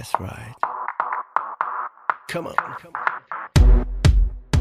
[0.00, 0.56] That's right.
[2.32, 2.54] Come on.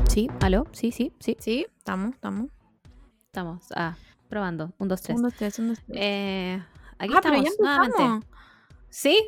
[0.09, 1.37] Sí, aló, sí, sí, sí.
[1.39, 2.51] Sí, estamos, estamos.
[3.27, 3.95] Estamos, ah,
[4.27, 4.73] probando.
[4.79, 5.15] Un, dos, tres.
[5.15, 5.97] Un, dos, tres, un, dos, tres.
[5.97, 6.61] Eh,
[6.97, 8.27] aquí Ah, pero estamos, ya nuevamente.
[8.89, 9.25] Sí,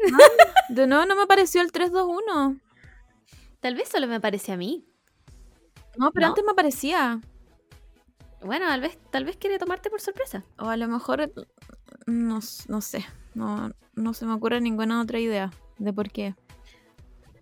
[0.68, 2.60] De nuevo no me apareció el 321.
[3.62, 4.86] tal vez solo me parece a mí.
[5.98, 6.32] No, pero ¿No?
[6.32, 7.22] antes me aparecía.
[8.44, 10.44] Bueno, tal vez, tal vez quiere tomarte por sorpresa.
[10.60, 11.32] O a lo mejor,
[12.06, 13.06] no, s- no sé.
[13.34, 15.52] No, no se me ocurre ninguna otra idea
[15.84, 16.36] de por qué.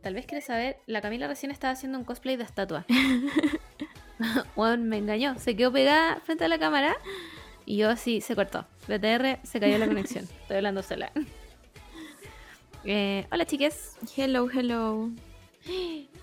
[0.02, 2.86] Tal vez quiere saber, la Camila recién estaba haciendo un cosplay de estatua.
[4.56, 6.96] bueno, me engañó, se quedó pegada frente a la cámara
[7.66, 8.66] y yo así se cortó.
[8.88, 10.24] BTR se cayó la conexión.
[10.42, 11.12] Estoy hablando sola.
[12.86, 13.98] Eh, hola chiques.
[14.16, 15.10] Hello, hello.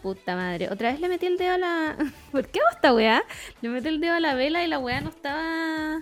[0.03, 0.71] Puta madre.
[0.71, 1.97] Otra vez le metí el dedo a la.
[2.33, 3.23] ¿Por qué hago esta weá?
[3.61, 6.01] Le metí el dedo a la vela y la weá no estaba.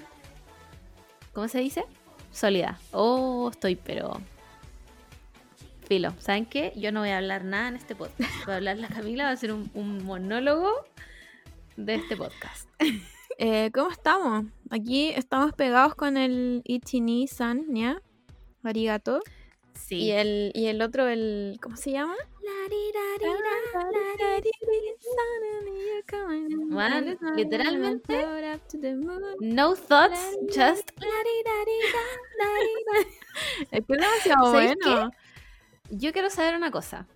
[1.33, 1.85] ¿Cómo se dice?
[2.31, 2.79] Sólida.
[2.93, 4.21] Oh, estoy, pero.
[5.85, 6.15] Filo.
[6.19, 6.73] ¿Saben qué?
[6.77, 8.31] Yo no voy a hablar nada en este podcast.
[8.49, 10.71] Va a hablar la Camila, va a ser un, un monólogo
[11.77, 12.69] de este podcast.
[13.37, 14.45] Eh, ¿Cómo estamos?
[14.71, 18.01] Aquí estamos pegados con el Ichini-san, ¿ya?
[18.63, 19.23] Arigato.
[19.75, 19.97] Sí.
[19.97, 21.59] Y el, y el otro, el.
[21.61, 22.15] ¿Cómo se llama?
[26.71, 28.25] Juan, literalmente,
[29.41, 30.91] No thoughts, just.
[33.73, 35.11] Es demasiado ¿Sabéis bueno.
[35.97, 37.07] Yo quiero saber una cosa.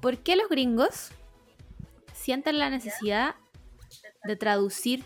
[0.00, 1.10] ¿Por qué los gringos
[2.12, 3.34] sienten la necesidad
[4.24, 5.04] de traducir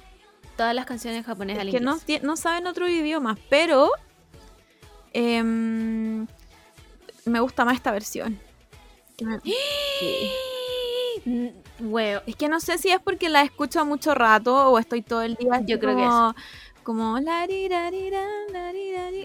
[0.56, 2.40] todas las canciones japonés al Es que no, inglés?
[2.40, 3.90] saben otro idioma, pero
[5.12, 6.26] em,
[7.24, 8.38] me gusta más esta versión.
[9.20, 10.30] Me- Sí.
[11.24, 11.48] Mm.
[12.26, 15.36] Es que no sé si es porque la escucho mucho rato o estoy todo el
[15.36, 15.60] día.
[15.66, 16.34] Yo creo que como,
[16.82, 18.10] Como larirari.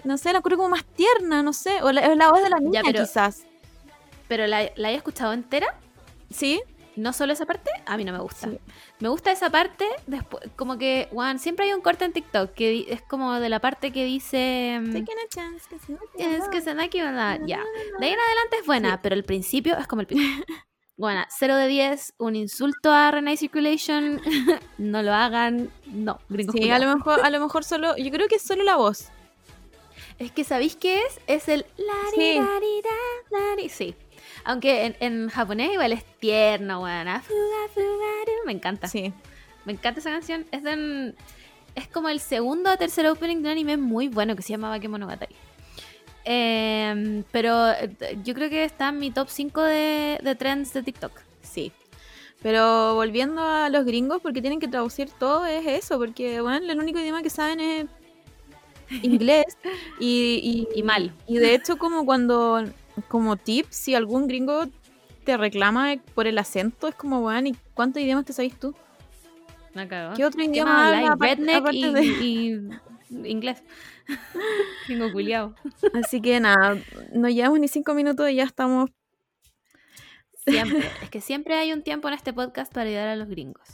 [0.04, 1.82] No sé, la creo como más tierna, no sé.
[1.82, 3.44] O la, es la voz de la niña, pero- quizás.
[4.28, 5.66] Pero la, la he escuchado entera,
[6.30, 6.60] ¿Sí?
[6.96, 8.48] no solo esa parte, a mí no me gusta.
[8.50, 8.58] Sí.
[8.98, 12.86] Me gusta esa parte, después, como que, Juan, siempre hay un corte en TikTok que
[12.92, 14.78] es como de la parte que dice...
[14.82, 15.64] mm, chance,
[16.18, 17.40] Es que se da que ¿verdad?
[17.46, 17.62] ya.
[18.00, 20.08] De ahí en adelante es buena, pero el principio es como el.
[20.98, 24.20] Bueno, 0 de 10, un insulto a Renee Circulation.
[24.78, 25.70] no lo hagan.
[25.86, 28.64] No, gringos Sí, a lo mejor, a lo mejor solo, yo creo que es solo
[28.64, 29.10] la voz.
[30.18, 31.20] Es que ¿sabéis qué es?
[31.28, 31.64] Es el
[32.16, 32.40] Sí.
[33.68, 33.94] Sí.
[34.44, 38.44] Aunque en, en japonés igual es tierno, fugaru.
[38.44, 38.88] Me encanta.
[38.88, 39.12] Sí.
[39.66, 40.46] Me encanta esa canción.
[40.50, 41.14] Es de
[41.76, 44.68] Es como el segundo o tercer opening de un anime muy bueno que se llama
[44.70, 45.36] Bakemonogatari.
[46.30, 47.54] Eh, pero
[48.22, 51.12] yo creo que está en mi top 5 de, de trends de TikTok.
[51.40, 51.72] Sí.
[52.42, 56.78] Pero volviendo a los gringos, porque tienen que traducir todo, es eso, porque bueno, el
[56.78, 57.86] único idioma que saben es
[59.02, 59.56] inglés.
[59.98, 61.12] y, y, Y mal.
[61.26, 62.62] Y de hecho, como cuando,
[63.08, 64.66] como tip, si algún gringo
[65.24, 68.74] te reclama por el acento, es como, bueno, ¿y cuántos idiomas te sabes tú?
[69.74, 69.88] Me.
[69.88, 72.68] ¿Qué otro ¿Qué idioma habla Redneck aparte y, de- y
[73.10, 73.62] inglés.
[74.86, 75.54] Tengo culiao.
[75.94, 76.78] Así que nada,
[77.12, 78.90] no llevamos ni cinco minutos y ya estamos.
[80.46, 80.90] Siempre.
[81.02, 83.68] es que siempre hay un tiempo en este podcast para ayudar a los gringos.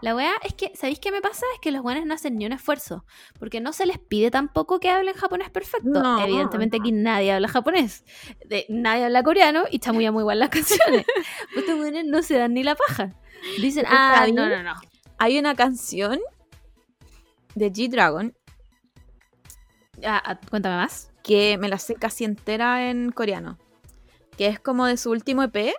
[0.00, 1.46] La weá es que, ¿sabéis qué me pasa?
[1.54, 3.06] Es que los buenos no hacen ni un esfuerzo.
[3.38, 5.88] Porque no se les pide tampoco que hablen japonés perfecto.
[5.88, 6.20] No.
[6.22, 8.04] Evidentemente aquí nadie habla japonés.
[8.44, 11.06] De- nadie habla coreano y está muy muy igual las canciones.
[11.56, 13.14] Estos buenos no se dan ni la paja.
[13.58, 14.74] Dicen, ah, no, no, no.
[15.18, 16.18] Hay una canción
[17.54, 18.34] de G-Dragon
[20.04, 21.10] Ah, ah, cuéntame más.
[21.22, 23.58] que me la sé casi entera en coreano.
[24.36, 25.72] Que es como de su último EP.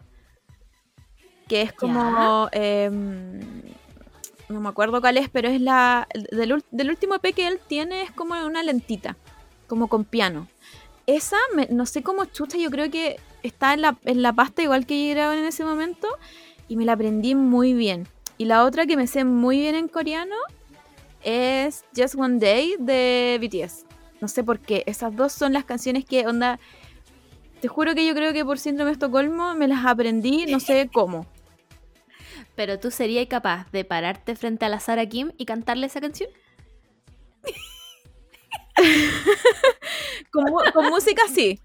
[1.48, 2.50] Que es como.
[2.52, 3.40] em,
[4.50, 6.08] no me acuerdo cuál es, pero es la.
[6.32, 9.16] Del, del último EP que él tiene es como una lentita.
[9.68, 10.48] Como con piano.
[11.08, 14.64] Esa, me- no sé cómo chucha, yo creo que está en la, en la pasta
[14.64, 16.08] igual que yo en ese momento.
[16.68, 18.08] Y me la aprendí muy bien.
[18.40, 20.36] Y la otra que me sé muy bien en coreano
[21.24, 23.85] es Just One Day de BTS.
[24.26, 24.82] No sé por qué.
[24.88, 26.60] Esas dos son las canciones que, onda.
[27.62, 30.90] Te juro que yo creo que por síndrome de Estocolmo me las aprendí, no sé
[30.94, 31.28] cómo.
[32.56, 36.28] Pero tú serías capaz de pararte frente a la Sara Kim y cantarle esa canción.
[40.32, 41.60] Con, música sí.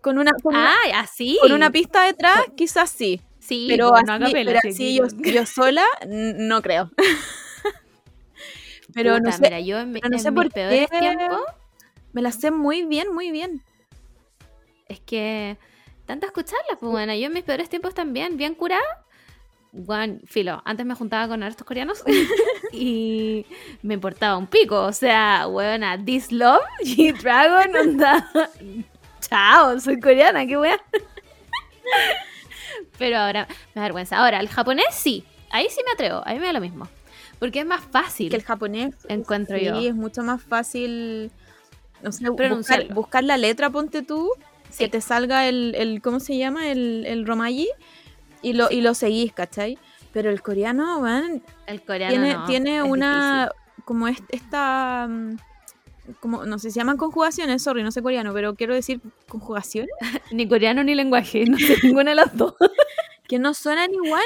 [0.00, 1.38] Con una, con, una, Ah, así.
[1.42, 3.20] con una pista detrás, quizás sí.
[3.40, 4.96] Sí, Pero pues, así, capela, pero sí, así sí.
[4.96, 6.92] yo, yo sola, no creo.
[8.94, 10.98] pero no sé, Mira, yo en, pero no en sé mis por peores qué.
[10.98, 11.40] tiempos
[12.12, 13.62] me las sé muy bien, muy bien.
[14.88, 15.58] es que
[16.06, 18.82] tanto escucharlas, pues bueno, yo en mis peores tiempos también, bien curada.
[19.72, 22.02] Bueno, filo, antes me juntaba con estos coreanos
[22.72, 23.44] y
[23.82, 24.82] me importaba un pico.
[24.84, 28.30] O sea, buena, This Love, G-Dragon, onda.
[29.20, 30.80] chao, soy coreana, qué weá.
[32.98, 34.18] Pero ahora me da vergüenza.
[34.18, 35.24] Ahora, el japonés sí.
[35.50, 36.22] Ahí sí me atrevo.
[36.24, 36.88] Ahí me da lo mismo.
[37.38, 38.30] Porque es más fácil.
[38.30, 38.94] Que el japonés.
[39.08, 39.76] Encuentro sí, yo.
[39.78, 41.30] es mucho más fácil.
[42.04, 42.30] O sea,
[42.94, 44.30] buscar, la letra, ponte tú,
[44.70, 44.84] Sí.
[44.84, 46.70] que te salga el, el ¿cómo se llama?
[46.70, 47.68] El, el romaji
[48.42, 49.78] y lo, y lo seguís, ¿cachai?
[50.12, 53.50] Pero el coreano, weón, El coreano tiene, no, una,
[53.84, 55.36] como es- esta, mm,
[56.20, 59.90] como, no sé, se llaman conjugaciones, sorry, no sé coreano, pero quiero decir conjugaciones.
[60.32, 62.54] Ni coreano ni lenguaje, no sé ninguna de las dos.
[63.28, 64.22] que no suenan igual.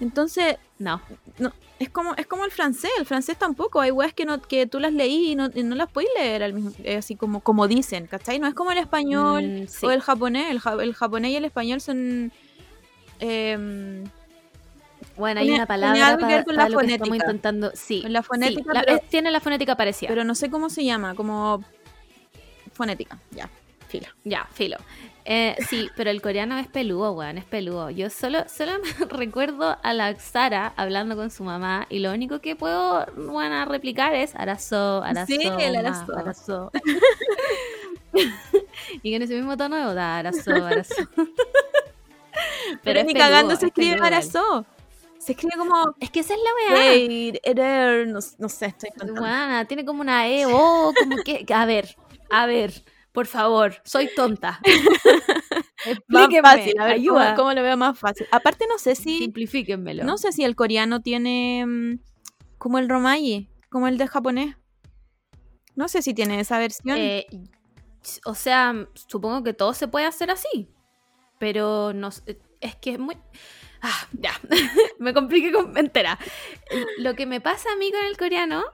[0.00, 1.00] Entonces, No.
[1.38, 4.66] no, es como, es como el francés, el francés tampoco, hay weas que no, que
[4.66, 7.40] tú las leí y no, y no las puedes leer al mismo, eh, así como,
[7.40, 8.38] como dicen, ¿cachai?
[8.38, 9.84] No es como el español Mm, sí.
[9.86, 12.32] o el japonés, el, ja- el japonés y el español son
[13.20, 14.04] em,
[15.16, 17.26] Bueno, hay una palabra algo que para, con para la lo que estamos fonética.
[17.30, 17.70] intentando.
[17.74, 18.02] Sí.
[18.02, 20.08] Con la sí, fonética, la- pero- es- tiene la fonética parecida.
[20.08, 21.62] pero no sé cómo se llama, como
[22.72, 23.48] fonética, ya,
[23.88, 24.08] fila.
[24.24, 24.76] Ya, filo.
[25.26, 27.88] Eh, sí, pero el coreano es peludo, weón, es peludo.
[27.90, 32.40] Yo solo, solo me recuerdo a la Sara hablando con su mamá y lo único
[32.40, 36.16] que puedo, bueno, replicar es arazo, arazo, Sí, el ma, arazo.
[36.16, 36.70] arazo.
[39.02, 40.94] y que en ese mismo tono da, arazo, arazo.
[42.82, 44.06] Pero, es ni peludo, cagando es se escribe peludo.
[44.06, 44.66] Arazó.
[45.18, 48.04] Se escribe como Es que esa es la weá.
[48.04, 48.90] No, no sé, estoy.
[49.08, 51.46] Guana, tiene como una E, O, como que.
[51.54, 51.96] A ver,
[52.30, 52.84] a ver,
[53.14, 54.60] por favor, soy tonta.
[54.66, 57.34] Más Explíquenme, fácil, a ver ¿cómo, ayuda.
[57.36, 58.26] cómo lo veo más fácil.
[58.32, 60.02] Aparte no sé si Simplifíquenmelo.
[60.02, 61.98] no sé si el coreano tiene mm,
[62.58, 64.56] como el romaji, como el de japonés.
[65.76, 66.96] No sé si tiene esa versión.
[66.98, 67.26] Eh,
[68.24, 70.70] o sea, supongo que todo se puede hacer así.
[71.38, 73.16] Pero no sé, es que es muy.
[73.80, 74.32] Ah, ya.
[74.98, 76.18] me compliqué con entera.
[76.98, 78.64] Lo que me pasa a mí con el coreano,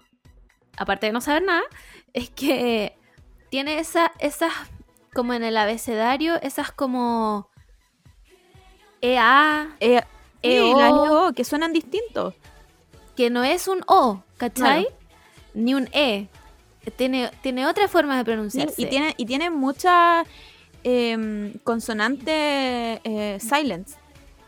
[0.79, 1.63] aparte de no saber nada,
[2.15, 2.97] es que
[3.51, 4.53] tiene esa, esas,
[5.13, 7.49] como en el abecedario, esas como
[9.01, 10.01] EA, Eh,
[10.43, 12.35] sí, EO, las EO, que suenan distintos.
[13.17, 14.85] que no es un O, ¿cachai?
[14.85, 14.97] Claro.
[15.55, 16.29] Ni un E.
[16.97, 18.81] Tiene, tiene otra forma de pronunciarse.
[18.81, 20.27] y tiene y tiene muchas
[20.85, 22.25] em, consonantes
[23.05, 23.97] eh, silence.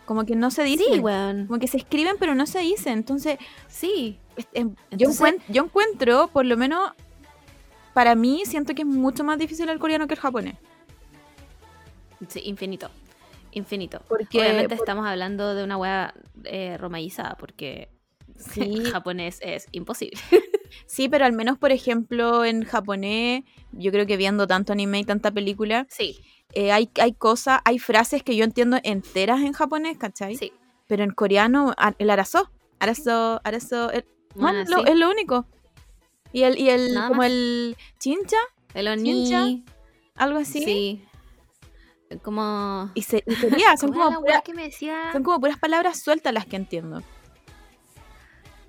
[0.06, 0.87] Como que no se dicen.
[0.94, 1.46] Sí, weón.
[1.46, 2.94] Como que se escriben pero no se dicen.
[2.94, 3.38] Entonces,
[3.69, 4.19] Sí.
[4.55, 5.10] em, yo,
[5.48, 6.93] yo encuentro, por lo menos
[7.94, 10.56] para mí, siento que es mucho más difícil el coreano que el japonés.
[12.29, 12.89] Sí, infinito.
[13.53, 14.00] Infinito.
[14.09, 17.89] Porque- Obviamente por- estamos hablando de una wea eh, romaizada, porque
[18.39, 18.85] Sí.
[18.91, 20.19] japonés es imposible.
[20.87, 25.05] Sí, pero al menos, por ejemplo, en japonés, yo creo que viendo tanto anime y
[25.05, 26.19] tanta película, Sí,
[26.55, 30.35] eh, hay, hay cosas, hay frases que yo entiendo enteras en japonés, ¿cachai?
[30.35, 30.50] sí.
[30.87, 35.47] Pero en coreano, el arazo, arazo, arazo, el- no, Bueno, es, lo, es lo único.
[36.32, 37.31] Y el, y el Nada como más.
[37.31, 38.37] el chincha,
[38.75, 39.64] El Chincha, oni.
[40.17, 40.64] algo así.
[40.64, 41.05] Sí.
[42.23, 42.90] Como.
[42.94, 45.11] Y, se, y sería, son, ¿Cómo era como wea que me decía?
[45.12, 47.02] son como puras palabras sueltas las que entiendo.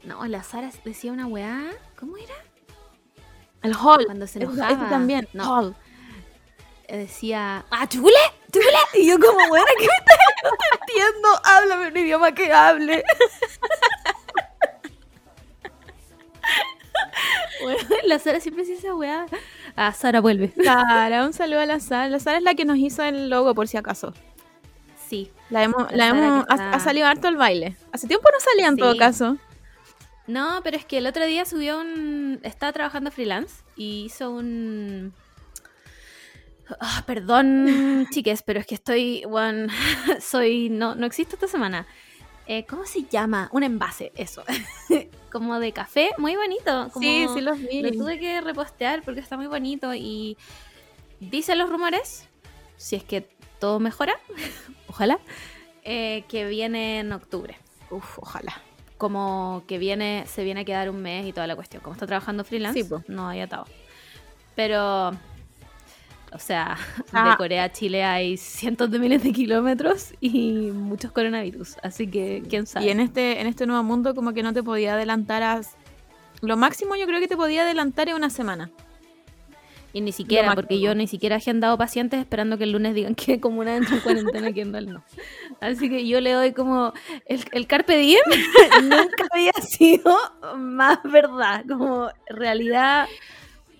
[0.03, 1.71] No, la Sara decía una weá.
[1.97, 2.35] ¿Cómo era?
[3.61, 4.05] El hall.
[4.05, 4.89] Cuando se ese- ese enojaba.
[4.89, 5.27] también.
[5.33, 5.43] No.
[5.45, 5.75] Hall.
[6.87, 7.65] Eh, Decía.
[7.71, 8.11] ¡Ah, chule!
[8.51, 8.65] ¡Chule!
[8.95, 10.65] Y yo, como, weá, ¿qué me estás no te
[11.01, 11.29] entiendo?
[11.45, 13.03] Háblame un idioma que hable.
[17.61, 19.25] Bueno, la Sara siempre dice esa weá.
[19.75, 20.53] Ah, Sara vuelve.
[20.63, 22.09] Sara, un saludo a la Sara.
[22.09, 24.13] La Sara es la que nos hizo el logo, por si acaso.
[25.07, 25.31] Sí.
[25.49, 27.77] La hemos, La hemos, ha, salido harto el baile.
[27.91, 29.37] Hace tiempo no salía en todo caso.
[30.25, 32.39] No, pero es que el otro día subió un.
[32.43, 35.13] Estaba trabajando freelance y hizo un.
[36.79, 39.23] Ah, perdón, chiques, pero es que estoy.
[40.21, 40.69] Soy.
[40.69, 41.85] No, no existo esta semana.
[42.47, 43.49] Eh, ¿Cómo se llama?
[43.53, 44.43] Un envase, eso.
[45.31, 46.89] como de café, muy bonito.
[46.93, 47.81] como- Sí, sí los vi.
[47.81, 50.37] Lo tuve que repostear porque está muy bonito y
[51.19, 52.27] dicen los rumores,
[52.77, 53.27] si es que
[53.59, 54.19] todo mejora,
[54.87, 55.19] ojalá,
[55.83, 57.57] eh, que viene en octubre.
[57.89, 58.61] Uf, ojalá.
[58.97, 61.81] Como que viene, se viene a quedar un mes y toda la cuestión.
[61.81, 63.65] Como está trabajando freelance, Sí, no hay atado.
[64.55, 65.11] Pero,
[66.33, 66.77] o sea,
[67.13, 67.31] Ah.
[67.31, 71.77] de Corea a Chile hay cientos de miles de kilómetros y muchos coronavirus.
[71.83, 72.85] Así que, quién sabe.
[72.85, 75.61] Y en este, en este nuevo mundo como que no te podía adelantar a...
[76.41, 78.71] Lo máximo yo creo que te podía adelantar en una semana.
[79.95, 83.13] Y ni siquiera, porque yo ni siquiera he agendado pacientes esperando que el lunes digan
[83.13, 85.03] que como una entra en cuarentena aquí en no.
[85.61, 86.93] Así que yo le doy como
[87.27, 88.23] el, el carpe diem
[88.83, 90.17] nunca había sido
[90.57, 93.07] más verdad, como realidad,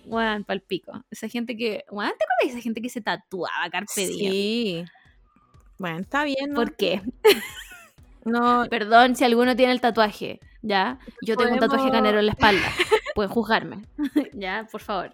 [0.06, 1.04] bueno, palpico.
[1.10, 4.32] Esa gente que, bueno, ¿te acuerdas de esa gente que se tatuaba carpe diem?
[4.32, 4.84] Sí.
[5.78, 6.50] Bueno, está bien.
[6.50, 6.54] ¿no?
[6.56, 7.02] ¿Por qué?
[8.24, 10.98] No, Perdón si alguno tiene el tatuaje, ¿ya?
[11.20, 12.66] Yo tengo un tatuaje canero en la espalda.
[13.14, 13.82] Pueden juzgarme,
[14.32, 14.66] ¿ya?
[14.72, 15.12] Por favor.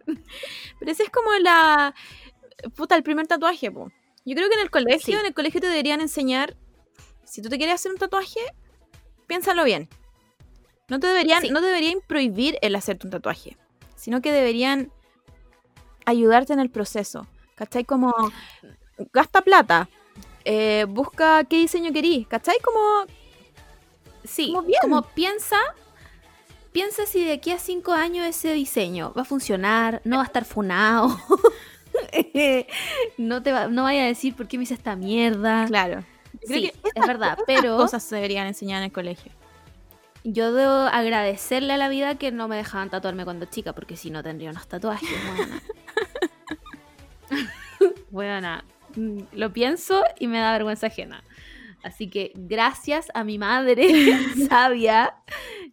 [0.79, 1.93] pero esa es como la...
[2.77, 3.91] puta, el primer tatuaje, po.
[4.25, 6.57] Yo creo que en el colegio, en el colegio te deberían enseñar,
[7.25, 8.39] si tú te quieres hacer un tatuaje,
[9.27, 9.89] piénsalo bien.
[10.89, 11.51] No te deberían, Sí.
[11.51, 13.57] no deberían prohibir el hacerte un tatuaje,
[14.01, 14.91] sino que deberían
[16.07, 17.27] ayudarte en el proceso.
[17.55, 17.85] ¿Cachai?
[17.85, 18.15] Como
[19.13, 19.89] gasta plata,
[20.47, 22.57] eh, busca qué diseño querís, ¿cachai?
[22.65, 22.81] Como
[24.25, 25.57] Sí, Como piensa,
[26.73, 30.27] piensa si de aquí a cinco años ese diseño va a funcionar, no va a
[30.27, 31.19] estar funado.
[33.19, 35.67] no te va, no vaya a decir por qué me hice esta mierda.
[35.67, 36.05] Claro.
[36.47, 39.33] Creo Sí, que es verdad, pero cosas se deberían enseñar en el colegio.
[40.25, 44.11] Yo debo agradecerle a la vida que no me dejaban tatuarme cuando chica, porque si
[44.11, 45.63] no tendría unos tatuajes, buena.
[48.11, 48.65] Buena.
[48.97, 51.23] Mm, Lo pienso y me da vergüenza ajena.
[51.85, 53.87] Así que gracias a mi madre
[54.49, 55.15] sabia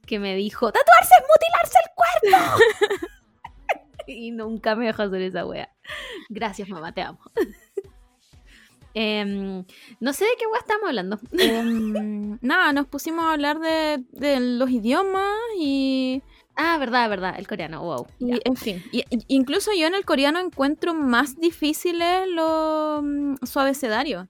[0.06, 3.08] que me dijo, tatuarse es mutilarse el cuerpo.
[4.08, 5.74] y nunca me dejó hacer esa wea.
[6.30, 7.20] Gracias mamá, te amo.
[9.00, 9.64] Em,
[10.00, 11.20] no sé de qué wea estamos hablando.
[11.34, 16.24] Em, nada, nos pusimos a hablar de, de los idiomas y,
[16.56, 18.08] Ah, verdad, verdad, el coreano, wow.
[18.18, 18.84] y, en fin.
[18.92, 24.28] Y- incluso yo en el coreano encuentro más difíciles lo, mm, su abecedario.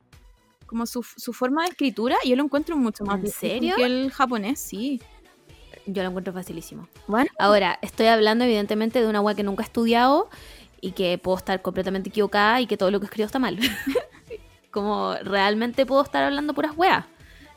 [0.66, 3.76] Como su, su forma de escritura, yo lo encuentro mucho más ¿En difícil serio?
[3.78, 5.02] que el japonés, sí.
[5.86, 6.90] Yo lo encuentro facilísimo.
[7.08, 10.30] Bueno, Ahora, estoy hablando evidentemente de una wea que nunca he estudiado
[10.82, 13.58] y que puedo estar completamente equivocada y que todo lo que escribo está mal.
[14.78, 17.04] Como realmente puedo estar hablando puras weas,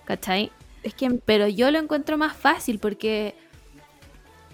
[0.07, 0.51] ¿cachai?
[0.83, 3.35] es que Pero yo lo encuentro más fácil porque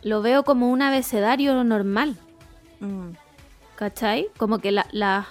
[0.02, 2.16] lo veo como un abecedario normal,
[2.80, 3.10] mm,
[3.76, 4.26] ¿cachai?
[4.36, 5.28] Como que la, la-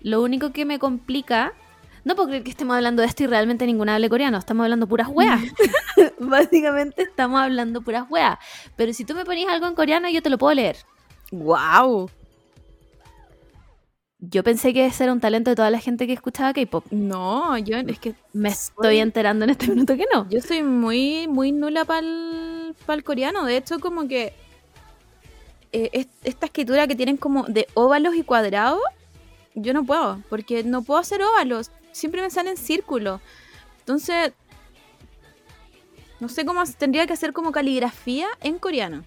[0.00, 1.52] lo único que me complica...
[2.04, 4.38] No puedo creer que estemos hablando de esto y realmente ninguna hable coreano.
[4.38, 5.40] Estamos hablando puras weas.
[6.18, 8.38] Básicamente estamos hablando puras weas.
[8.76, 10.78] Pero si tú me pones algo en coreano, yo te lo puedo leer.
[11.30, 12.08] wow.
[14.24, 16.84] Yo pensé que ese era un talento de toda la gente que escuchaba K-pop.
[16.92, 20.28] No, yo es que Me estoy enterando en este minuto que no.
[20.30, 23.44] Yo soy muy, muy nula para el coreano.
[23.44, 24.32] De hecho, como que
[25.72, 28.80] eh, es- esta escritura que tienen como de óvalos y cuadrados,
[29.56, 31.72] yo no puedo, porque no puedo hacer óvalos.
[31.90, 33.20] Siempre me salen círculos.
[33.80, 34.32] Entonces,
[36.20, 39.02] no sé cómo tendría que hacer como caligrafía en coreano.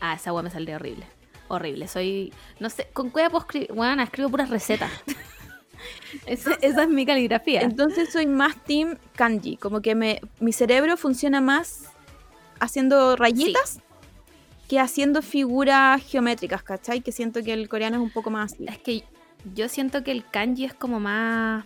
[0.00, 1.06] Ah, esa wea me saldría horrible.
[1.54, 1.86] Horrible.
[1.86, 2.32] Soy.
[2.60, 3.72] No sé, ¿con qué puedo escribir?
[3.74, 4.90] Bueno, escribo puras recetas.
[6.26, 7.60] Esa es mi caligrafía.
[7.62, 11.90] Entonces soy más team kanji, como que me, mi cerebro funciona más
[12.60, 13.80] haciendo rayitas
[14.68, 17.00] que haciendo figuras geométricas, ¿cachai?
[17.02, 18.64] Que siento que el coreano es un poco más así.
[18.68, 19.04] Es que
[19.54, 21.64] yo siento que el kanji es como más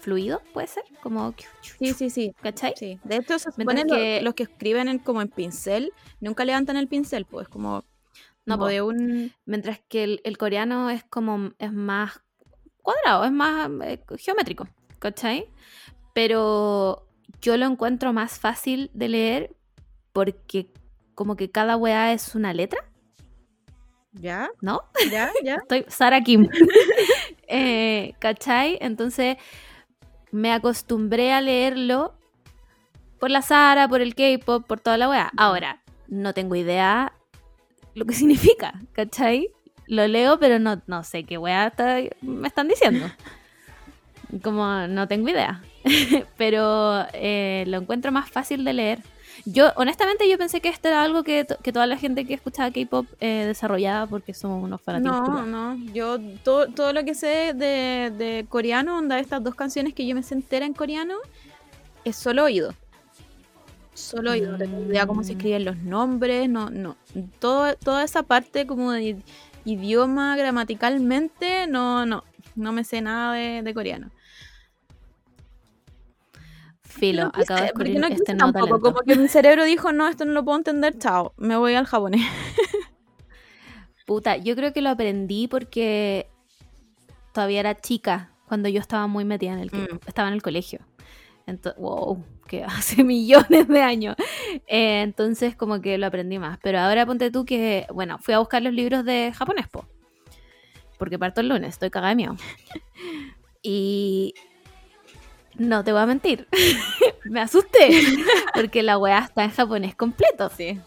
[0.00, 0.82] fluido, puede ser.
[1.02, 1.32] Como.
[1.78, 2.34] Sí, sí, sí.
[2.42, 2.74] ¿Cachai?
[2.76, 2.98] sí.
[3.04, 6.88] De hecho, se supone que- los que escriben en- como en pincel, nunca levantan el
[6.88, 7.84] pincel, pues como,
[8.44, 8.68] No, como po.
[8.70, 9.32] de un...
[9.44, 11.52] Mientras que el, el coreano es como.
[11.58, 12.20] Es más
[12.82, 14.68] cuadrado, es más eh, geométrico.
[14.98, 15.48] ¿Cachai?
[16.14, 17.08] Pero
[17.40, 19.56] yo lo encuentro más fácil de leer
[20.12, 20.70] porque
[21.14, 22.84] como que cada weá es una letra,
[24.12, 24.50] ¿Ya?
[24.60, 24.82] ¿no?
[25.10, 25.30] ¿Ya?
[25.42, 25.56] ¿Ya?
[25.56, 26.48] Estoy Sara Kim.
[27.54, 28.78] Eh, ¿Cachai?
[28.80, 29.36] Entonces
[30.30, 32.14] me acostumbré a leerlo
[33.20, 35.30] por la Sara, por el K-pop, por toda la weá.
[35.36, 37.12] Ahora, no tengo idea
[37.94, 39.48] lo que significa, ¿cachai?
[39.86, 43.06] Lo leo, pero no, no sé qué weá está- me están diciendo.
[44.42, 45.62] Como no tengo idea.
[46.38, 48.98] pero eh, lo encuentro más fácil de leer.
[49.44, 52.70] Yo, honestamente, yo pensé que esto era algo que, que toda la gente que escuchaba
[52.70, 55.28] K-pop eh, desarrollaba porque somos unos fanáticos.
[55.28, 55.76] No, no.
[55.92, 60.14] Yo todo, todo lo que sé de, de coreano, onda estas dos canciones que yo
[60.14, 61.16] me sé entera en coreano,
[62.04, 62.72] es solo oído.
[63.94, 64.52] Solo oído.
[64.52, 66.96] No tengo idea cómo se escriben los nombres, no, no.
[67.38, 69.16] Todo, toda esa parte como de
[69.64, 72.24] idioma gramaticalmente, no, no.
[72.54, 74.10] No me sé nada de, de coreano.
[76.82, 78.92] Filo, No acabo de porque descubrir no este nuevo tampoco, talento.
[78.92, 81.86] Como que mi cerebro dijo, no, esto no lo puedo entender, chao, me voy al
[81.86, 82.20] japonés.
[84.06, 86.28] Puta, yo creo que lo aprendí porque
[87.32, 90.00] todavía era chica cuando yo estaba muy metida en el Mm.
[90.06, 90.80] estaba en el colegio.
[91.46, 92.22] Entonces, wow,
[92.52, 94.14] que hace millones de años.
[94.66, 96.58] Eh, entonces como que lo aprendí más.
[96.62, 99.86] Pero ahora ponte tú que, bueno, fui a buscar los libros de japonés, po.
[100.98, 102.36] Porque parto el lunes, estoy cagada de miedo.
[103.64, 104.34] Y
[105.56, 106.48] no te voy a mentir,
[107.24, 107.90] me asusté.
[108.52, 110.50] Porque la weá está en japonés completo.
[110.50, 110.80] Sí.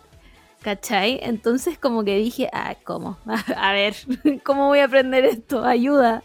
[0.62, 1.22] ¿Cachai?
[1.24, 3.18] Entonces como que dije, ah, ¿cómo?
[3.56, 3.96] A ver,
[4.44, 5.64] ¿cómo voy a aprender esto?
[5.64, 6.22] Ayuda.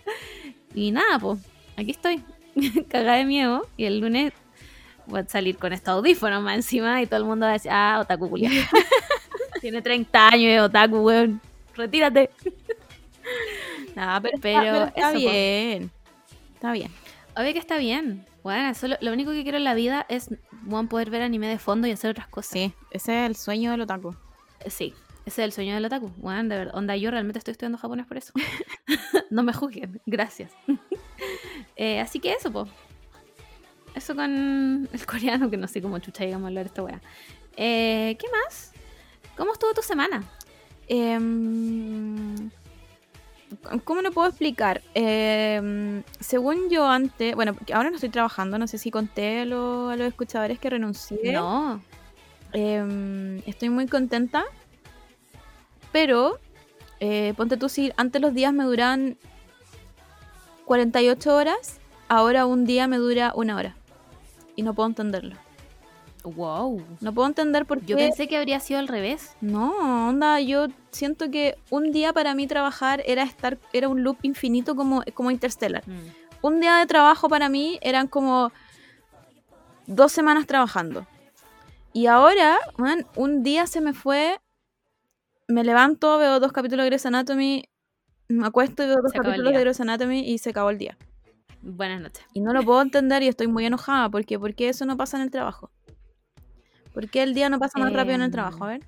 [0.74, 1.38] Y nada, pues,
[1.76, 2.24] aquí estoy,
[2.88, 3.68] cagada de miedo.
[3.76, 4.32] Y el lunes
[5.06, 7.70] voy a salir con estos audífonos más encima y todo el mundo va a decir,
[7.72, 8.50] ah, otaku culia.
[9.60, 11.40] Tiene 30 años, otaku, weón.
[11.74, 12.30] Retírate.
[13.94, 15.90] Nada, pero, está- Pero pero está eso, bien.
[16.54, 16.90] Está bien.
[17.36, 18.26] Obvio que está bien.
[18.42, 20.28] Bueno, solo, lo único que quiero en la vida es
[20.62, 22.52] bueno, poder ver anime de fondo y hacer otras cosas.
[22.52, 24.14] Sí, ese es el sueño del otaku.
[24.66, 24.94] Sí,
[25.26, 26.10] ese es el sueño del otaku.
[26.16, 28.32] Bueno, de verdad, onda, yo realmente estoy estudiando japonés por eso.
[29.30, 30.52] no me juzguen, gracias.
[31.76, 32.66] Eh, así que eso, po.
[33.94, 37.00] Eso con el coreano, que no sé cómo chucha llegamos a hablar esta wea.
[37.56, 38.72] Eh, ¿Qué más?
[39.36, 40.22] ¿Cómo estuvo tu semana?
[40.86, 42.50] Em,
[43.84, 44.80] ¿Cómo lo puedo explicar?
[44.94, 49.44] Em, según yo antes, bueno, porque ahora no estoy trabajando, no sé si conté a,
[49.44, 51.32] lo- a los escuchadores que renuncié.
[51.32, 51.82] No.
[52.52, 54.44] Em, estoy muy contenta,
[55.92, 56.38] pero
[57.00, 59.16] eh, ponte tú si antes los días me duran
[60.64, 63.76] 48 horas, ahora un día me dura una hora.
[64.60, 65.36] Y no puedo entenderlo.
[66.22, 66.84] Wow.
[67.00, 67.86] No puedo entender por qué.
[67.86, 69.34] Yo pensé que habría sido al revés.
[69.40, 74.18] No, onda, yo siento que un día para mí trabajar era estar, era un loop
[74.20, 75.82] infinito como, como Interstellar.
[76.42, 78.52] Un día de trabajo para mí eran como
[79.86, 81.06] dos semanas trabajando.
[81.94, 84.38] Y ahora, man, un día se me fue,
[85.48, 87.64] me levanto, veo dos capítulos de Grey's Anatomy,
[88.28, 89.60] me acuesto y veo dos capítulos de.
[89.60, 90.98] Grey's Anatomy y se acabó el día.
[91.62, 92.24] Buenas noches.
[92.32, 95.16] Y no lo puedo entender y estoy muy enojada porque ¿por qué eso no pasa
[95.18, 95.70] en el trabajo?
[96.94, 98.64] ¿Por qué el día no pasa más rápido en el trabajo?
[98.64, 98.86] A ver.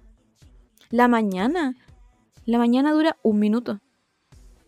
[0.90, 1.74] La mañana.
[2.46, 3.80] La mañana dura un minuto.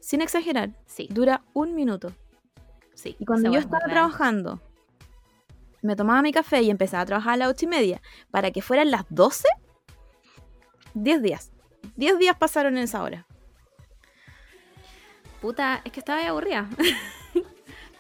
[0.00, 2.12] Sin exagerar, Sí, dura un minuto.
[2.94, 3.16] sí.
[3.18, 4.60] Y cuando yo estaba trabajando,
[5.82, 8.60] me tomaba mi café y empezaba a trabajar a las ocho y media para que
[8.62, 9.48] fueran las 12,
[10.94, 11.50] 10 días.
[11.96, 13.26] 10 días pasaron en esa hora.
[15.40, 16.68] Puta, es que estaba ahí aburrida.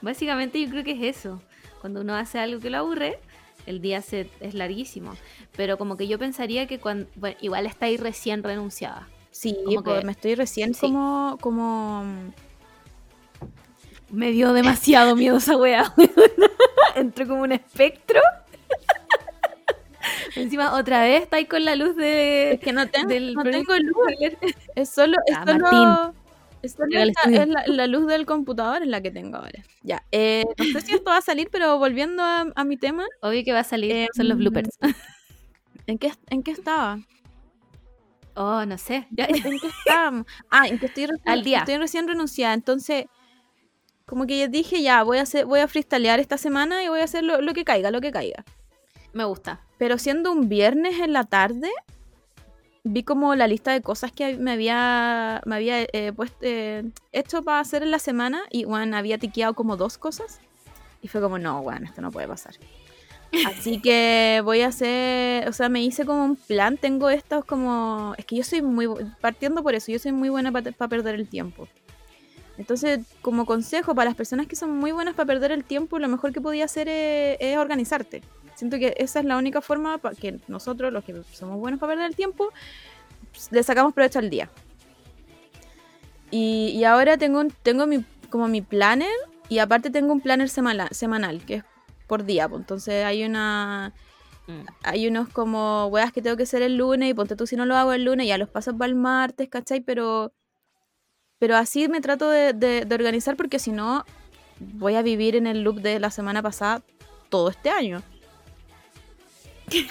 [0.04, 1.42] Básicamente yo creo que es eso.
[1.80, 3.18] Cuando uno hace algo que lo aburre,
[3.66, 5.14] el día se, es larguísimo.
[5.56, 7.08] Pero como que yo pensaría que cuando...
[7.16, 9.08] Bueno, igual está ahí recién renunciada.
[9.30, 10.80] Sí, Como que- me estoy recién sí.
[10.82, 12.04] como, como
[14.10, 15.92] Me dio demasiado miedo esa wea.
[16.94, 18.20] Entró como un espectro.
[20.36, 22.52] Encima, otra vez está ahí con la luz de...
[22.52, 23.96] Es que no, tengo- del no tengo luz.
[24.74, 26.20] Es solo, es Ah, solo, Martín.
[26.66, 26.84] Esta-
[27.22, 27.42] estudio.
[27.42, 29.62] es la, la luz del computador es la que tengo ahora.
[29.82, 33.04] Ya, eh, no sé si esto va a salir, pero volviendo a, a mi tema,
[33.22, 34.70] Obvio que va a salir, Em, son los bloopers.
[35.86, 36.98] ¿en qué, en qué estaba?
[38.36, 39.06] Oh, no sé.
[39.10, 40.26] Ya- ¿En qué estábamos?
[40.50, 41.58] Ah, en que estoy recién, Al día.
[41.60, 43.06] estoy recién renunciada, entonces
[44.06, 47.00] como que ya dije, ya, voy a hacer, voy a freestylear esta semana y voy
[47.00, 48.44] a hacer lo, lo que caiga, lo que caiga.
[49.14, 49.60] Me gusta.
[49.78, 51.70] Pero siendo un viernes en la tarde,
[52.84, 57.42] vi como la lista de cosas que me había, me había eh, puesto, eh, hecho
[57.42, 60.38] para hacer en la semana y bueno, había tiqueado como dos cosas.
[61.02, 62.54] Y fue como, no, bueno, esto no puede pasar.
[63.46, 68.14] Así que voy a hacer, o sea, me hice como un plan, tengo estos como,
[68.18, 68.86] es que yo soy muy,
[69.20, 71.66] partiendo por eso, yo soy muy buena para perder el tiempo.
[72.56, 76.06] Entonces, como consejo para las personas que son muy buenas para perder el tiempo, lo
[76.06, 78.22] mejor que podía hacer es, es organizarte.
[78.64, 81.92] Siento que esa es la única forma para que nosotros, los que somos buenos para
[81.92, 82.48] perder el tiempo,
[83.30, 84.48] pues, le sacamos provecho al día.
[86.30, 89.10] Y, y ahora tengo, un- tengo mi, como mi planner
[89.50, 91.64] y aparte tengo un planner semana- semanal, que es
[92.06, 92.48] por día.
[92.48, 92.60] pues.
[92.60, 93.92] Entonces hay una
[94.46, 94.66] Mm.
[94.82, 97.64] hay unos como weas que tengo que hacer el lunes y ponte tú si no
[97.64, 99.80] lo hago el lunes ya los paso para el martes, ¿cachai?
[99.80, 100.32] Pero,
[101.38, 104.04] pero así me trato de, de- de organizar porque si no
[104.58, 106.82] voy a vivir en el loop de la semana pasada
[107.30, 108.02] todo este año.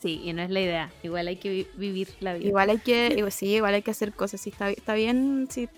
[0.00, 0.90] Sí, y no es la idea.
[1.02, 2.46] Igual hay que vi- vivir la vida.
[2.46, 4.40] Igual hay que, sí, igual hay que hacer cosas.
[4.40, 5.68] Sí, está, está bien, sí,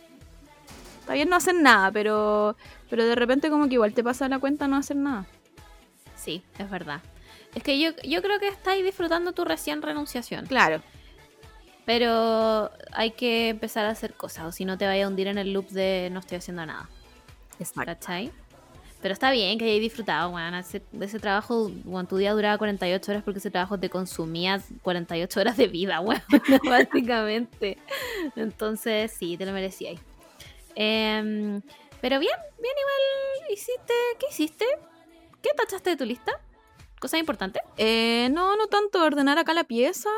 [1.00, 2.54] está bien no hacer nada, pero,
[2.90, 5.26] pero de repente como que igual te pasa la cuenta no hacer nada.
[6.16, 7.00] Sí, es verdad.
[7.54, 10.44] Es que yo, yo creo que estáis disfrutando tu recién renunciación.
[10.46, 10.82] Claro.
[11.86, 15.38] Pero hay que empezar a hacer cosas, o si no te vaya a hundir en
[15.38, 16.90] el loop de no estoy haciendo nada.
[17.58, 17.86] Exacto.
[17.86, 18.30] ¿Cachai?
[19.02, 20.54] Pero está bien que hayáis disfrutado, weón.
[20.54, 24.60] Ese, de ese trabajo, weón, tu día duraba 48 horas porque ese trabajo te consumía
[24.82, 26.22] 48 horas de vida, weón,
[26.68, 27.78] básicamente.
[28.36, 30.00] Entonces, sí, te lo merecíais.
[30.74, 31.60] Em,
[32.00, 33.94] pero bien, bien igual hiciste...
[34.18, 34.64] ¿Qué hiciste?
[35.42, 36.32] ¿Qué tachaste de tu lista?
[37.00, 37.62] ¿Cosas importantes?
[37.78, 40.10] Eh, no, no tanto ordenar acá la pieza.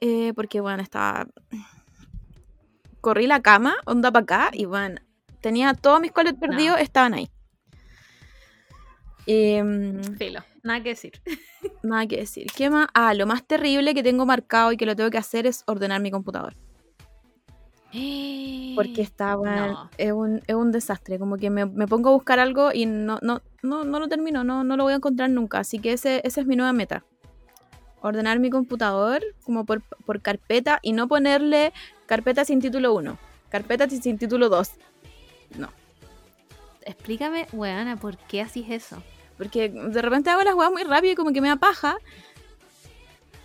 [0.00, 1.26] eh, porque, bueno, estaba.
[3.00, 5.00] Corrí la cama, onda para acá, y bueno,
[5.40, 7.30] tenía todos mis colores perdidos, estaban ahí.
[10.16, 11.12] Filo, nada que decir.
[11.82, 12.46] nada que decir.
[12.56, 12.88] ¿Qué más?
[12.94, 16.00] Ah, lo más terrible que tengo marcado y que lo tengo que hacer es ordenar
[16.00, 16.54] mi computador.
[18.74, 19.90] Porque está, bueno, No.
[19.98, 21.18] es, un, es un desastre.
[21.18, 24.44] Como que me, me pongo a buscar algo y no, no, no, no lo termino,
[24.44, 25.58] no, no lo voy a encontrar nunca.
[25.58, 27.04] Así que ese, esa es mi nueva meta.
[28.00, 31.72] Ordenar mi computador como por, por carpeta y no ponerle
[32.06, 33.18] carpeta sin título 1.
[33.48, 34.70] Carpeta sin título 2.
[35.58, 35.68] No.
[36.82, 39.02] Explícame, weana, ¿por qué haces eso?
[39.38, 41.96] Porque de repente hago las weas muy rápido y como que me da paja.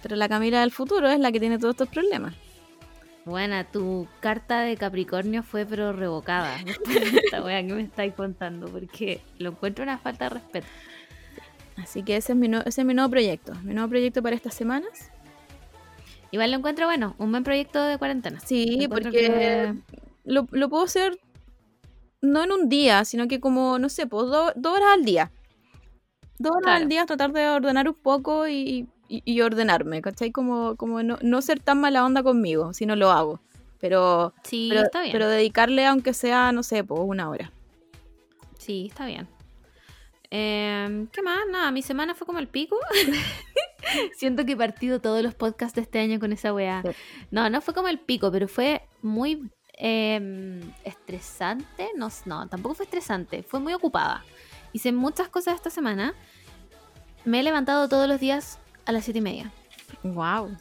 [0.02, 2.34] Pero la Camila del futuro es la que tiene todos estos problemas.
[3.26, 6.58] Buena, tu carta de Capricornio fue pero revocada.
[7.24, 10.68] Esta wea que me estáis contando, porque lo encuentro una falta de respeto.
[11.78, 13.54] Así que ese es mi, nue- ese es mi nuevo proyecto.
[13.64, 15.10] Mi nuevo proyecto para estas semanas.
[16.32, 18.40] Igual lo encuentro bueno, un buen proyecto de cuarentena.
[18.42, 19.74] Sí, porque que-
[20.26, 21.18] lo, lo puedo hacer
[22.22, 25.32] no en un día, sino que como, no sé, pues do- dos horas al día.
[26.44, 26.84] Dos horas Claro.
[26.84, 30.32] al día tratar de ordenar un poco y, y- y ordenarme, ¿cachai?
[30.32, 33.40] Como, como no, no ser tan mala onda conmigo, si no lo hago.
[33.80, 35.12] Pero, Sí, pero, está bien.
[35.12, 37.52] pero dedicarle aunque sea, no sé, pues una hora.
[38.58, 39.28] Sí, está bien.
[40.30, 41.40] Em, ¿Qué más?
[41.52, 42.78] Nada, mi semana fue como el pico.
[44.18, 46.82] Siento que he partido todos los podcasts de este año con esa weá.
[46.82, 46.90] Sí.
[47.32, 51.90] No, no fue como el pico, pero fue muy em, estresante.
[51.96, 53.44] No, no, tampoco fue estresante.
[53.44, 54.24] Fue muy ocupada.
[54.74, 56.14] Hice muchas cosas esta semana.
[57.26, 59.52] Me he levantado todos los días a las siete y media.
[60.04, 60.58] Wow.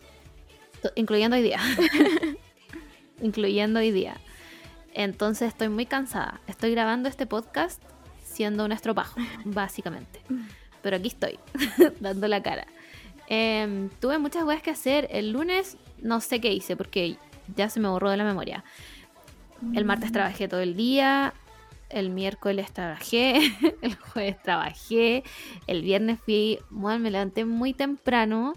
[0.94, 1.61] Incluyendo hoy día.
[3.22, 4.20] incluyendo hoy día.
[4.94, 6.40] Entonces estoy muy cansada.
[6.46, 7.83] Estoy grabando este podcast
[8.22, 10.20] siendo un estropajo, básicamente.
[10.83, 11.38] Pero aquí estoy,
[12.01, 12.66] dando la cara.
[13.29, 15.09] Em, tuve muchas cosas que hacer.
[15.11, 17.16] El lunes no sé qué hice porque
[17.57, 18.64] ya se me borró de la memoria.
[19.75, 21.35] El martes trabajé todo el día.
[21.92, 23.37] El miércoles trabajé.
[23.83, 25.22] El jueves trabajé.
[25.66, 26.59] El viernes fui.
[26.70, 28.55] Bueno, me levanté muy temprano.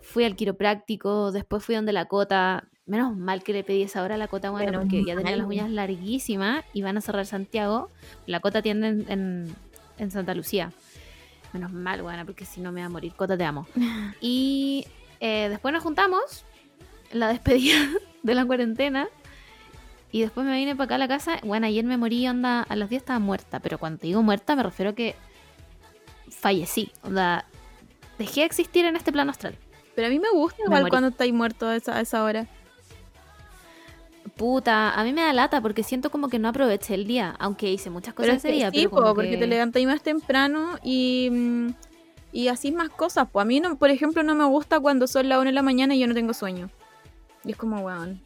[0.00, 1.32] Fui al quiropráctico.
[1.32, 2.64] Después fui donde la cota.
[2.86, 5.46] Menos mal que le pedí esa hora a la cota, bueno, porque ya tenía las
[5.46, 7.90] uñas larguísimas y van a cerrar Santiago.
[8.26, 9.56] La cota tiende en, en-
[9.98, 10.72] en Santa Lucía.
[11.52, 13.12] Menos mal, bueno, porque si no me va a morir.
[13.14, 13.66] Cota, te amo.
[14.20, 14.84] Y
[15.20, 16.44] eh, después nos juntamos
[17.12, 17.76] la despedida
[18.24, 19.08] de la cuarentena.
[20.12, 21.38] Y después me vine para acá a la casa.
[21.42, 23.58] Bueno, ayer me morí, onda, a las 10 estaba muerta.
[23.60, 25.16] Pero cuando te digo muerta, me refiero a que
[26.30, 26.92] fallecí.
[27.02, 27.46] Onda,
[28.18, 29.56] dejé de existir en este plano astral.
[29.96, 30.90] Pero a mí me gusta Me igual morí.
[30.90, 32.46] cuando estáis muerto a esa, a esa hora.
[34.36, 37.34] Puta, a mí me da lata porque siento como que no aproveché el día.
[37.38, 38.70] Aunque hice muchas cosas Pero es ese día.
[38.70, 41.68] sí, pero po, porque que- te levantáis más temprano y, mm,
[42.32, 43.28] y así más cosas.
[43.30, 45.62] Pues a mí, no, por ejemplo, no me gusta cuando son las 1 de la
[45.62, 46.70] mañana y yo no tengo sueño.
[47.44, 48.20] Y es como, weón.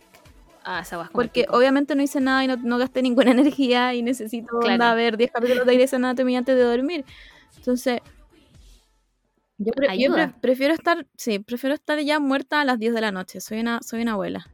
[0.69, 1.57] Ah, esa guas Porque pico.
[1.57, 3.31] obviamente no hice nada y no, no gasté ninguna
[3.71, 4.75] energía y necesito Claro.
[4.75, 7.05] onda, ver 10 capítulos de Grey's Anatomy antes de dormir.
[7.57, 8.01] Entonces,
[9.59, 10.37] yo, pre- yo pre- Ayuda.
[10.41, 13.41] prefiero estar, sí, prefiero estar ya muerta a las 10 de la noche.
[13.41, 14.47] Soy una, soy una abuela.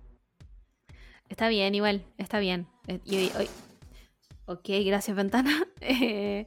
[1.31, 2.67] Está bien, igual, está bien.
[2.87, 3.01] Eh,
[4.47, 5.51] Ok, gracias, ventana.
[5.81, 6.47] Eh,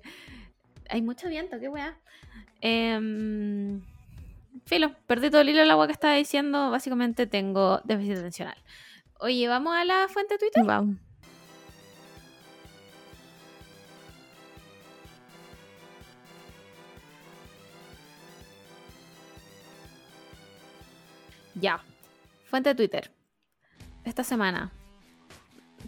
[0.89, 1.97] hay mucho viento, qué weá.
[2.61, 3.81] Em,
[4.65, 6.69] filo, perdí todo el hilo del agua que estaba diciendo.
[6.69, 8.57] Básicamente tengo déficit atencional.
[9.19, 10.63] Oye, ¿vamos a la fuente de Twitter?
[10.65, 10.97] Vamos.
[21.55, 21.81] Ya.
[22.49, 23.11] Fuente de Twitter.
[24.03, 24.71] Esta semana.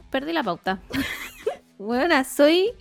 [0.09, 0.79] Perdí la pauta.
[1.77, 2.73] Buena, soy.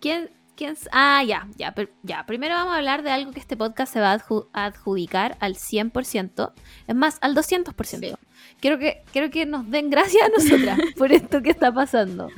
[0.00, 0.30] ¿Quién?
[0.56, 2.24] Quién ah, ya, ya, per- ya.
[2.26, 5.36] Primero vamos a hablar de algo que este podcast se va a adju- a adjudicar
[5.40, 6.52] al 100%.
[6.86, 7.74] Es más, al 200%.
[7.98, 8.14] Sí.
[8.60, 12.28] Quiero, que, quiero que nos den gracias a nosotras por esto que está pasando.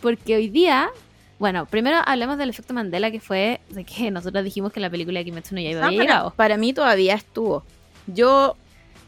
[0.00, 0.90] Porque hoy día.
[1.38, 5.20] Bueno, primero hablemos del efecto Mandela, que fue de que nosotros dijimos que la película
[5.20, 6.30] de Kimetsu no Yaiba Ah, había para, llegado.
[6.36, 7.64] para mí todavía estuvo.
[8.06, 8.56] Yo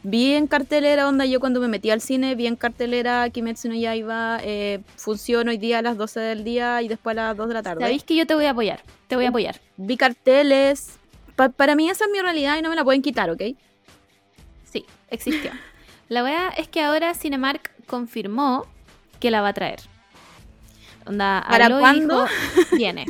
[0.03, 3.75] vi en cartelera, onda, yo cuando me metí al cine, vi en cartelera Kimetsu no
[3.75, 7.47] Yaiba, eh, funciona hoy día a las 12 del día y después a las 2
[7.47, 7.81] de la tarde.
[7.81, 8.81] Sabéis que yo te voy a apoyar.
[9.07, 9.59] Te voy a apoyar.
[9.77, 10.97] Vi carteles.
[11.35, 13.41] Pa- para mí esa es mi realidad y no me la pueden quitar, ¿ok?
[14.71, 15.51] Sí, existió.
[16.09, 18.65] La verdad es que ahora Cinemark confirmó
[19.19, 19.79] que la va a traer.
[21.05, 22.25] Onda, ¿Para cuándo?
[22.71, 23.05] Viene.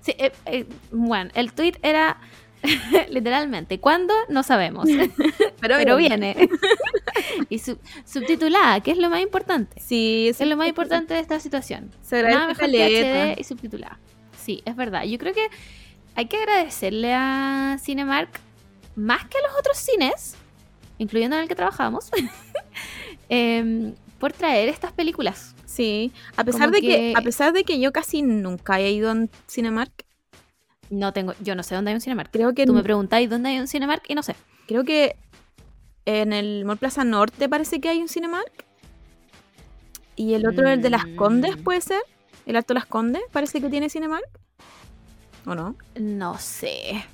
[0.00, 2.18] Sí, eh, eh, bueno, el tweet era
[3.10, 4.12] literalmente, ¿cuándo?
[4.28, 4.88] No sabemos,
[5.60, 6.48] pero viene.
[7.48, 9.80] y sub- subtitulada, que es lo más importante.
[9.80, 10.28] Sí.
[10.28, 11.90] Es lo más importante de esta situación.
[12.02, 13.34] Se agradece Nada mejor que.
[13.36, 13.98] HD y subtitulada.
[14.44, 15.04] Sí, es verdad.
[15.04, 15.48] Yo creo que
[16.14, 18.40] hay que agradecerle a Cinemark
[18.96, 20.34] más que a los otros cines,
[20.98, 22.10] incluyendo en el que trabajamos,
[23.28, 25.54] em, por traer estas películas.
[25.64, 26.86] Sí, a pesar Como de que...
[26.88, 29.92] que- a pesar de que yo casi nunca he ido en Cinemark,
[30.90, 32.30] No tengo, yo no sé dónde hay un Cinemark.
[32.30, 34.34] creo que Tú me preguntáis dónde hay un Cinemark y no sé.
[34.66, 35.16] creo que
[36.06, 38.50] en el Mall Plaza Norte parece que hay un Cinemark.
[40.16, 41.62] Y el otro, el de Las Condes, Mm.
[41.62, 42.00] puede ser.
[42.46, 44.26] El Alto Las Condes, parece que tiene Cinemark.
[45.46, 45.76] ¿O no?
[46.00, 47.04] No sé.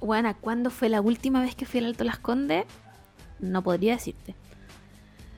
[0.00, 2.64] Bueno, ¿cuándo fue la última vez que fui al Alto Las Condes?
[3.40, 4.34] No podría decirte.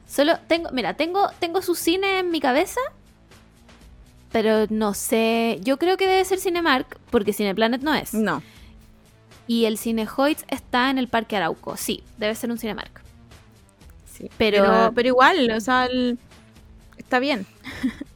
[0.07, 2.81] Solo tengo, mira, tengo, tengo su cine en mi cabeza,
[4.33, 5.59] pero no sé.
[5.63, 8.15] Yo creo que debe ser Cinemark, porque Cineplanet no es.
[8.15, 8.43] No.
[9.47, 11.77] Y el Cine Hoyts está en el Parque Arauco.
[11.77, 13.01] Sí, debe ser un Cinemark.
[14.13, 14.29] Sí.
[14.39, 16.19] Pero- Pero, pero igual, o sea, el-
[16.99, 17.47] está bien.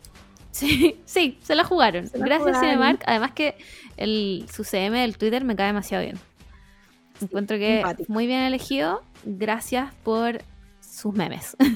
[0.52, 2.06] Sí, sí, se la jugaron.
[2.08, 2.68] Se la Gracias jugaron.
[2.70, 3.02] Cinemark.
[3.06, 3.56] Además que
[3.96, 6.18] el, su CM del Twitter me cae demasiado bien.
[7.22, 8.12] Encuentro que simpático.
[8.12, 9.02] muy bien elegido.
[9.24, 10.42] Gracias por
[10.80, 11.56] sus memes.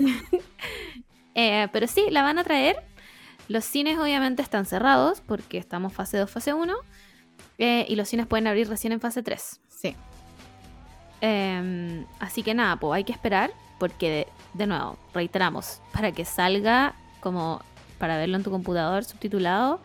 [1.37, 2.77] Eh, pero sí, la van a traer.
[3.49, 6.75] Los cines obviamente están cerrados porque estamos fase 2, fase 1.
[7.59, 9.61] eh, y los cines pueden abrir recién en fase 3.
[9.69, 9.97] Sí.
[11.21, 16.25] Eh, así que nada, pues hay que esperar porque, de, de nuevo, reiteramos, para que
[16.25, 17.61] salga como
[17.99, 19.81] para verlo en tu computador subtitulado.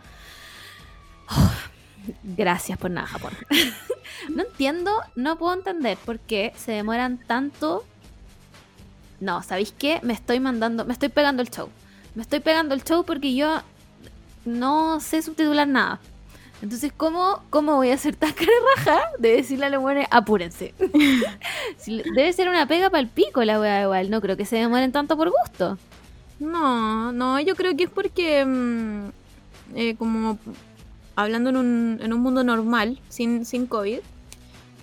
[1.29, 1.51] oh,
[2.23, 3.33] gracias por nada, Japón.
[4.35, 7.85] no entiendo, no puedo entender por qué se demoran tanto.
[9.19, 9.99] No, ¿sabéis qué?
[10.01, 11.69] Me estoy mandando, me estoy pegando el show.
[12.15, 13.61] Me estoy pegando el show porque yo
[14.45, 15.99] no sé subtitular nada.
[16.61, 18.33] Entonces, ¿cómo, cómo voy a hacer tan
[18.75, 20.73] raja de decirle a los buenos, apúrense?
[21.87, 24.09] Debe ser una pega para el pico la weá igual.
[24.09, 25.77] No creo que se demoren tanto por gusto.
[26.39, 29.09] No, no, yo creo que es porque, mm,
[29.75, 30.37] eh, como
[31.15, 33.99] hablando en un, en un mundo normal, sin, sin COVID,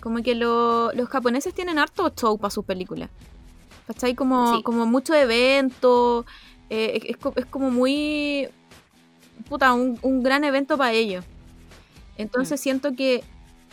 [0.01, 3.11] como que lo- los japoneses tienen harto show para sus películas.
[3.87, 4.15] ¿Cachai?
[4.15, 4.63] Como, Sí.
[4.63, 6.27] como mucho evento,
[6.71, 8.49] eh, es, es co- es como muy,
[9.49, 11.25] puta, un, un gran evento para ellos.
[12.17, 13.25] Entonces siento que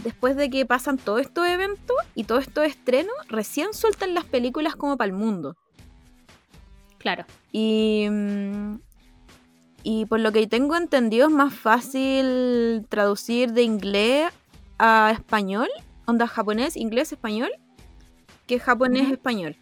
[0.03, 4.75] después de que pasan todos estos eventos y todos estos estrenos, recién sueltan las películas
[4.75, 5.55] como para el mundo.
[6.97, 7.25] Claro.
[7.51, 8.75] Y, mm,
[9.83, 14.31] y por lo que tengo entendido es más fácil traducir de inglés
[14.79, 15.69] a español,
[16.05, 17.51] onda japonés, inglés, español,
[18.47, 19.57] que japonés, español.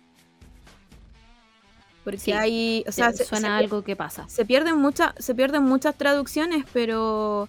[2.04, 4.28] Porque Sí, hay, o sea, se, suena se- algo que pasa.
[4.28, 7.48] se pierden muchas, se pierden muchas traducciones, pero,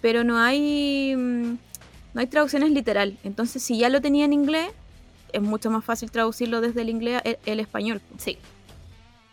[0.00, 1.52] pero no hay, mm,
[2.14, 3.16] no hay traducciones literal.
[3.22, 4.68] Entonces, si ya lo tenía en inglés,
[5.32, 8.00] es mucho más fácil traducirlo desde el inglés al el español.
[8.16, 8.38] Sí.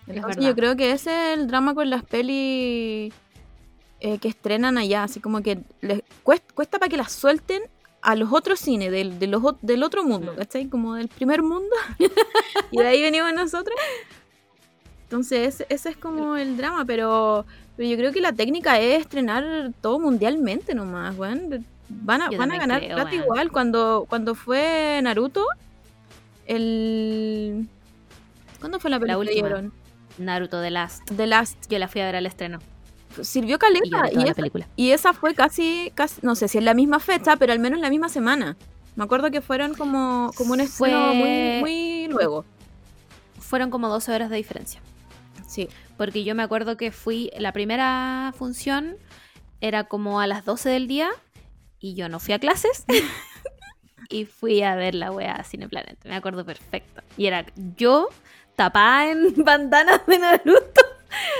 [0.07, 3.11] Entonces yo creo que ese es el drama con las pelis
[4.01, 7.63] eh, que estrenan allá, así como que les cuesta, cuesta para que las suelten
[8.03, 10.35] a los otros cines del, de los ot- del otro mundo, Mm.
[10.37, 10.67] ¿cachai?
[10.67, 11.75] Como del primer mundo.
[12.71, 13.75] y de ahí venimos nosotros.
[15.05, 17.45] Entonces ese, es como el drama, pero,
[17.77, 21.65] pero yo creo que la técnica es estrenar todo mundialmente nomás, weón.
[21.87, 23.51] Van a, van a ganar creo, plata igual.
[23.51, 25.45] Cuando, cuando fue Naruto,
[26.47, 27.67] el...
[28.59, 29.73] ¿Cuándo fue la película que dieron?
[30.17, 31.03] Naruto The Last.
[31.15, 32.59] The Last Yo la fui a ver al estreno.
[33.21, 34.67] sirvió caleta y, esa, película.
[34.75, 37.79] y esa fue casi, casi, no sé si es la misma fecha, pero al menos
[37.79, 38.57] la misma semana.
[38.95, 42.45] Me acuerdo que fueron como, como un estreno Fue- muy, muy luego.
[43.39, 44.81] Fueron como 12 horas de diferencia.
[45.47, 45.69] Sí.
[45.97, 48.97] Porque yo me acuerdo que fui, la primera función
[49.61, 51.09] era como a las 12 del día
[51.79, 52.85] y yo no fui a clases.
[54.09, 56.03] y fui a ver la wea Cineplanet.
[56.05, 57.01] Me acuerdo perfecto.
[57.17, 57.45] Y era
[57.77, 58.09] yo
[58.55, 60.81] tapada en bandanas de Naruto.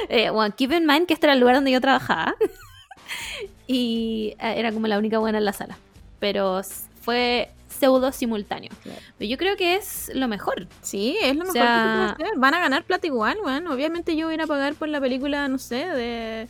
[0.09, 2.35] Eh, bueno, keep in mind que este era el lugar donde yo trabajaba.
[3.67, 5.77] y eh, era como la única buena en la sala.
[6.19, 6.61] Pero
[7.01, 8.71] fue pseudo simultáneo.
[8.83, 8.99] Claro.
[9.17, 10.67] Pero yo creo que es lo mejor.
[10.81, 12.39] Sí, es lo O mejor sea- que se puede hacer.
[12.39, 13.73] Van a ganar plata igual, bueno.
[13.73, 16.47] Obviamente yo voy a ir a pagar por la película, no sé, de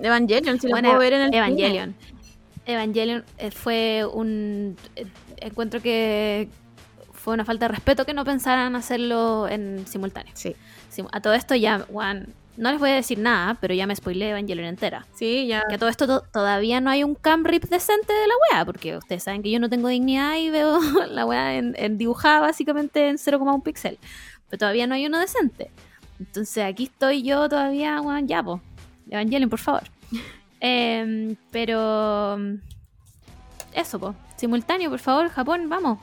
[0.00, 1.38] Evangelion, si la Bueno, puedo ver en el cine.
[1.38, 1.94] Evangelion.
[2.66, 4.76] Evangelion eh, fue un.
[4.96, 5.06] eh,
[5.38, 6.48] encuentro que
[7.12, 10.32] fue una falta de respeto que no pensaran hacerlo en simultáneo.
[10.34, 10.54] Sí,
[11.12, 14.30] A todo esto ya, Juan, no les voy a decir nada, pero ya me spoileé
[14.30, 15.06] Evangelion entera.
[15.14, 15.62] sí, ya.
[15.68, 18.64] Que a todo esto to- todavía no hay un cam rip decente de la wea,
[18.64, 22.40] porque ustedes saben que yo no tengo dignidad y veo la wea en, en dibujada
[22.40, 23.98] básicamente en 0,1 píxel.
[24.48, 25.70] Pero todavía no hay uno decente.
[26.20, 28.60] Entonces aquí estoy yo todavía, weón, ya, po.
[29.10, 29.82] Evangelion, por favor.
[30.60, 32.38] Em, pero.
[33.74, 34.14] Eso, po.
[34.36, 35.98] Simultáneo, por favor, Japón, vamos.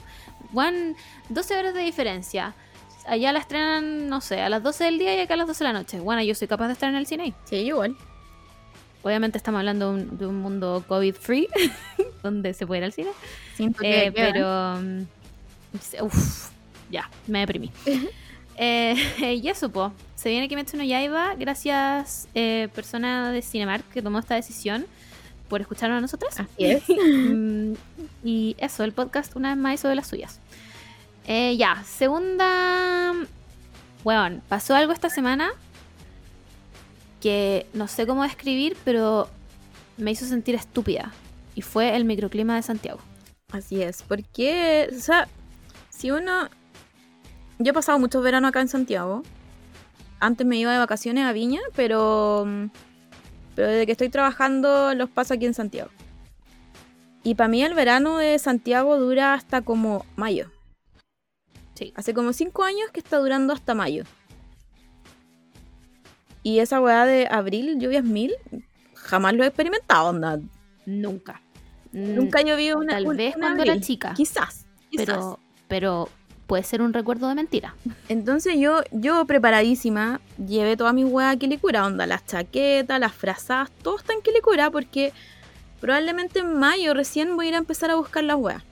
[0.54, 0.96] Juan,
[1.30, 2.54] 12 horas de diferencia.
[3.10, 5.64] Allá la estrenan, no sé, a las 12 del día y acá a las 12
[5.64, 6.00] de la noche.
[6.00, 7.34] Bueno, yo soy capaz de estar en el cine ahí.
[7.46, 7.96] Sí, igual.
[9.02, 11.48] Obviamente estamos hablando de un, de un mundo COVID-free,
[12.24, 13.10] donde se puede ir al cine.
[13.82, 14.80] Eh, pero.
[14.80, 16.50] mm, Uff,
[16.92, 17.72] ya, me deprimí.
[18.62, 18.94] Eh,
[19.42, 19.94] y eso, po.
[20.16, 21.34] Se viene Kimetsu no Yaiba.
[21.36, 24.86] Gracias, eh, persona de Cinemark que tomó esta decisión
[25.48, 26.42] por escucharnos a nosotras.
[26.42, 26.84] Así es.
[26.90, 27.76] Mm,
[28.22, 30.42] y eso, el podcast una vez más hizo de las suyas.
[31.30, 33.14] Eh, ya, segunda.
[34.04, 35.52] Weón, pasó algo esta semana
[37.22, 39.30] que no sé cómo describir, pero
[39.98, 41.14] me hizo sentir estúpida.
[41.54, 43.00] Y fue el microclima de Santiago.
[43.52, 45.28] Así es, porque, o sea,
[45.92, 46.50] si uno
[47.60, 49.22] yo he pasado muchos veranos acá en Santiago.
[50.20, 52.48] Antes me iba de vacaciones a Viña, pero,
[53.54, 55.92] pero desde que estoy trabajando los paso aquí en Santiago.
[57.22, 60.50] Y para mí el verano de Santiago dura hasta como mayo.
[61.80, 61.94] Sí.
[61.96, 64.04] Hace como cinco años que está durando hasta mayo.
[66.44, 68.34] Y esa weá de abril, lluvias mil,
[68.96, 70.42] jamás lo he experimentado, onda.
[70.86, 71.42] Nunca.
[71.94, 73.76] Nunca llovió una Tal vez cuando abril.
[73.76, 74.14] era chica.
[74.14, 75.06] Quizás, quizás.
[75.06, 75.40] Pero,
[75.70, 76.10] pero
[76.48, 77.76] puede ser un recuerdo de mentira.
[78.10, 83.72] Entonces yo, yo preparadísima, llevé todas mis weas a Quilicura, onda, las chaquetas, las frazadas,
[83.82, 85.14] todo está en Quilicura porque
[85.80, 88.64] probablemente en mayo recién voy a ir a empezar a buscar las weas.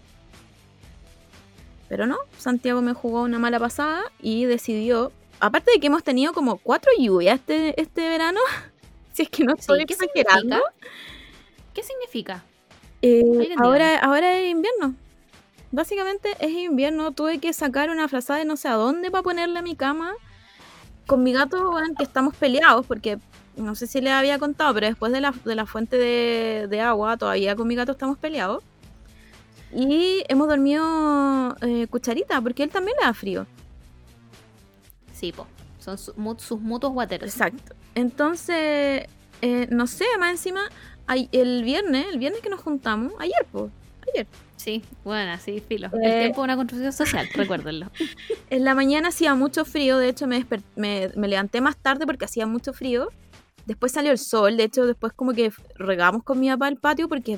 [1.90, 6.34] Pero no, Santiago me jugó una mala pasada y decidió, aparte de que hemos tenido
[6.34, 8.40] como cuatro lluvias este, este verano,
[9.14, 10.74] si es que no estoy Sí, ¿qué exagerando, significa?
[11.74, 12.44] ¿Qué significa?
[13.02, 14.96] eh, ahora, ahora es invierno.
[15.72, 17.12] Básicamente es invierno.
[17.12, 20.14] Tuve que sacar una frazada de no sé a dónde para ponerla a mi cama.
[21.06, 23.20] Con mi gato, weón, que estamos peleados porque
[23.56, 26.82] no sé si le había contado, pero después de la, de la fuente de, de
[26.82, 28.64] agua, todavía con mi gato estamos peleados.
[29.74, 33.46] Y hemos dormido eh, cucharita porque él también le da frío.
[35.14, 35.48] Sí, po.
[35.80, 37.30] Son su- mu- sus mutuos guateros.
[37.30, 37.74] Exacto.
[37.96, 39.06] Entonces,
[39.42, 40.62] eh, no sé, más encima,
[41.08, 43.72] ay- el viernes, el viernes que nos juntamos, ayer, pues,
[44.14, 44.28] ayer.
[44.56, 45.88] Sí, bueno, sí, filo.
[45.88, 45.92] Eh.
[46.04, 47.90] El tiempo de una construcción social, recuérdenlo.
[48.50, 52.26] En la mañana hacía mucho frío, de hecho me, me, me levanté más tarde porque
[52.26, 53.10] hacía mucho frío.
[53.66, 57.10] Después salió el sol, de hecho después como que regamos con mi papá al patio
[57.10, 57.38] porque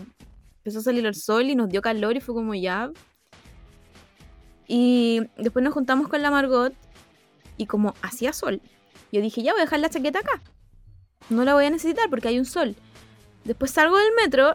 [0.69, 2.91] empezó a salir el sol y nos dio calor y fue como ya.
[4.67, 6.73] Y después nos juntamos con la Margot
[7.57, 8.61] y como hacía sol,
[9.11, 10.41] yo dije ya voy a dejar la chaqueta acá.
[11.29, 12.75] No la voy a necesitar porque hay un sol.
[13.45, 14.53] Después salgo del metro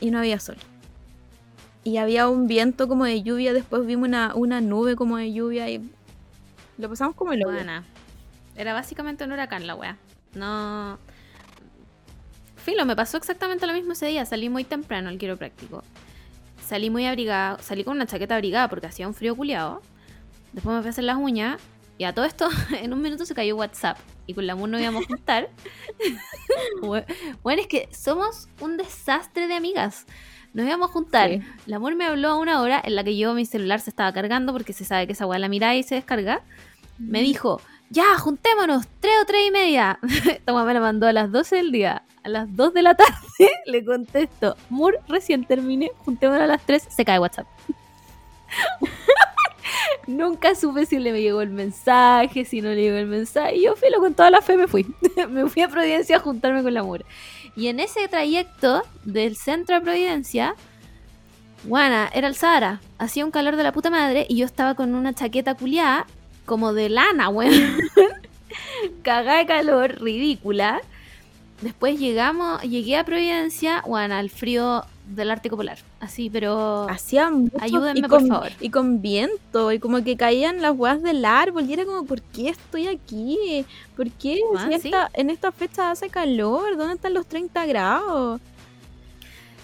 [0.00, 0.56] y no había sol.
[1.82, 5.68] Y había un viento como de lluvia, después vimos una, una nube como de lluvia
[5.70, 5.90] y
[6.76, 7.42] lo pasamos como el.
[8.54, 9.96] Era básicamente un huracán la wea.
[10.34, 10.98] No.
[12.64, 14.24] Filo, me pasó exactamente lo mismo ese día.
[14.24, 15.82] Salí muy temprano al quiropráctico.
[16.64, 17.58] Salí muy abrigada.
[17.60, 19.82] Salí con una chaqueta abrigada porque hacía un frío culiado.
[20.52, 21.60] Después me fui a hacer las uñas.
[21.98, 22.48] Y a todo esto,
[22.80, 23.98] en un minuto se cayó WhatsApp.
[24.26, 25.50] Y con la MUR nos íbamos a juntar.
[26.82, 27.04] Bue-
[27.42, 30.06] bueno, es que somos un desastre de amigas.
[30.54, 31.30] Nos íbamos a juntar.
[31.30, 31.42] Sí.
[31.66, 34.52] La me habló a una hora en la que yo mi celular se estaba cargando
[34.52, 36.42] porque se sabe que esa weá la mira y se descarga.
[36.98, 37.60] Me dijo,
[37.92, 39.98] ya, juntémonos, tres o tres y media.
[40.48, 42.02] Weá me la mandó a las 12 del día.
[42.24, 43.18] A las 2 de la tarde
[43.66, 47.46] le contesto, Mur, recién terminé, juntémonos a las 3, se cae WhatsApp.
[50.06, 53.56] Nunca supe si le llegó el mensaje, si no le llegó el mensaje.
[53.56, 54.86] Y yo filo con toda la fe me fui.
[55.28, 57.04] me fui a Providencia a juntarme con la Mur.
[57.56, 60.54] Y en ese trayecto del centro a Providencia,
[61.64, 62.80] Guana, era el Sahara.
[62.98, 66.06] Hacía un calor de la puta madre y yo estaba con una chaqueta culiada
[66.46, 67.52] como de lana, weón.
[69.02, 70.80] Cagada de calor, ridícula.
[71.60, 75.78] Después llegamos, llegué a Providencia, Guana, al frío del Ártico Polar.
[76.00, 76.88] Así, pero...
[76.90, 78.50] Hacía mucho Ayúdenme, por favor.
[78.60, 82.20] Y con viento, y como que caían las huevas del árbol, y era como, ¿por
[82.20, 83.64] qué estoy aquí?
[83.96, 84.88] ¿Por qué Ah, si sí.
[84.88, 86.76] esta- en esta fecha hace calor?
[86.76, 88.40] ¿Dónde están los 30 grados?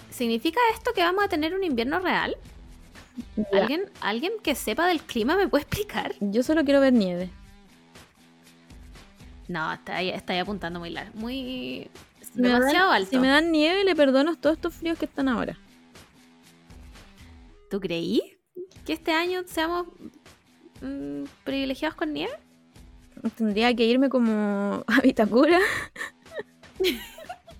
[0.09, 2.35] ¿Significa esto que vamos a tener un invierno real?
[3.35, 6.13] Ya, ¿Alguien, ¿Alguien que sepa del clima me puede explicar?
[6.19, 7.29] Yo solo quiero ver nieve.
[9.47, 11.11] No, está ahí, está ahí apuntando muy largo.
[11.19, 11.89] Muy...
[12.35, 13.09] Dan- demasiado alto.
[13.09, 15.57] Si me dan nieve, le perdono todos estos fríos que están ahora.
[17.71, 18.21] ¿Tú creí
[18.85, 19.87] que este año seamos
[20.81, 22.33] mm, privilegiados con nieve?
[23.35, 25.59] Tendría que irme como a Vitacura.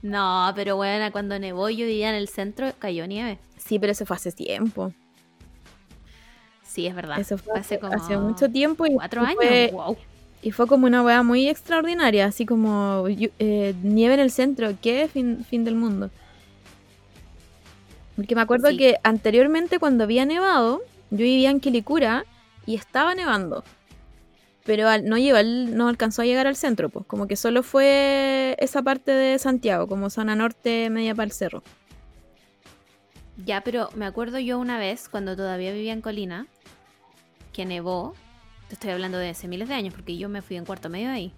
[0.01, 3.37] No, pero bueno, cuando nevó yo vivía en el centro, cayó nieve.
[3.57, 4.93] Sí, pero eso fue hace tiempo.
[6.69, 7.19] Sí, es verdad.
[7.19, 8.85] Eso fue hace hace, como hace mucho tiempo.
[8.85, 9.35] Y cuatro años.
[9.35, 9.97] fue- Wow.
[10.41, 15.09] Y fue como una weá muy extraordinaria, así como eh, nieve en el centro, ¿qué?
[15.11, 16.09] Fin, fin del mundo.
[18.15, 18.77] Porque me acuerdo Sí.
[18.77, 22.25] que anteriormente cuando había nevado, yo vivía en Quilicura
[22.65, 23.63] y estaba nevando.
[24.65, 27.63] Pero al- no, llegó al- no alcanzó a llegar al centro, pues como que solo
[27.63, 31.63] fue esa parte de Santiago, como zona norte, media para el cerro.
[33.45, 36.45] Ya, pero me acuerdo yo una vez, cuando todavía vivía en Colina,
[37.59, 38.13] que nevó.
[38.69, 41.09] Te estoy hablando de hace miles de años, porque yo me fui en cuarto medio
[41.11, 41.33] ahí.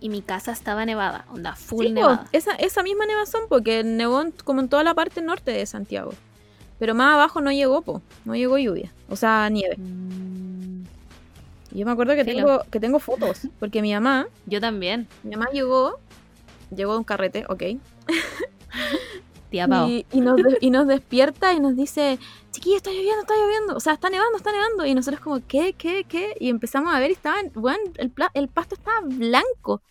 [0.00, 2.26] Y mi casa estaba nevada, onda full Sí, nevada.
[2.32, 6.12] esa, esa misma nevazón, porque nevó en- como en toda la parte norte de Santiago.
[6.78, 9.76] Pero más abajo no llegó, po, no llegó lluvia, o sea, nieve.
[9.76, 10.84] Mm,
[11.72, 12.36] Yo me acuerdo que Filo.
[12.36, 15.06] tengo, que tengo fotos, porque mi mamá, yo también.
[15.22, 15.98] mi mamá llegó,
[16.74, 17.62] llegó de un carrete, ok.
[19.54, 19.86] Tía.
[19.88, 22.18] Y, y nos, de- y nos despierta y nos dice,
[22.50, 23.76] chiquilla, está lloviendo, está lloviendo.
[23.76, 24.84] O sea, está nevando, está nevando.
[24.86, 26.34] Y nosotros como, ¿qué, qué, qué?
[26.40, 29.82] Y empezamos a ver y estaba, bueno, el, pasto estaba blanco.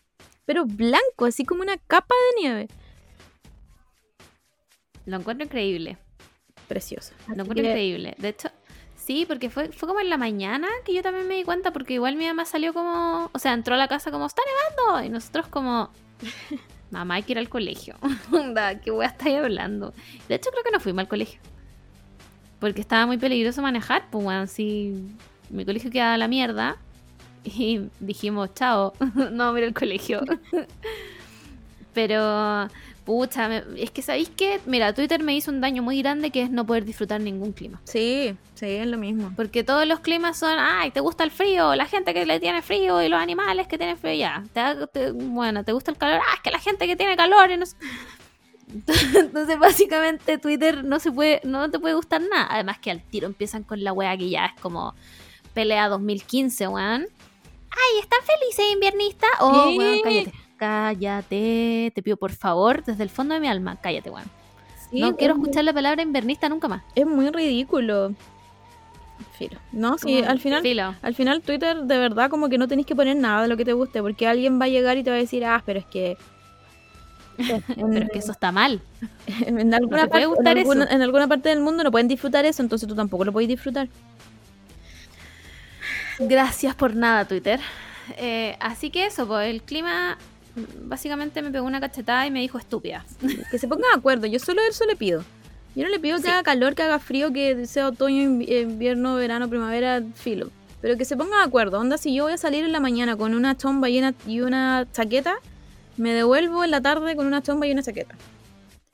[0.45, 2.67] Pero blanco, así como una capa de nieve.
[5.05, 5.97] Lo encuentro increíble.
[6.67, 7.13] Precioso.
[7.27, 8.15] Lo encuentro que- increíble.
[8.17, 8.49] De hecho,
[8.95, 11.93] sí, porque fue, fue como en la mañana que yo también me di cuenta, porque
[11.95, 14.41] igual mi mamá salió como, o sea, entró a la casa como, está
[14.77, 15.89] nevando, y nosotros como,
[16.93, 17.95] mamá, hay que ir al colegio.
[18.31, 19.93] Onda, ¿Qué wea estáis hablando?
[20.27, 21.39] De hecho, creo que no fuimos al colegio.
[22.59, 24.93] Porque estaba muy peligroso manejar, pues bueno, sí,
[25.49, 26.77] mi colegio quedaba a la mierda.
[27.43, 30.21] Y dijimos, chao, no vamos a ir al colegio.
[31.93, 32.67] Pero,
[33.05, 36.41] pucha, me- es que sabéis que, mira, Twitter me hizo un daño muy grande que
[36.41, 37.81] es no poder disfrutar ningún clima.
[37.83, 39.31] Sí, sí, es lo mismo.
[39.35, 42.61] Porque todos los climas son, ay, te gusta el frío, la gente que le tiene
[42.61, 44.43] frío y los animales que tienen frío, ya.
[44.53, 47.51] Te te- bueno, te gusta el calor, ah, es que la gente que tiene calor
[47.51, 47.75] y no sé-
[49.15, 52.47] Entonces, básicamente, Twitter no se puede, no te puede gustar nada.
[52.49, 54.95] Además que al tiro empiezan con la wea que ya es como
[55.53, 57.05] pelea 2015, weón.
[57.69, 59.29] Ay, ¿están felices inviernistas?
[59.39, 59.77] Oh, Sí.
[59.77, 60.33] weón, cállate.
[60.57, 64.25] Cállate, te pido por favor, desde el fondo de mi alma, cállate, weón.
[64.89, 66.83] Sí, no quiero muy- escuchar la palabra invernista nunca más.
[66.95, 68.13] Es muy ridículo.
[69.37, 69.59] Filo.
[69.71, 70.95] No, sí, al final, filo.
[71.01, 73.65] al final Twitter de verdad como que no tenéis que poner nada de lo que
[73.65, 75.85] te guste, porque alguien va a llegar y te va a decir, ah, pero es
[75.85, 76.17] que...
[77.37, 78.79] Pero es que eso está mal.
[79.47, 80.93] en alguna parte, en, alguna, eso.
[80.93, 83.89] en alguna parte del mundo no pueden disfrutar eso, entonces tú tampoco lo podéis disfrutar.
[86.19, 87.59] Gracias por nada, Twitter.
[88.17, 90.17] Eh, así que eso, pues el clima
[90.83, 93.05] básicamente me pegó una cachetada y me dijo estúpida.
[93.51, 95.23] Que se pongan de acuerdo, yo solo eso le pido.
[95.75, 96.29] Yo no le pido que Sí.
[96.29, 100.49] haga calor, que haga frío, que sea otoño, invi- invierno, verano, primavera, filo.
[100.81, 101.79] Pero que se pongan de acuerdo.
[101.79, 104.41] Onda, si yo voy a salir en la mañana con una chomba y una, y
[104.41, 105.35] una chaqueta,
[105.97, 108.15] me devuelvo en la tarde con una chomba y una chaqueta.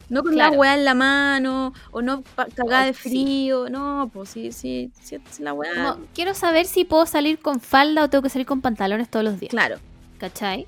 [0.08, 0.54] No con Claro.
[0.54, 2.24] la weá en la mano, o no
[2.56, 3.10] cagada de sí.
[3.10, 3.70] frío.
[3.70, 5.74] No, pues sí, sí, sí, la weá.
[5.94, 9.26] Como, quiero saber si puedo salir con falda o tengo que salir con pantalones todos
[9.26, 9.50] los días.
[9.52, 9.78] Claro.
[10.18, 10.66] ¿Cachai?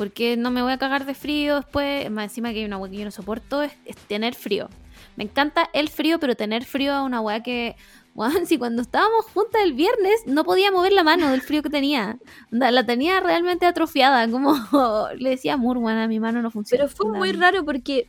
[0.00, 2.10] Porque no me voy a cagar de frío después.
[2.10, 4.70] Más encima que hay una weá que yo no soporto es, es tener frío.
[5.16, 7.76] Me encanta el frío, pero tener frío es una weá que.
[8.14, 11.68] Weón, si cuando estábamos juntas el viernes no podía mover la mano del frío que
[11.68, 12.16] tenía.
[12.50, 14.26] La tenía realmente atrofiada.
[14.30, 14.54] Como
[15.18, 16.84] le decía Mur, weón, mi mano no funciona.
[16.84, 18.08] Pero fue muy raro porque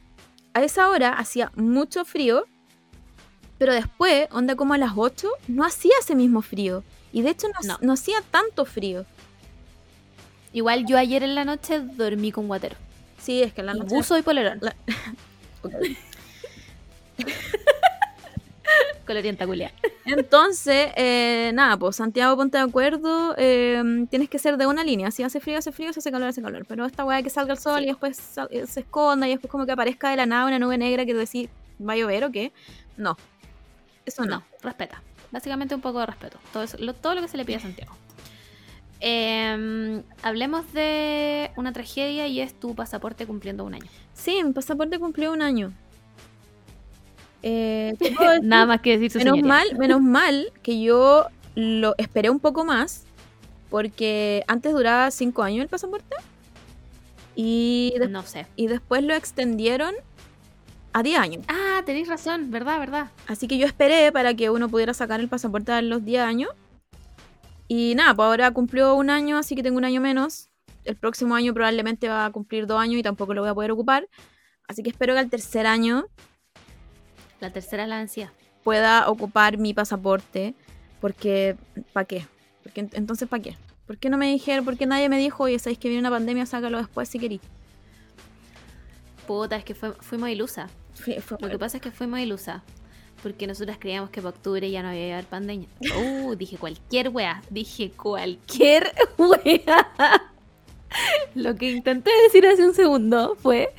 [0.54, 2.46] a esa hora hacía mucho frío,
[3.58, 6.86] pero después, onda como a las 8, no hacía ese mismo frío.
[7.12, 7.78] Y de hecho no, No.
[7.82, 9.06] no hacía tanto frío.
[10.54, 12.76] Igual yo ayer en la noche dormí con guatero.
[13.20, 13.94] Sí, es que la Y noche...
[13.96, 14.60] buzo y polerón.
[14.62, 14.76] La-.
[19.06, 19.72] Colorienta culia.
[20.06, 23.36] Entonces, eh, nada, pues Santiago, ponte de acuerdo.
[23.38, 25.12] eh, tienes que ser de una línea.
[25.12, 25.92] Si hace frío, hace frío.
[25.92, 26.66] Si hace calor, hace calor.
[26.68, 27.84] Pero esta weá que salga el sol Sí.
[27.86, 28.20] y después
[28.52, 31.14] eh, se esconda y después como que aparezca de la nada una nube negra que
[31.14, 31.50] tú decís,
[31.86, 32.54] ¿va a llover o qué?
[32.98, 33.18] No.
[34.06, 34.38] Eso no.
[34.38, 35.02] No, respeta.
[35.32, 36.38] Básicamente un poco de respeto.
[36.54, 37.94] Todo, eso- lo, todo lo que se le pide a Santiago.
[39.04, 43.90] Em, hablemos de una tragedia y es tu pasaporte cumpliendo un año.
[44.14, 45.74] Sí, mi pasaporte cumplió un año.
[47.44, 47.96] Eh.
[48.44, 49.48] Nada más que decir su menos señoría.
[49.54, 51.26] mal, menos mal que yo
[51.56, 53.06] lo esperé un poco más
[53.72, 56.16] porque antes duraba 5 años el pasaporte
[57.36, 58.46] y, No sé.
[58.56, 59.96] y después lo extendieron
[60.94, 61.46] a 10 años.
[61.48, 63.08] Ah, tenéis razón, verdad, verdad.
[63.28, 66.50] Así que yo esperé para que uno pudiera sacar el pasaporte a los 10 años.
[67.74, 70.50] Y nada, pues ahora cumplió un año, así que tengo un año menos.
[70.84, 73.72] El próximo año probablemente va a cumplir dos años y tampoco lo voy a poder
[73.72, 74.10] ocupar.
[74.68, 76.06] Así que espero que al tercer año
[77.40, 78.32] La tercera es la ansiedad.
[78.66, 80.54] pueda ocupar mi pasaporte.
[81.00, 81.56] Porque,
[81.94, 82.28] ¿para qué?
[82.62, 83.56] Porque, ent- entonces, ¿para qué?
[83.88, 84.66] ¿Por qué no me dijeron?
[84.66, 87.42] ¿Por qué nadie me dijo, oye, sabéis que viene una pandemia, sácalo después si queréis?
[89.28, 90.70] Puta, es que fue- fuimos ilusas.
[90.94, 92.62] Fue- fue- Lo que pasa es que fuimos ilusas.
[93.22, 95.68] Porque nosotras creíamos que para octubre ya no había haber pandemia.
[95.96, 97.42] Uh, dije cualquier wea.
[97.50, 100.32] Dije cualquier wea.
[101.36, 103.74] Lo que intenté decir hace un segundo fue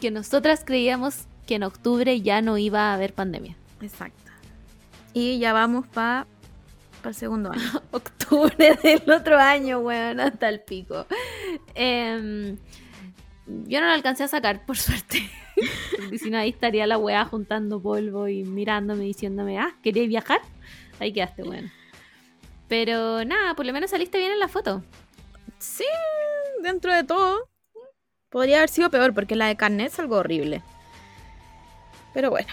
[0.00, 3.56] que nosotras creíamos que en octubre ya no iba a haber pandemia.
[3.80, 4.32] Exacto.
[5.12, 6.26] Y ya vamos para
[7.04, 7.82] el segundo año.
[7.90, 11.06] Octubre del otro año, weón, hasta el pico.
[11.74, 12.58] Em,
[13.46, 15.30] yo no lo alcancé a sacar, por suerte.
[15.96, 20.40] Porque si no, ahí estaría la weá juntando polvo y mirándome, diciéndome, ah, ¿querías viajar?
[21.00, 21.70] Ahí quedaste, weón.
[22.68, 24.82] Pero nada, por lo menos saliste bien en la foto.
[25.58, 25.84] Sí,
[26.62, 27.48] dentro de todo.
[28.28, 30.62] Podría haber sido peor porque la de carnet es algo horrible.
[32.12, 32.48] Pero bueno,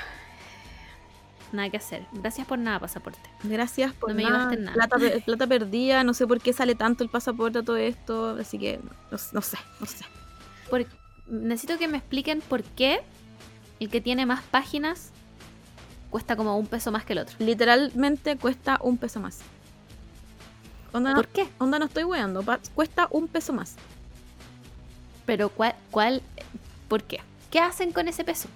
[1.51, 2.05] Nada que hacer.
[2.13, 3.29] Gracias por nada, pasaporte.
[3.43, 4.49] gracias por No me nada.
[4.49, 4.73] llevaste nada.
[4.73, 8.57] Plata, plata perdida, no sé por qué sale tanto el pasaporte a todo esto, así
[8.57, 8.79] que
[9.11, 10.03] no, no sé, no sé.
[10.69, 10.85] Por-
[11.27, 13.01] necesito que me expliquen por qué
[13.79, 15.11] el que tiene más páginas
[16.09, 17.35] cuesta como un peso más que el otro.
[17.39, 19.39] Literalmente cuesta un peso más.
[20.91, 21.47] Onda, no, ¿Por qué?
[21.57, 22.43] onda no estoy weando,
[22.75, 23.75] cuesta un peso más.
[25.25, 26.21] Pero ¿cuál, cuál,
[26.87, 27.19] por qué?
[27.49, 28.47] ¿Qué hacen con ese peso?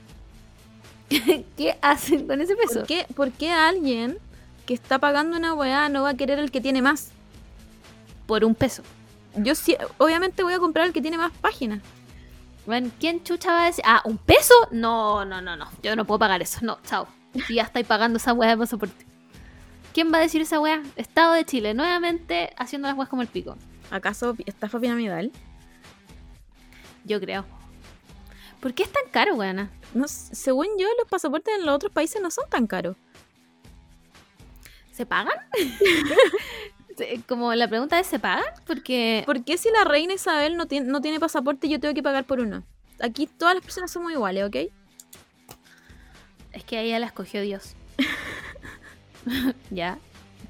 [1.10, 2.80] ¿Qué hacen con ese peso?
[2.80, 4.20] ¿Por qué, por qué alguien
[4.68, 7.10] que está pagando una weá no va a querer el que tiene más?
[8.28, 8.84] Por un peso.
[9.36, 11.82] Yo sí, obviamente voy a comprar el que tiene más páginas.
[12.68, 13.84] Bueno, ¿quién chucha va a decir?
[13.88, 14.54] Ah, ¿un peso?
[14.72, 15.70] No, no, no, no.
[15.82, 16.60] Yo no puedo pagar eso.
[16.64, 17.08] No, chao.
[17.48, 19.06] Si ya estáis pagando esa weá de pasaporte.
[19.94, 20.84] ¿Quién va a decir esa weá?
[20.98, 23.56] Estado de Chile, nuevamente haciendo las weas como el pico.
[23.90, 25.32] ¿Acaso estafa piramidal?
[27.06, 27.46] Yo creo.
[28.60, 29.72] ¿Por qué es tan caro, weana?
[29.94, 32.98] No, según yo, los pasaportes en los otros países no son tan caros.
[34.92, 35.38] ¿Se pagan?
[36.98, 38.44] Sí, Como la pregunta es, ¿se pagan?
[38.66, 42.02] Porque ¿Por qué si la reina Isabel no tiene, no tiene pasaporte yo tengo que
[42.04, 42.64] pagar por uno?
[43.00, 44.56] Aquí todas las personas somos iguales, ¿ok?
[46.54, 47.76] es que a ella la escogió Dios.
[49.70, 50.00] ya,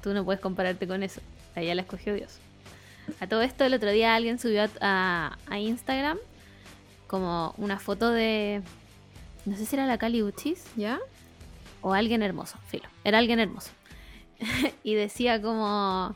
[0.02, 1.20] tú no puedes compararte con eso.
[1.54, 2.38] A ella la escogió Dios.
[3.20, 6.18] A todo esto, el otro día alguien subió a, a- a Instagram
[7.06, 8.62] como una foto de.
[9.44, 10.98] No sé si era la Cali Uchis ¿Ya?
[11.80, 12.88] o alguien hermoso, filo.
[13.04, 13.70] Era alguien hermoso.
[14.82, 16.14] y decía como.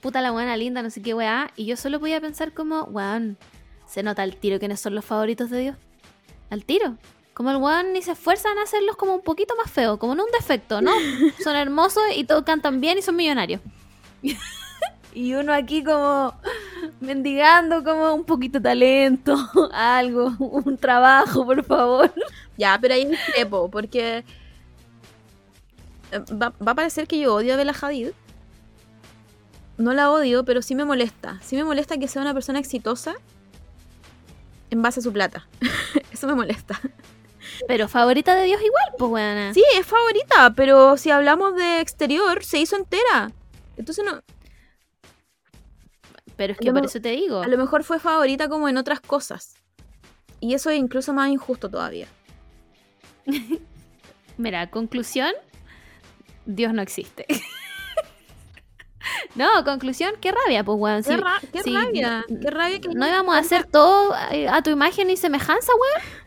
[0.00, 1.50] Puta la buena linda, no sé qué weá.
[1.56, 3.38] Y yo solo podía pensar como, weón,
[3.86, 5.76] se nota al tiro quiénes son los favoritos de Dios.
[6.50, 6.96] Al tiro.
[7.34, 10.24] Como el weón ni se esfuerzan a hacerlos como un poquito más feos, como no
[10.24, 10.92] un defecto, ¿no?
[11.44, 13.60] Son hermosos y todos cantan bien y son millonarios.
[15.14, 16.34] y uno aquí como
[17.00, 19.36] mendigando como un poquito de talento,
[19.72, 22.12] algo, un trabajo, por favor.
[22.56, 24.24] Ya, pero ahí discrepo, porque
[26.12, 28.10] eh, va, va a parecer que yo odio a Bella Hadid.
[29.78, 31.38] No la odio, pero sí me molesta.
[31.42, 33.14] Sí me molesta que sea una persona exitosa
[34.70, 35.46] en base a su plata.
[36.12, 36.80] Eso me molesta.
[37.68, 39.54] Pero favorita de Dios igual, pues weona.
[39.54, 43.32] Sí, es favorita, pero si hablamos de exterior, se hizo entera.
[43.76, 44.22] Entonces no,
[46.36, 47.42] Pero es que por eso te digo.
[47.42, 49.54] a lo mejor fue favorita como en otras cosas.
[50.40, 52.08] Y eso es incluso más injusto todavía.
[54.38, 55.32] Mira, conclusión,
[56.46, 57.26] Dios no existe.
[59.34, 61.02] no, conclusión, qué rabia, pues weón.
[61.02, 64.14] Qué, Sí, ra- qué sí, rabia, no- qué rabia que no íbamos a hacer todo
[64.30, 66.26] eh, a tu imagen y semejanza, weón.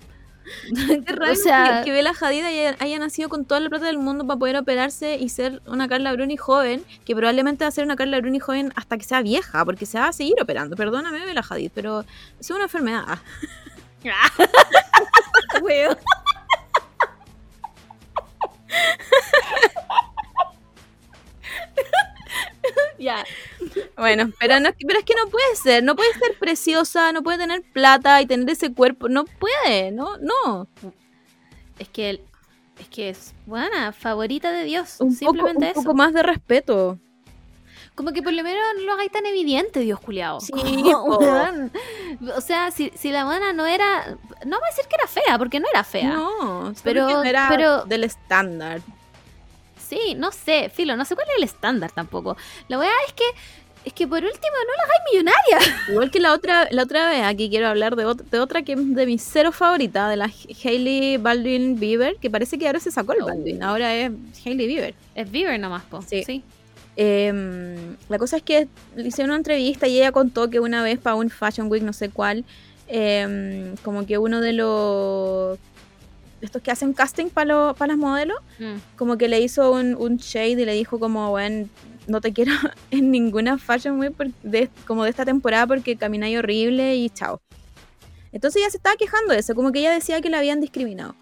[1.05, 3.85] Qué rabia o sea, que, que Bella Hadid haya, haya nacido con toda la plata
[3.85, 7.71] del mundo para poder operarse y ser una Carla Bruni joven, que probablemente va a
[7.71, 10.75] ser una Carla Bruni joven hasta que sea vieja, porque se va a seguir operando.
[10.75, 12.03] Perdóname, Bella Hadid, pero
[12.39, 13.19] es una enfermedad.
[15.61, 15.97] weón.
[22.99, 23.25] ya.
[23.97, 27.37] Bueno, pero, no, pero es que no puede ser, no puede ser preciosa, no puede
[27.39, 30.67] tener plata y tener ese cuerpo, no puede, no, no.
[31.77, 32.21] Es que
[32.79, 34.97] es que es buena, favorita de Dios.
[34.99, 35.81] Un, poco, Simplemente un eso.
[35.81, 36.97] poco más de respeto.
[37.93, 40.39] Como que por lo menos no lo hagáis tan evidente, Dios culiao.
[40.39, 40.53] Sí.
[42.35, 44.17] O sea, si, si la buena no era.
[44.45, 46.07] No voy a decir que era fea, porque no era fea.
[46.15, 48.81] No, Pero- no era pero- del estándar.
[49.89, 52.37] Sí, no sé, filo, no sé cuál es el estándar tampoco.
[52.67, 53.23] La weá es que.
[53.85, 54.37] Es que por último
[54.67, 55.77] no la hagáis millonaria.
[55.89, 58.73] Igual que la otra, la otra vez, aquí quiero hablar de, ot- de otra que
[58.73, 60.29] es de mis cero favoritas, de la
[60.65, 63.27] Hailey Baldwin Bieber, que parece que ahora se sacó el Oh.
[63.27, 64.11] Baldwin, ahora es
[64.45, 64.93] Hailey Bieber.
[65.15, 66.01] Es Bieber nomás, po.
[66.01, 66.23] Sí.
[66.25, 66.43] sí.
[66.97, 68.67] Em, la cosa es que
[68.97, 71.93] le hicieron una entrevista y ella contó que una vez para un Fashion Week, no
[71.93, 72.43] sé cuál,
[72.89, 75.57] em, como que uno de los...
[76.41, 78.75] Estos que hacen casting para las modelos, Mm.
[78.97, 81.67] como que le hizo un, un shade y le dijo como, bueno,
[82.07, 82.51] no te quiero
[82.91, 84.13] en ninguna Fashion Week
[84.43, 87.41] de, como de esta temporada porque camináis horrible y chao.
[88.31, 91.15] Entonces ella se estaba quejando de eso, como que ella decía que la habían discriminado.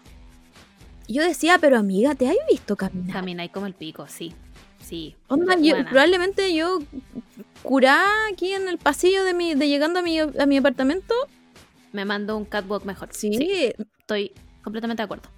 [1.06, 3.12] Y yo decía, pero amiga, ¿te has visto caminar?
[3.12, 4.34] Camináis como el pico, sí.
[4.80, 5.16] Sí.
[5.28, 6.80] Onda, yo- probablemente yo
[7.62, 11.14] curá aquí en el pasillo de mi, de llegando a mi, a mi apartamento,
[11.92, 13.08] Me mandó un catwalk mejor.
[13.12, 14.32] sí, Estoy
[14.62, 15.28] completamente de acuerdo.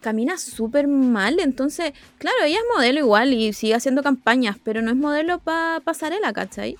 [0.00, 1.40] camina súper mal.
[1.40, 5.80] Entonces, claro, ella es modelo igual y sigue haciendo campañas, pero no es modelo para
[5.80, 6.76] pasarela, ¿cachai?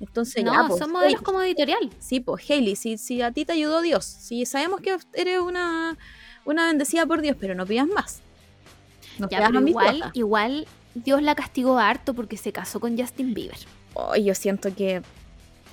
[0.00, 1.90] Entonces, no, ya, pues, son modelos como editorial.
[1.98, 5.96] Sí, pues, Hailey, si, si a ti te ayudó Dios, si sabemos que eres una,
[6.44, 8.20] una bendecida por Dios, pero no pidas más.
[9.18, 13.58] No Ya, pero igual, igual Dios la castigó harto porque se casó con Justin Bieber.
[14.12, 15.02] Ay, yo siento que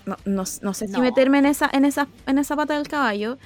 [0.05, 3.37] no, no- no sé si meterme en esa, en esa, en esa pata del caballo,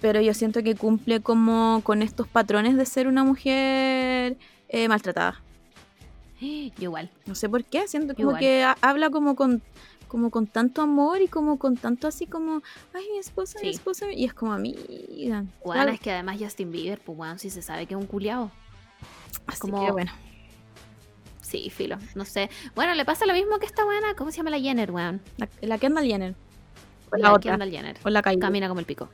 [0.00, 4.36] pero yo siento que cumple como con estos patrones de ser una mujer
[4.68, 5.40] eh, maltratada.
[6.40, 6.46] Yo
[6.78, 7.10] igual.
[7.26, 8.40] No sé por qué, siento como Igual.
[8.40, 9.60] que ha- habla como con,
[10.06, 12.62] como con tanto amor y como con tanto así como,
[12.94, 15.44] ay, mi esposa, mi esposa, y es como amiga.
[15.64, 15.90] Claro.
[15.90, 18.52] es que además Justin Bieber, pues weón, si se sabe que es un culiao.
[19.46, 20.12] Así como- que bueno.
[21.40, 22.50] Sí, filo, no sé.
[22.74, 25.20] Bueno, le pasa lo mismo que esta buena, ¿cómo se llama la Jenner, weón?
[25.38, 26.34] La, la Kendall Jenner.
[27.10, 27.52] O la, La otra.
[27.52, 27.96] Kendall Jenner.
[28.04, 28.38] O la Kylie.
[28.38, 29.08] Camina como el pico.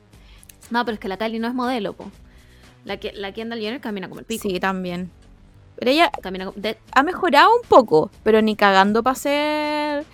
[0.71, 2.11] No, pero es que la Kylie no es modelo, po.
[2.85, 4.47] La, que, la Kendall Jenner camina como el pico.
[4.47, 5.11] Sí, también.
[5.77, 6.59] Pero ella Camina como...
[6.61, 10.05] de- ha mejorado un poco, pero ni cagando para ser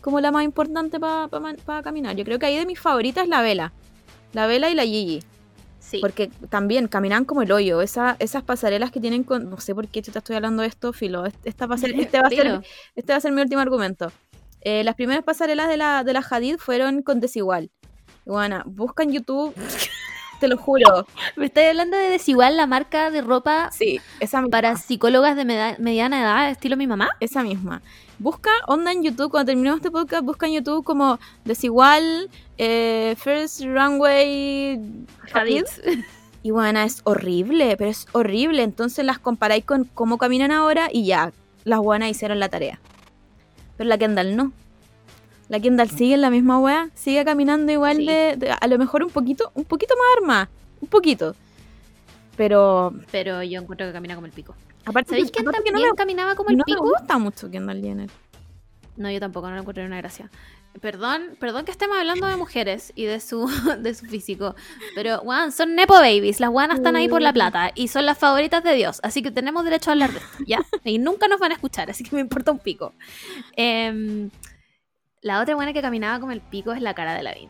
[0.00, 1.28] como la más importante para
[1.82, 2.16] caminar.
[2.16, 3.72] Yo creo que ahí de mis favoritas es la Vela.
[4.32, 5.22] La Vela y la Gigi.
[5.78, 5.98] Sí.
[6.00, 7.82] Porque también caminan como el hoyo.
[7.82, 9.50] Esa, esas pasarelas que tienen con.
[9.50, 11.26] No sé por qué te estoy hablando de esto, Filo.
[11.26, 12.62] Est- Esta pasarela, este, va a ser,
[12.94, 14.12] este va a ser mi último argumento.
[14.62, 17.70] Eh, las primeras pasarelas de la, de la Hadid fueron con Desigual.
[18.24, 19.54] Bueno, busca en YouTube,
[20.40, 21.06] te lo juro.
[21.36, 24.50] Me estoy hablando de Desigual, la marca de ropa Sí, esa misma.
[24.50, 25.44] para psicólogas de
[25.78, 27.10] mediana edad, estilo mi mamá.
[27.20, 27.82] Esa misma.
[28.18, 32.28] Busca onda en YouTube, cuando terminemos este podcast, busca en YouTube como Desigual,
[32.58, 34.80] eh, First Runway
[35.32, 35.64] Hadid.
[36.42, 38.62] Y bueno, es horrible, pero es horrible.
[38.62, 41.32] Entonces las comparáis con cómo caminan ahora y ya,
[41.64, 42.80] las buenas hicieron la tarea.
[43.76, 44.52] Pero la Kendall no.
[45.50, 48.06] La Kendall sigue en la misma wea, sigue caminando igual Sí.
[48.06, 50.48] de, de- a lo mejor un poquito, un poquito más arma,
[50.80, 51.34] un poquito.
[52.36, 54.54] Pero Pero yo encuentro que camina como el pico.
[54.86, 56.88] aparte, ¿Sabéis quién también no me, caminaba como el no me pico?
[56.88, 58.10] gusta mucho Kendall Jenner.
[58.96, 60.30] No, yo tampoco, no lo encuentro una gracia.
[60.80, 63.46] Perdón, perdón que estemos hablando de mujeres y de su,
[63.80, 64.54] de su físico.
[64.94, 66.38] Pero, weón, son Nepo Babies.
[66.38, 69.00] Las guanas están ahí por la plata y son las favoritas de Dios.
[69.02, 70.60] Así que tenemos derecho a hablar de esto, ¿ya?
[70.84, 72.94] Y nunca nos van a escuchar, así que me importa un pico.
[73.56, 74.30] Em,
[75.22, 77.48] la otra buena que caminaba como el pico es la cara de Lavín.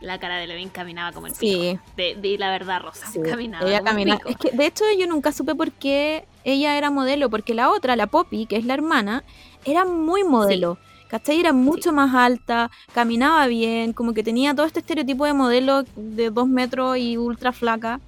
[0.00, 1.62] La cara de Lavín caminaba como el pico.
[1.62, 3.06] Sí, De, de la verdad, Rosa.
[3.06, 4.28] Sí, caminaba ella como pico.
[4.28, 7.96] Es que de hecho yo nunca supe por qué ella era modelo, porque la otra,
[7.96, 9.24] la Poppy, que es la hermana,
[9.64, 10.78] era muy modelo.
[11.08, 11.38] ¿Cachai?
[11.38, 16.30] Era mucho más alta, caminaba bien, como que tenía todo este estereotipo de modelo de
[16.30, 18.00] dos metros y ultra flaca.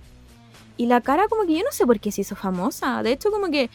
[0.77, 3.03] Y la cara como que yo no sé por qué se hizo famosa.
[3.05, 3.71] De hecho como que,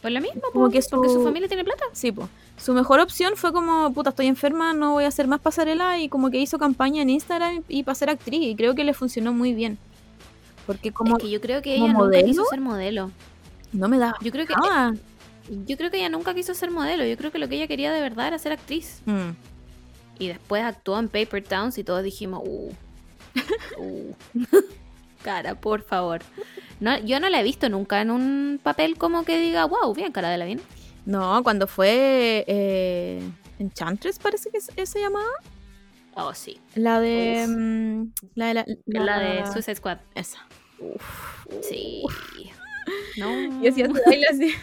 [0.00, 1.84] Pues lo mismo, como po, que porque su- su familia tiene plata.
[1.92, 2.28] sí, po,
[2.62, 6.08] su mejor opción fue como, puta, estoy enferma, no voy a hacer más pasarela y
[6.08, 9.32] como que hizo campaña en Instagram y para ser actriz y creo que le funcionó
[9.32, 9.78] muy bien.
[10.64, 13.10] Porque como es que yo creo que ella nunca quiso ser modelo.
[13.72, 14.54] no me daba Yo creo que.
[15.66, 17.04] Yo creo que ella nunca quiso ser modelo.
[17.04, 19.02] Yo creo que lo que ella quería de verdad era ser actriz.
[19.06, 19.30] Mm.
[20.20, 22.72] Y después actuó en Paper Towns y todos dijimos, uh,
[23.78, 24.14] uh.
[25.24, 26.20] cara, por favor.
[26.78, 30.12] No, yo no la he visto nunca en un papel como que diga, wow, bien,
[30.12, 30.60] cara de la bien.
[31.04, 33.22] No, cuando fue eh,
[33.58, 35.32] Enchantress parece que se, se llamaba.
[36.14, 36.60] Oh, sí.
[36.74, 37.44] La de...
[37.44, 37.54] Uf.
[37.56, 38.66] mm, la de la...
[38.86, 39.98] La de Suicide Squad.
[40.14, 40.46] Esa.
[41.62, 42.02] Sí.
[43.16, 43.62] No.
[43.62, 44.54] Y hacía su baile así.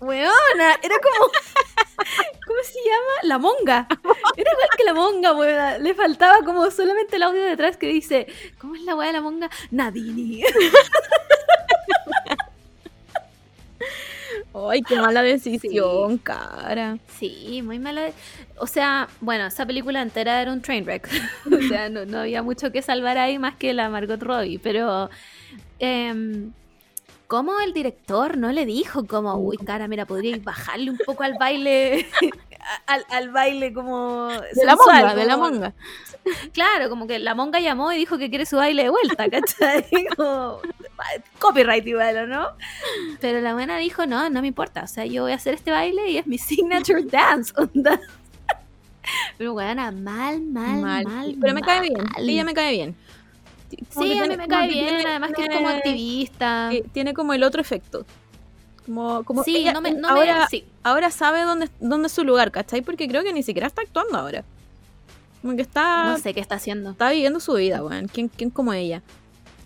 [0.00, 1.30] Weona, era como.
[2.46, 3.12] ¿Cómo se llama?
[3.22, 3.86] La monga.
[4.36, 5.78] Era igual que la monga, weona.
[5.78, 8.26] Le faltaba como solamente el audio detrás que dice:
[8.58, 9.48] ¿Cómo es la weá de la monga?
[9.70, 10.42] Nadini.
[14.52, 16.98] Ay, qué mala decisión, cara.
[17.18, 18.10] Sí, muy mala.
[18.58, 21.08] O sea, bueno, esa película entera era un train wreck.
[21.46, 24.58] o sea, no, no había mucho que salvar ahí más que la Margot Robbie.
[24.58, 25.10] Pero.
[25.78, 26.52] em,
[27.30, 31.34] ¿Cómo el director no le dijo como, uy, cara, mira, podríais bajarle un poco al
[31.38, 32.08] baile,
[32.86, 35.74] al, al baile como De la monga, de la monga.
[36.52, 40.06] Claro, como que la monga llamó y dijo que quiere su baile de vuelta, ¿cachai?
[40.16, 40.60] Como,
[41.38, 42.46] copyright igual, ¿o no?
[43.20, 45.70] Pero la buena dijo, no, no me importa, o sea, yo voy a hacer este
[45.70, 48.00] baile y es mi signature dance, onda.
[49.38, 51.36] Pero buena, mal, mal, mal, Mal.
[51.40, 51.94] Pero me cae bien.
[52.18, 52.96] Ella me cae bien.
[53.94, 56.70] Como Sí, a mí me cae bien, tiene- además que es como activista.
[56.92, 58.04] tiene como el otro efecto.
[58.84, 60.64] Como, como sí, ella no me, no ahora, me, sí.
[60.82, 62.82] ahora sabe dónde, dónde es su lugar, ¿cachai?
[62.82, 64.44] Porque creo que ni siquiera está actuando ahora.
[65.42, 66.90] Como que está, no sé qué está haciendo.
[66.90, 68.08] está viviendo su vida, weón.
[68.08, 69.02] ¿Quién, quién como ella?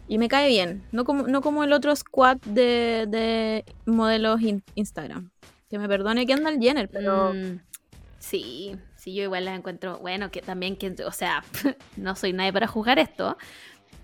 [0.08, 0.82] Y me cae bien.
[0.92, 5.30] No como, no como el otro squad de, de modelos in- Instagram.
[5.70, 7.32] Que me perdone Kendall Jenner, pero...
[7.34, 7.60] Mm,
[8.18, 9.98] sí, sí, yo igual las encuentro.
[9.98, 11.42] Bueno, que también, que, o sea,
[11.96, 13.36] no soy nadie para juzgar esto.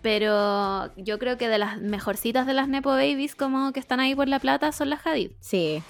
[0.03, 4.15] Pero yo creo que de las mejorcitas de las Nepo Babies, como que están ahí
[4.15, 5.33] por la plata, son las Hadid.
[5.41, 5.83] Sí.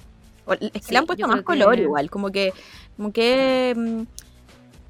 [0.60, 2.10] Es que Sí, le han puesto más que- color igual.
[2.10, 2.52] Como que...
[2.96, 3.74] Como que...
[3.76, 4.02] mm,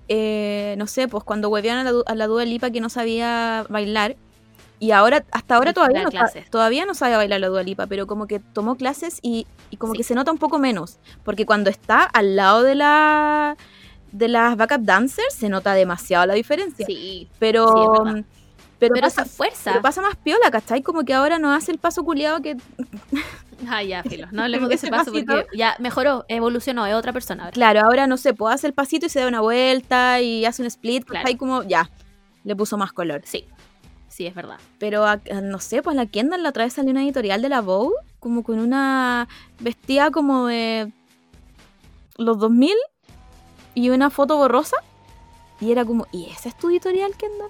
[0.08, 3.66] eh, no sé, pues cuando huevearon a la, a la Dua Lipa que no sabía
[3.68, 4.16] bailar.
[4.80, 8.06] Y ahora, hasta ahora todavía da no, todavía no sabe bailar la Dua Lipa, pero
[8.06, 9.98] como que tomó clases y, y como Sí.
[9.98, 10.98] que se nota un poco menos.
[11.22, 13.56] Porque cuando está al lado de la
[14.12, 16.84] de las backup dancers se nota demasiado la diferencia.
[16.86, 17.74] Sí, pero, sí,
[18.04, 18.24] verdad.
[18.78, 19.70] pero, pero pasa, esa fuerza.
[19.70, 20.82] pero pasa más piola, ¿cachai?
[20.82, 22.56] Como que ahora no hace el paso culiado que
[23.68, 24.26] Ah, ya, filo.
[24.32, 25.32] No hablemos de ese paso pasito.
[25.34, 27.52] porque ya mejoró, evolucionó, es otra persona ahora.
[27.52, 30.62] Claro, ahora no sé, puede hacer el pasito y se da una vuelta y hace
[30.62, 31.28] un split, Claro.
[31.28, 31.90] ahí como ya,
[32.44, 33.20] le puso más color.
[33.26, 33.46] Sí,
[34.10, 34.58] sí, es verdad.
[34.78, 37.62] Pero a- no sé, pues la Kendall la otra vez salió una editorial de la
[37.62, 39.26] Vogue, como con una
[39.60, 40.92] vestida como de
[42.18, 42.76] los 2000
[43.74, 44.76] y una foto borrosa.
[45.60, 47.48] Y era como, ¿y esa es tu editorial, Kendall?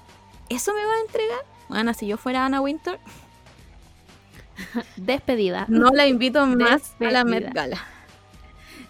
[0.49, 1.41] ¿Eso me va a entregar?
[1.69, 2.99] Bueno, si yo fuera Anna Winter,
[4.97, 5.67] Despedida.
[5.69, 7.25] no la invito más a la.
[7.25, 7.79] Met Gala.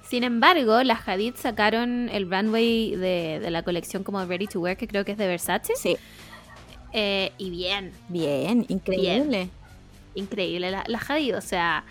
[0.09, 4.77] Sin embargo, las Hadid sacaron el runway de, de la colección como Ready to Wear,
[4.77, 5.75] que creo que es de Versace.
[5.77, 5.97] Sí,
[6.93, 9.49] Eh, y bien, bien, increíble.
[10.15, 10.71] increíble.
[10.71, 11.85] La, la Hadid, o sea,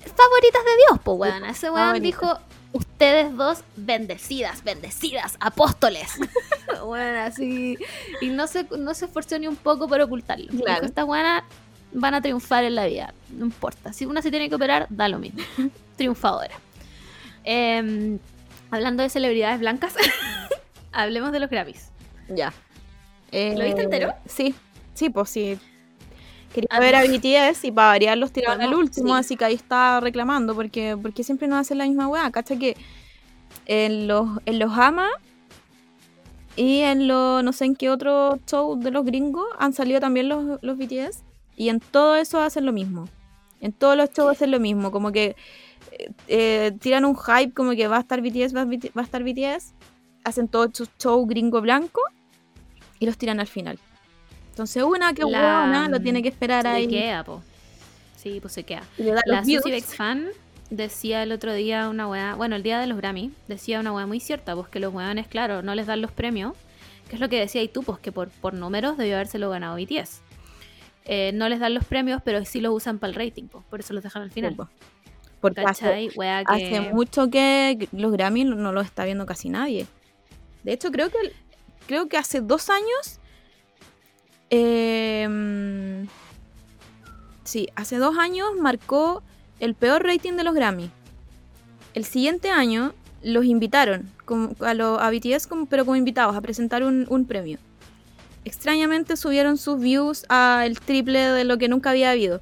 [0.00, 1.44] favoritas de Dios, pues, weón.
[1.44, 2.38] Ese weón dijo,
[2.72, 6.18] ustedes dos bendecidas, bendecidas, apóstoles.
[6.84, 7.76] bueno, así.
[8.20, 10.46] Y no se, no se esforzó ni un poco por ocultarlo.
[10.46, 10.74] Claro.
[10.74, 11.42] Dijo, estas buenas
[11.92, 13.14] van a triunfar en la vida.
[13.30, 13.92] No importa.
[13.92, 15.42] Si una se tiene que operar, da lo mismo.
[15.96, 16.54] Triunfadora.
[17.44, 18.18] Em,
[18.70, 19.94] hablando de celebridades blancas,
[20.92, 21.88] hablemos de los Grammys.
[22.28, 22.52] Ya.
[23.32, 24.12] Eh, ¿Lo viste entero?
[24.26, 24.54] Sí,
[24.94, 25.58] sí, pues sí.
[26.54, 27.08] Quería Ah, ver a no.
[27.12, 29.20] BTS y para variar los tiraron al último, sí.
[29.20, 32.30] así que ahí está reclamando, porque, porque siempre nos hacen la misma weá.
[32.30, 32.76] Cacha que
[33.66, 35.08] en los, en los AMA
[36.56, 40.28] y en los, no sé en qué otro show de los gringos han salido también
[40.28, 41.22] los, los BTS,
[41.56, 43.08] y en todo eso hacen lo mismo.
[43.62, 45.36] En todos los shows hacen lo mismo, como que
[45.92, 49.02] eh, eh, tiran un hype como que va a estar BTS, va a, va a
[49.02, 49.72] estar BTS,
[50.24, 52.00] hacen todo su show gringo blanco
[53.02, 53.78] y los tiran al final.
[54.50, 56.86] Entonces una que La- lo tiene que esperar Se ahí.
[56.86, 57.42] queda, po.
[58.16, 58.84] Sí, pues se queda.
[59.26, 59.42] La.
[59.44, 60.28] Susie fan
[60.70, 64.06] decía el otro día una weá, bueno, el día de los Grammy, decía una weá
[64.06, 66.54] muy cierta, pues que los weones, claro, no les dan los premios,
[67.08, 69.76] que es lo que decía y tú, pues que por, por números debió habérselo ganado
[69.76, 70.20] BTS.
[71.06, 73.80] Eh, no les dan los premios, pero sí los usan para el rating, pues, por
[73.80, 74.52] eso los dejan al final.
[74.52, 74.68] Sí, po.
[75.40, 76.30] Porque hace, que...
[76.46, 79.86] hace mucho que los Grammy no los está viendo casi nadie.
[80.62, 81.16] De hecho, creo que
[81.86, 83.18] creo que hace dos años.
[84.50, 86.06] eh,
[87.44, 89.22] sí, hace dos años marcó
[89.60, 90.90] el peor rating de los Grammy.
[91.94, 96.40] El siguiente año los invitaron como, a, lo- a BTS, como, pero como invitados a
[96.40, 97.58] presentar un, un premio.
[98.44, 102.40] Extrañamente subieron sus views al triple de lo que nunca había habido.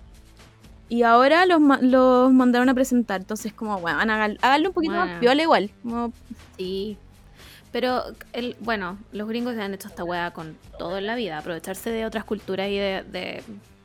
[0.89, 3.21] Y ahora los, los mandaron a presentar.
[3.21, 5.21] Entonces, como, bueno, háganlo un poquito más Bueno.
[5.21, 5.71] piola igual.
[5.83, 6.13] Como,
[6.57, 6.97] Sí.
[7.73, 8.03] Pero,
[8.33, 11.91] el, bueno, los gringos se han hecho esta weá con todo en la vida, aprovecharse
[11.91, 13.05] de otras culturas y de...
[13.11, 13.43] de-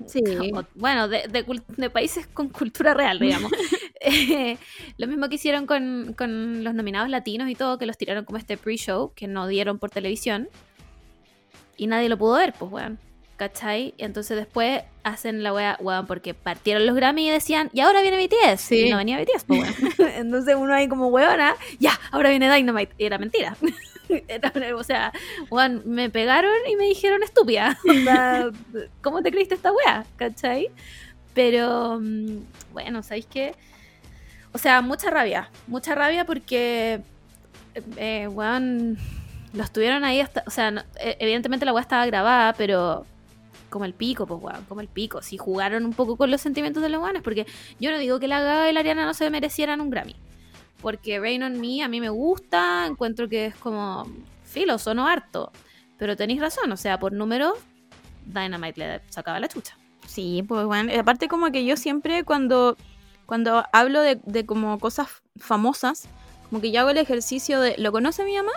[0.07, 0.21] Sí.
[0.53, 1.45] o- bueno, de, de
[1.77, 3.51] de países con cultura real, digamos.
[4.07, 4.57] Eh,
[4.97, 8.37] lo mismo que hicieron con, con los nominados latinos y todo, que los tiraron como
[8.37, 10.47] este pre-show, que no dieron por televisión.
[11.75, 12.99] Y nadie lo pudo ver, pues, weón.
[13.37, 13.93] ¿Cachai?
[13.97, 18.01] Y entonces después hacen la weá, weón, porque partieron los Grammy y decían, y ahora
[18.01, 18.61] viene BTS.
[18.61, 18.87] Sí.
[18.87, 19.93] Y no venía BTS, pues, weón.
[20.15, 22.93] entonces uno ahí como weona, ya, ahora viene Dynamite.
[22.97, 23.57] Y era mentira.
[24.27, 25.11] Era- o sea,
[25.49, 27.77] weón, me pegaron y me dijeron estúpida.
[27.89, 28.49] O sea,
[29.01, 30.05] ¿Cómo te creíste esta weá?
[30.15, 30.69] ¿Cachai?
[31.33, 32.37] Pero, mm,
[32.71, 33.53] bueno, ¿sabéis qué?
[34.53, 35.49] O sea, mucha rabia.
[35.67, 37.01] Mucha rabia porque,
[37.73, 38.97] eh, eh, weón,
[39.53, 40.43] los tuvieron ahí hasta.
[40.47, 43.05] O sea, no- eh, evidentemente la weá estaba grabada, pero
[43.75, 45.21] como el pico, pues weón, como el pico.
[45.21, 47.45] Si jugaron un poco con los sentimientos de los weones, porque
[47.77, 50.15] yo no digo que la Gaga y la Ariana no se merecieran un Grammy.
[50.81, 54.09] Porque Rain on Me a mí me gusta, encuentro que es como
[54.45, 55.51] filo, sonó harto.
[55.97, 57.57] Pero tenéis razón, o sea, por números,
[58.25, 59.77] Dynamite le sacaba la chucha.
[60.07, 62.77] Sí, pues bueno, aparte como que yo siempre cuando,
[63.25, 66.07] cuando hablo de, de como cosas famosas,
[66.49, 68.53] como que yo hago el ejercicio de, ¿lo conoce mi mamá?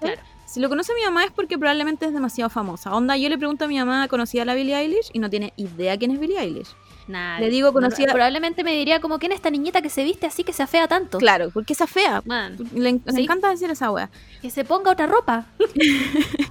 [0.00, 0.20] Claro.
[0.46, 2.94] Si lo conoce mi mamá es porque probablemente es demasiado famosa.
[2.94, 5.10] Onda, yo le pregunto a mi mamá, ¿conocía a la Billie Eilish?
[5.12, 6.68] Y no tiene idea quién es Billie Eilish.
[7.08, 7.40] Nada.
[7.40, 10.44] Le digo, conocía- Probablemente me diría como, ¿quién es esta niñita que se viste así
[10.44, 11.18] que se afea tanto?
[11.18, 12.22] Claro, porque esa fea.
[12.24, 13.22] Man, Le, en- le Sí.
[13.22, 14.08] encanta decir esa wea.
[14.40, 15.46] que se ponga otra ropa.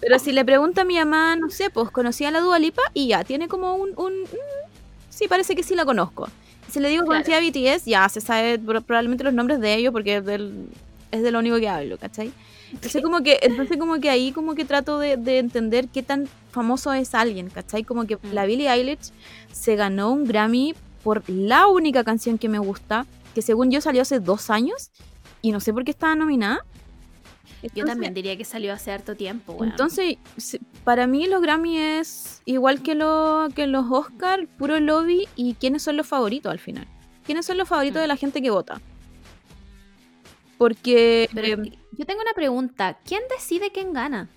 [0.00, 2.82] Pero si le pregunto a mi mamá, no sé, pues conocía a la Dua Lipa
[2.92, 3.90] y ya, tiene como un...
[3.96, 4.70] un mm,
[5.10, 6.28] sí, parece que sí la conozco.
[6.68, 7.22] Si le digo Claro.
[7.24, 10.66] conocía a BTS, ya se sabe pro- probablemente los nombres de ellos porque es, del-
[11.12, 12.32] es de lo único que hablo, ¿cachai?
[12.72, 16.28] Entonces como que, entonces como que ahí como que trato de, de entender qué tan
[16.50, 17.84] famoso es alguien, ¿cachai?
[17.84, 18.32] Como que Mm.
[18.32, 19.12] la Billie Eilish
[19.52, 24.02] se ganó un Grammy por la única canción que me gusta, que según yo salió
[24.02, 24.90] hace dos años
[25.42, 26.64] y no sé por qué estaba nominada.
[27.74, 29.70] Yo también diría que salió hace harto tiempo, weón.
[29.70, 30.16] entonces,
[30.84, 35.82] para mí los Grammy es igual que, lo, que los Oscar, puro lobby y quiénes
[35.82, 36.86] son los favoritos al final.
[37.24, 38.02] ¿Quiénes son los favoritos Mm.
[38.02, 38.80] de la gente que vota?
[40.58, 42.98] Porque Pero eh, yo tengo una pregunta.
[43.04, 44.28] ¿Quién decide quién gana?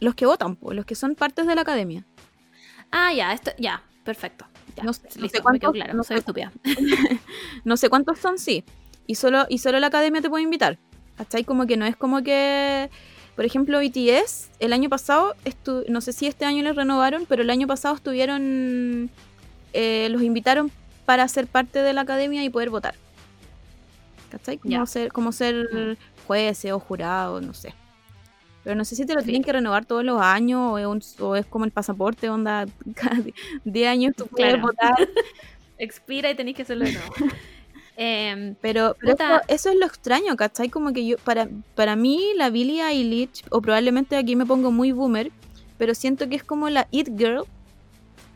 [0.00, 2.04] los que votan, pues, los que son partes de la academia.
[2.92, 3.82] Ah, ya, esto, ya.
[4.04, 4.46] perfecto.
[4.76, 6.52] Ya, No sé- no sé listo, me cuántos- claro, no soy sé- estúpida.
[7.64, 8.62] No sé cuántos son, sí.
[9.08, 10.78] Y solo, y solo la academia te puede invitar.
[11.16, 11.42] ¿Cachai?
[11.44, 12.90] Como que no es como que.
[13.34, 17.42] Por ejemplo, BTS, el año pasado, estu- no sé si este año les renovaron, pero
[17.42, 19.10] el año pasado estuvieron.
[19.72, 20.70] eh, los invitaron
[21.06, 22.94] para ser parte de la academia y poder votar.
[24.30, 24.58] ¿Cachai?
[24.58, 26.26] Como ser, como ser Mm.
[26.26, 27.74] jueces o jurados, no sé.
[28.64, 29.26] Pero no sé si te lo Sí.
[29.26, 32.66] tienen que renovar todos los años o es, un- o es como el pasaporte, onda,
[32.94, 33.22] cada
[33.64, 34.92] 10 años tú puedes votar.
[35.78, 37.12] Expira y tenéis que hacerlo de nuevo.
[38.00, 39.36] Em, Pero, pero Puta.
[39.38, 40.68] eso, eso es lo extraño, ¿cachai?
[40.68, 44.92] Como que yo, para, para mí, la Billie Eilish, o probablemente aquí me pongo muy
[44.92, 45.32] boomer,
[45.78, 47.42] pero siento que es como la It Girl,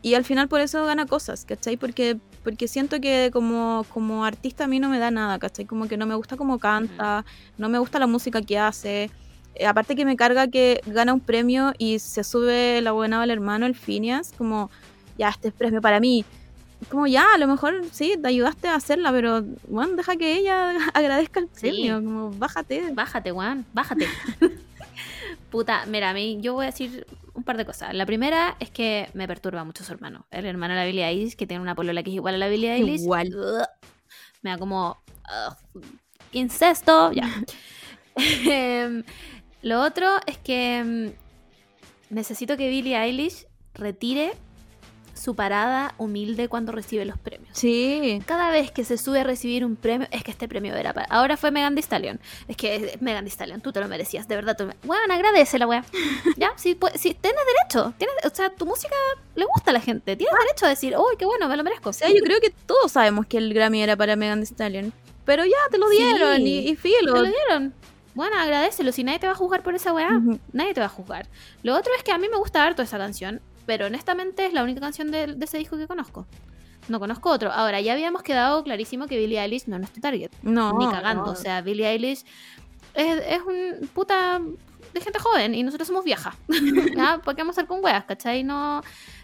[0.01, 1.77] y al final por eso gana cosas, ¿cachai?
[1.77, 5.65] Porque, porque siento que como, como artista a mí no me da nada, ¿cachai?
[5.65, 7.25] Como que no me gusta cómo canta,
[7.57, 9.09] no me gusta la música que hace.
[9.55, 13.29] Eh, aparte que me carga que gana un premio y se sube la buena al
[13.31, 14.69] hermano, el Phineas, como,
[15.17, 16.25] ya, este es premio para mí.
[16.89, 20.71] Como ya, a lo mejor sí, te ayudaste a hacerla, pero bueno, deja que ella
[20.93, 21.69] agradezca el Sí.
[21.69, 22.91] premio, como bájate.
[22.93, 24.07] Bájate, weón, bájate.
[25.53, 27.93] Puta, mira, a mí yo voy a decir un par de cosas.
[27.93, 30.25] La primera es que me perturba mucho su hermano.
[30.31, 32.47] El hermano de la Billie Eilish, que tiene una polola que es igual a la
[32.47, 33.01] Billie Eilish.
[33.01, 33.35] Igual.
[33.35, 33.67] Ugh.
[34.41, 34.97] Me da como...
[35.75, 35.83] ugh,
[36.31, 37.29] incesto, ya.
[38.15, 39.03] Em,
[39.61, 41.13] Lo otro es que em,
[42.09, 43.45] necesito que Billie Eilish
[43.75, 44.33] retire
[45.13, 47.49] su parada humilde cuando recibe los premios.
[47.57, 50.91] Sí, Cada vez que se sube a recibir un premio, es que este premio era
[50.93, 51.05] para.
[51.09, 52.19] Ahora fue Megan Thee Stallion.
[52.47, 54.57] Es que es Megan Thee Stallion, tú te lo merecías, de verdad.
[54.57, 54.69] Tú.
[54.83, 55.83] Bueno, agradece la wea.
[56.37, 57.93] ya, si, pu- si tienes derecho.
[57.97, 58.95] Tienes, o sea, tu música
[59.35, 60.15] le gusta a la gente.
[60.15, 61.89] Tienes derecho a decir, uy, qué bueno, me lo merezco.
[61.89, 64.93] o sea, yo creo que todos sabemos que el Grammy era para Megan Thee Stallion,
[65.25, 65.97] pero ya te lo Sí.
[65.97, 67.13] dieron y, y filo.
[67.13, 67.73] Te lo dieron.
[68.15, 68.91] Bueno, agradecelo.
[68.91, 70.09] Si nadie te va a juzgar por esa weá,
[70.51, 71.27] nadie te va a juzgar.
[71.63, 74.63] Lo otro es que a mí me gusta harto esa canción, pero honestamente es la
[74.63, 76.25] única canción de, de ese disco que conozco.
[76.87, 77.51] No conozco otro.
[77.51, 80.31] Ahora, ya habíamos quedado clarísimo que Billie Eilish no es nuestro target.
[80.41, 81.25] No, ni cagando.
[81.25, 81.31] no.
[81.31, 82.25] O sea, Billie Eilish
[82.93, 84.41] es, es un puta
[84.93, 86.35] de gente joven y nosotros somos viejas.
[86.95, 87.19] ¿Ya?
[87.23, 88.03] ¿Por qué vamos a estar con weas?
[88.05, 88.43] ¿Cachai?
[88.43, 88.81] No,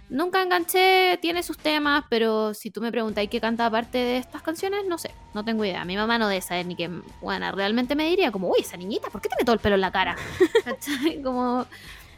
[0.10, 4.42] nunca enganché, tiene sus temas, pero si tú me preguntas qué canta aparte de estas
[4.42, 5.86] canciones, no sé, no tengo idea.
[5.86, 6.90] Mi mamá no debe saber ni que,
[7.22, 9.82] bueno, realmente me diría como, uy, esa niñita, ¿por qué tiene todo el pelo en
[9.82, 10.16] la cara?
[10.66, 11.22] ¿Cachai?
[11.22, 11.66] Como...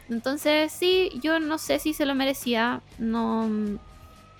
[0.08, 2.80] Entonces, sí, yo no sé si se lo merecía.
[2.98, 3.48] No,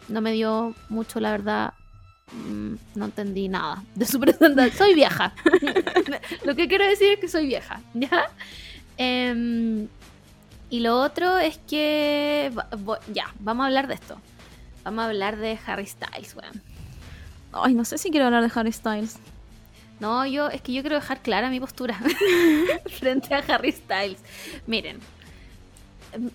[0.08, 1.74] no me dio mucho, la verdad.
[2.32, 4.76] Mm, No entendí nada de su presentación.
[4.76, 5.34] Soy vieja.
[6.44, 7.80] lo que quiero decir es que soy vieja.
[7.94, 8.30] ¿Ya?
[8.96, 9.88] Em,
[10.70, 12.52] y lo otro es que.
[13.12, 14.18] Ya, vamos a hablar de esto.
[14.84, 16.62] Vamos a hablar de Harry Styles, weón.
[17.52, 19.16] Ay, no sé si quiero hablar de Harry Styles.
[20.00, 22.00] No, yo es que yo quiero dejar clara mi postura
[22.98, 24.18] frente a Harry Styles.
[24.66, 24.98] Miren.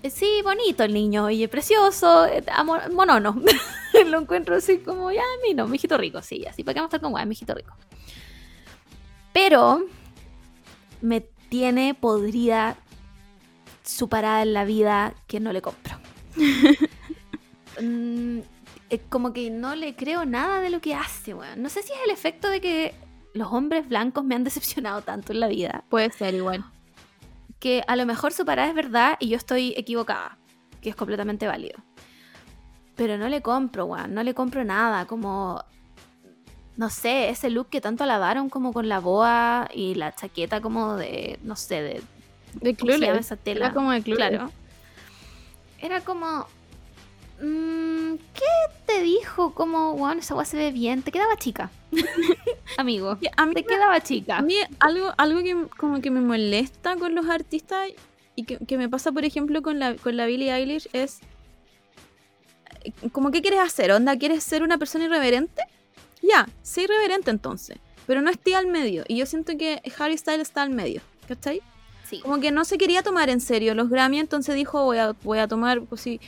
[0.03, 3.41] Eh, Sí, bonito el niño, y precioso, eh, amo- monono.
[4.07, 6.87] Lo encuentro así como, ya, a mí no, mijito rico, sí, así, ¿para qué vamos
[6.87, 7.73] a estar con guay, mijito rico?
[9.33, 9.83] Pero
[11.01, 12.77] me tiene podrida
[13.83, 15.97] su parada en la vida que no le compro.
[17.79, 18.39] Mm,
[19.09, 21.61] como que no le creo nada de lo que hace, weón.
[21.61, 22.95] No sé si es el efecto de que
[23.33, 26.65] los hombres blancos me han decepcionado tanto en la vida, Puede ser igual.
[27.59, 30.37] Que a lo mejor su parada es verdad y yo estoy equivocada,
[30.81, 31.79] que es completamente válido.
[32.95, 35.63] Pero no le compro, weón, no le compro nada, como...
[36.75, 40.95] No sé, ese look que tanto alabaron como con la boa y la chaqueta como
[40.95, 42.03] de, no sé, de...
[42.53, 43.25] De ¿Cómo se llama Clueless.
[43.25, 43.65] esa tela?
[43.65, 44.29] Era como de Clueless.
[44.29, 44.51] Claro.
[45.79, 46.47] Era como.
[47.41, 49.53] Mm, ¿Qué te dijo?
[49.53, 51.01] Como, bueno, esa weá se ve bien.
[51.03, 51.69] Te quedaba chica.
[52.77, 53.17] Amigo.
[53.21, 54.37] Y A mí, Te quedaba chica.
[54.37, 57.89] a mí algo, algo que como que me molesta con los artistas
[58.35, 61.19] y que, que me pasa, por ejemplo, con la, con la Billie Eilish es
[62.83, 65.63] eh, como qué quieres hacer, onda, ¿quieres ser una persona irreverente?
[66.21, 69.03] Ya, sé irreverente entonces, pero no esté al medio.
[69.07, 71.61] Y yo siento que Harry Styles está al medio, ¿cachai?
[72.09, 72.19] Sí.
[72.21, 75.39] Como que no se quería tomar en serio los Grammy, entonces dijo, voy a, voy
[75.39, 76.21] a tomar, pues sí,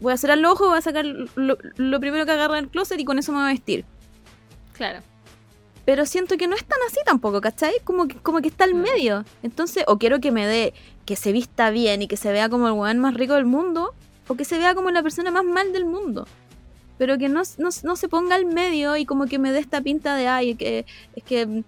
[0.00, 2.98] voy a cerrar los ojos, voy a sacar lo, lo primero que agarra el closet
[3.00, 3.84] y con eso me voy a vestir.
[4.74, 5.00] Claro.
[5.84, 7.74] Pero siento que no es tan así tampoco, ¿cachai?
[7.84, 8.80] Como que, como que está al Mm.
[8.82, 9.24] medio.
[9.42, 10.74] Entonces, o quiero que me dé,
[11.04, 13.94] que se vista bien y que se vea como el weón más rico del mundo,
[14.28, 16.26] o que se vea como la persona más mal del mundo.
[16.98, 19.80] Pero que no, no, no se ponga al medio y como que me dé esta
[19.80, 21.62] pinta de, ay, que, es que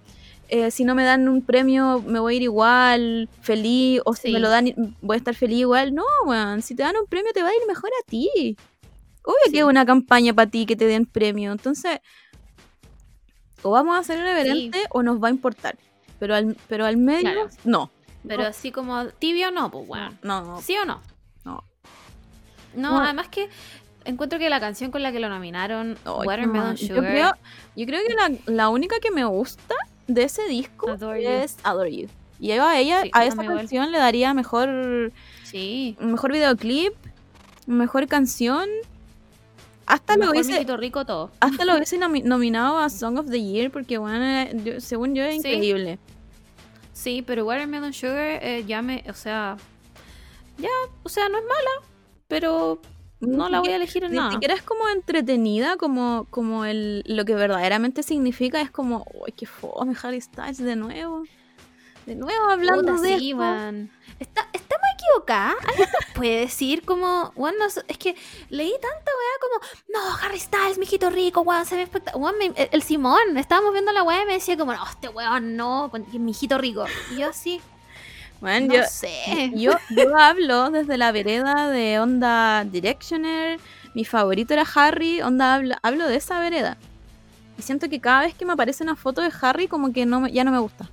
[0.49, 4.29] eh, si no me dan un premio me voy a ir igual, feliz, o si
[4.29, 4.33] Sí.
[4.33, 5.95] me lo dan voy a estar feliz igual.
[5.95, 8.57] No, weón, si te dan un premio te va a ir mejor a ti.
[9.25, 9.53] Obvio Sí.
[9.53, 11.53] que es una campaña para ti que te den premio.
[11.53, 12.01] Entonces,
[13.63, 15.77] o vamos a ser irreverentes o nos va a importar.
[16.19, 17.49] Pero al, pero al medio, Claro.
[17.65, 17.91] no.
[18.27, 20.19] Pero así como tibio, no, pues, weón.
[20.23, 20.61] No, no.
[20.61, 21.01] ¿Sí o no?
[21.45, 21.63] No.
[22.75, 23.49] No, además que
[24.05, 26.77] encuentro que la canción con la que lo nominaron, qué Watermelon mal.
[26.77, 27.33] Yo Sugar, creo,
[27.77, 29.75] yo creo que la, la única que me gusta
[30.09, 31.31] de ese disco Adore You.
[31.31, 32.09] es Adore You.
[32.41, 33.59] Y yo a ella, Sí, a esa igual.
[33.59, 35.13] canción le daría mejor,
[35.45, 35.97] sí.
[36.01, 36.95] mejor videoclip,
[37.67, 38.69] mejor canción.
[39.87, 41.31] Hasta lo Mejor hubiese, Mijito rico todo.
[41.41, 45.15] hasta lo hubiese nomi- nominado a Song of the Year porque bueno, eh, yo- según
[45.15, 45.49] yo es Sí.
[45.49, 45.99] increíble.
[46.93, 49.57] Sí, pero Watermelon Sugar eh, ya me, o sea,
[50.59, 50.69] ya,
[51.05, 51.89] o sea, no es mala,
[52.29, 52.81] pero
[53.21, 54.31] no la voy a elegir en Ni nada.
[54.33, 59.47] siquiera es como entretenida, como, como el, lo que verdaderamente significa es como, uy, qué
[59.47, 61.25] fome Harry Styles de nuevo.
[62.07, 63.37] De nuevo hablando Puta, de sí, esto.
[63.39, 63.91] man.
[64.19, 65.57] Está, estamos equivocadas.
[65.69, 68.17] ¿Alguien nos puede decir como, weón, no sé, es que
[68.49, 69.61] leí tanta weá como,
[69.93, 72.35] no, Harry Styles, mijito rico, weón, se ve espectacular.
[72.41, 75.91] El, el Simón, estábamos viendo la weá y me decía como, no, este weón no,
[76.15, 76.87] mijito rico.
[77.13, 77.61] Y yo así,
[78.41, 79.53] Man, no yo, sé.
[79.55, 83.59] yo, yo hablo desde la vereda de onda Directioner.
[83.95, 86.77] Mi favorito era Harry, onda hablo, hablo de esa vereda.
[87.59, 90.29] Y siento que cada vez que me aparece una foto de Harry, como que no
[90.29, 90.89] ya no me gusta.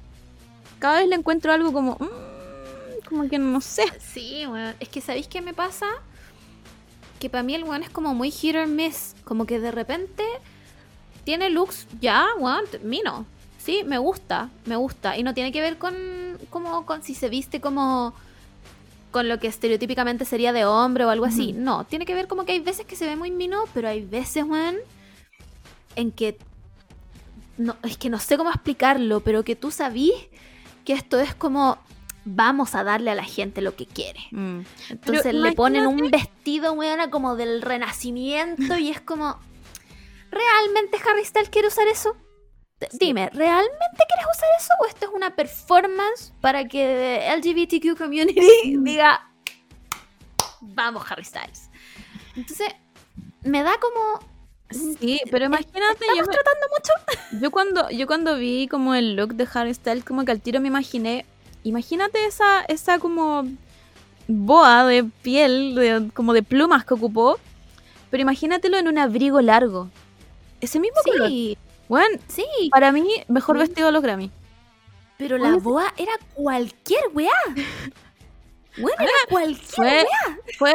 [0.80, 3.86] Cada vez le encuentro algo como, mm, como que no sé.
[4.00, 4.74] Sí, weón.
[4.80, 5.86] Es que ¿sabéis qué me pasa?
[7.20, 9.16] Que para mí el weón es como muy hit or miss.
[9.24, 10.24] Como que de repente
[11.24, 13.28] tiene looks ya, weón, mino.
[13.66, 15.18] Sí, me gusta, me gusta.
[15.18, 15.96] Y no tiene que ver con,
[16.52, 18.14] como, con si se viste como
[19.10, 21.52] con lo que estereotípicamente sería de hombre o algo así.
[21.52, 24.06] No, tiene que ver como que hay veces que se ve muy mino, pero hay
[24.06, 24.76] veces, weón,
[25.96, 26.38] en que...
[27.58, 30.14] No, es que no sé cómo explicarlo, pero que tú sabís
[30.84, 31.80] que esto es como
[32.24, 34.20] vamos a darle a la gente lo que quiere.
[34.30, 34.60] Mm.
[34.90, 39.40] Entonces Pero le ponen un vestido, weona, como del renacimiento y es como,
[40.30, 42.16] ¿realmente Harry Styles quiere usar eso?
[42.92, 42.98] Sí.
[43.00, 49.30] Dime, ¿realmente quieres usar eso o esto es una performance para que LGBTQ community diga,
[50.62, 51.70] vamos Harry Styles?
[52.36, 52.68] Entonces,
[53.44, 54.20] me da como...
[55.00, 56.94] Sí, pero imagínate, ¿Estamos tratando mucho?
[57.42, 60.60] yo cuando yo cuando vi como el look de Harry Styles, como que al tiro
[60.60, 61.24] me imaginé,
[61.64, 63.44] imagínate esa esa como
[64.28, 67.38] boa de piel, de- como de plumas que ocupó,
[68.10, 69.90] pero imagínatelo en un abrigo largo.
[70.62, 71.30] Ese mismo color.
[71.88, 74.32] Bueno, sí, para mí, mejor vestido de los Grammy.
[75.18, 77.32] pero la boa era cualquier weá.
[78.78, 80.38] Bueno, era cualquier Fue, weá.
[80.58, 80.74] fue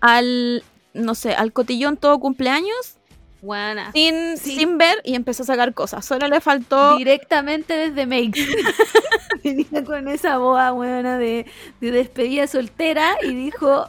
[0.00, 0.62] al,
[0.94, 2.96] no sé, al cotillón todo cumpleaños,
[3.42, 3.92] Buena.
[3.92, 4.56] sin, Sí.
[4.56, 6.04] sin ver y empezó a sacar cosas.
[6.04, 6.96] Solo le faltó...
[6.96, 8.46] Directamente desde Make.
[9.44, 11.46] Venía con esa boa buena de,
[11.80, 13.88] de despedida soltera y dijo,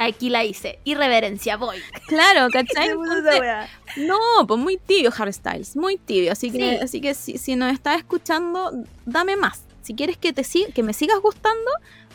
[0.00, 0.78] aquí la hice.
[0.84, 1.78] Irreverencia, voy.
[2.06, 2.90] Claro, ¿cachai?
[3.96, 6.32] No, pues muy tibio Harry Styles, muy tibio.
[6.32, 6.84] Así que, Sí.
[6.84, 8.72] así que si, si nos estás escuchando,
[9.04, 9.62] dame más.
[9.82, 10.44] Si quieres que te
[10.74, 11.70] que me sigas gustando,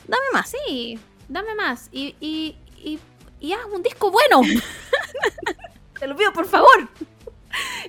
[0.08, 0.52] dame más.
[0.68, 1.90] Sí, dame más.
[1.92, 3.00] Y, y, y,
[3.40, 4.42] y haz un disco bueno.
[6.00, 6.90] Te lo pido, por favor.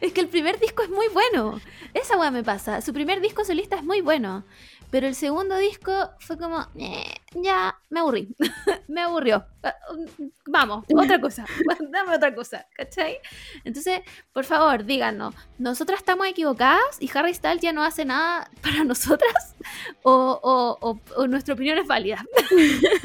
[0.01, 1.61] Es que el primer disco es muy bueno.
[1.92, 2.80] Esa weá me pasa.
[2.80, 4.44] Su primer disco solista es muy bueno.
[4.91, 8.34] Pero el segundo disco fue como, "Eh, ya, me aburrí.
[8.89, 9.45] me aburrió.
[9.62, 11.45] Ah, um, Vamos, otra cosa.
[11.91, 12.66] Dame otra cosa.
[12.76, 13.18] ¿Cachai?
[13.64, 14.01] Entonces,
[14.32, 19.57] por favor, díganos, ¿nosotras estamos equivocadas y Harry Styles ya no hace nada para nosotras?
[20.03, 22.24] ¿O, o- o- o nuestra opinión es válida?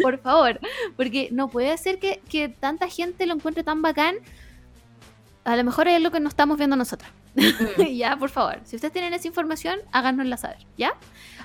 [0.01, 0.59] por favor,
[0.95, 4.15] porque no puede ser que, que tanta gente lo encuentre tan bacán.
[5.43, 7.11] A lo mejor es lo que no estamos viendo nosotras.
[7.95, 8.59] ya, por favor.
[8.65, 10.93] Si ustedes tienen esa información, háganosla saber, ¿ya?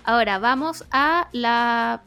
[0.06, 2.00] Ahora, vamos a la.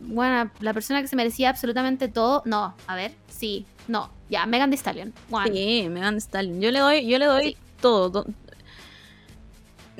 [0.00, 2.42] Bueno, la persona que se merecía absolutamente todo.
[2.44, 5.12] No, a ver, sí, no, ya, Megan Thee Stallion.
[5.30, 5.50] One.
[5.52, 6.60] Sí, Megan Thee Stallion.
[6.60, 7.56] Yo le doy, yo le doy Sí.
[7.80, 8.10] todo.
[8.24, 8.26] to-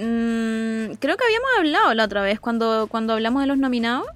[0.00, 4.06] Mm, creo que habíamos hablado la otra vez cuando, cuando hablamos de los nominados.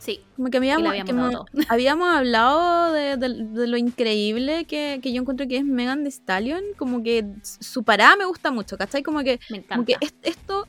[0.00, 4.64] Sí, Como que habíamos, habíamos que dado me- habíamos hablado de, de- de lo increíble
[4.64, 6.62] que, que yo encuentro que es Megan Thee Stallion.
[6.76, 9.02] Como que su parada me gusta mucho, ¿cachai?
[9.04, 9.74] Como que me encanta.
[9.76, 10.66] Como que es- esto,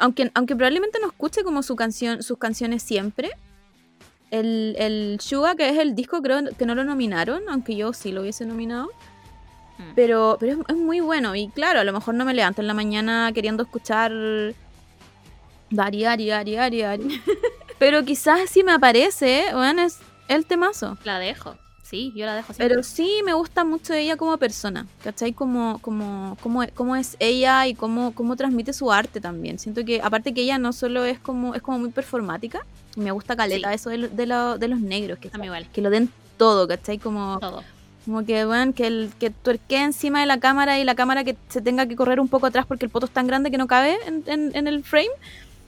[0.00, 3.30] aunque, aunque probablemente no escuche como su canción, sus canciones siempre,
[4.30, 8.12] el, el Suga, que es el disco, creo que no lo nominaron, aunque yo sí
[8.12, 8.90] lo hubiese nominado.
[9.78, 9.94] Mm.
[9.94, 11.36] Pero, pero es, es muy bueno.
[11.36, 14.12] Y claro, a lo mejor no me levanto en la mañana queriendo escuchar
[15.76, 17.22] Ari, Ari, Ari, Ari, Ari.
[17.78, 19.98] pero quizás si me aparece, bueno, es
[20.28, 20.98] el temazo.
[21.04, 21.56] La dejo.
[21.90, 22.68] Sí, yo la dejo siempre.
[22.68, 25.32] Pero sí me gusta mucho ella como persona, ¿cachai?
[25.32, 29.58] Como, como, como, cómo es ella y cómo, cómo transmite su arte también.
[29.58, 32.64] Siento que, aparte que ella no solo es como, es como muy performática,
[32.96, 33.74] me gusta caleta Sí.
[33.74, 35.66] eso de, lo- de, lo- de los negros, que, mí igual.
[35.72, 36.98] que lo den todo, ¿cachai?
[36.98, 37.64] Como, Todo.
[38.04, 41.36] como que, bueno, que, el, que tuerquee encima de la cámara y la cámara que
[41.48, 43.66] se tenga que correr un poco atrás porque el poto es tan grande que no
[43.66, 45.08] cabe en, en- en el frame.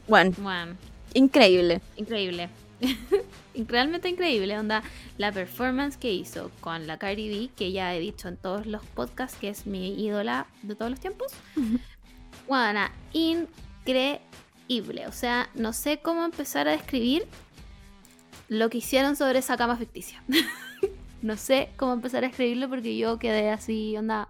[0.06, 0.74] Bueno, Bueno,
[1.14, 1.80] increíble.
[1.96, 2.48] increíble.
[3.54, 4.58] realmente increíble.
[4.58, 4.82] Onda,
[5.18, 8.84] la performance que hizo con la Cardi B, que ya he dicho en todos los
[8.86, 11.32] podcasts que es mi ídola de todos los tiempos.
[12.48, 12.80] Bueno,
[13.12, 15.06] increíble.
[15.06, 17.26] O sea, no sé cómo empezar a describir
[18.48, 20.22] lo que hicieron sobre esa cama ficticia.
[21.22, 24.28] no sé cómo empezar a escribirlo porque yo quedé así, onda.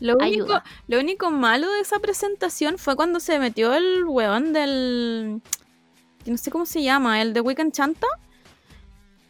[0.00, 0.64] Lo único, Ayuda.
[0.88, 5.40] lo único malo de esa presentación fue cuando se metió el weón del.
[6.24, 8.06] Que No sé cómo se llama, el de Weekend Chanta.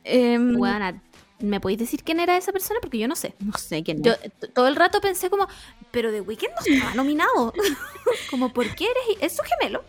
[0.05, 1.01] Em, Weona,
[1.41, 2.81] ¿me podéis decir quién era esa persona?
[2.81, 3.35] Porque yo no sé.
[3.41, 4.15] No sé quién Yo
[4.53, 5.49] todo el rato pensé como,
[5.91, 7.53] pero The Weeknd no estaba nominado.
[8.31, 9.23] como, ¿por qué eres?
[9.23, 9.85] ¿Es su gemelo?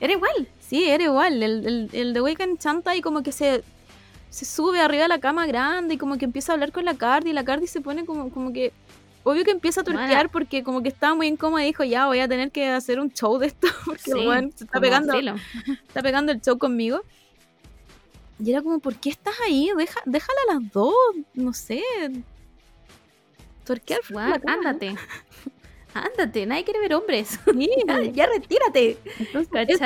[0.00, 0.48] Era igual.
[0.60, 1.42] Sí, era igual.
[1.42, 3.64] El, el, el de Weekend Chanta y como que se,
[4.30, 6.94] se sube arriba de la cama grande y como que empieza a hablar con la
[6.94, 8.72] Cardi y la Cardi se pone como, como que.
[9.30, 10.00] Obvio que empieza a Bueno.
[10.00, 12.98] turquear porque como que estaba muy incómoda y dijo, ya voy a tener que hacer
[12.98, 15.12] un show de esto porque Sí, weón se está pegando,
[15.86, 17.02] está pegando el show conmigo.
[18.42, 19.68] Y era como, ¿por qué estás ahí?
[19.76, 20.94] Deja, déjala a las dos,
[21.34, 21.82] no sé.
[23.64, 24.40] Turquear cama.
[24.46, 24.94] ándate.
[25.94, 27.40] Ándate, nadie quiere ver hombres.
[27.44, 28.98] Sí, ya, ya retírate.
[29.18, 29.80] entonces,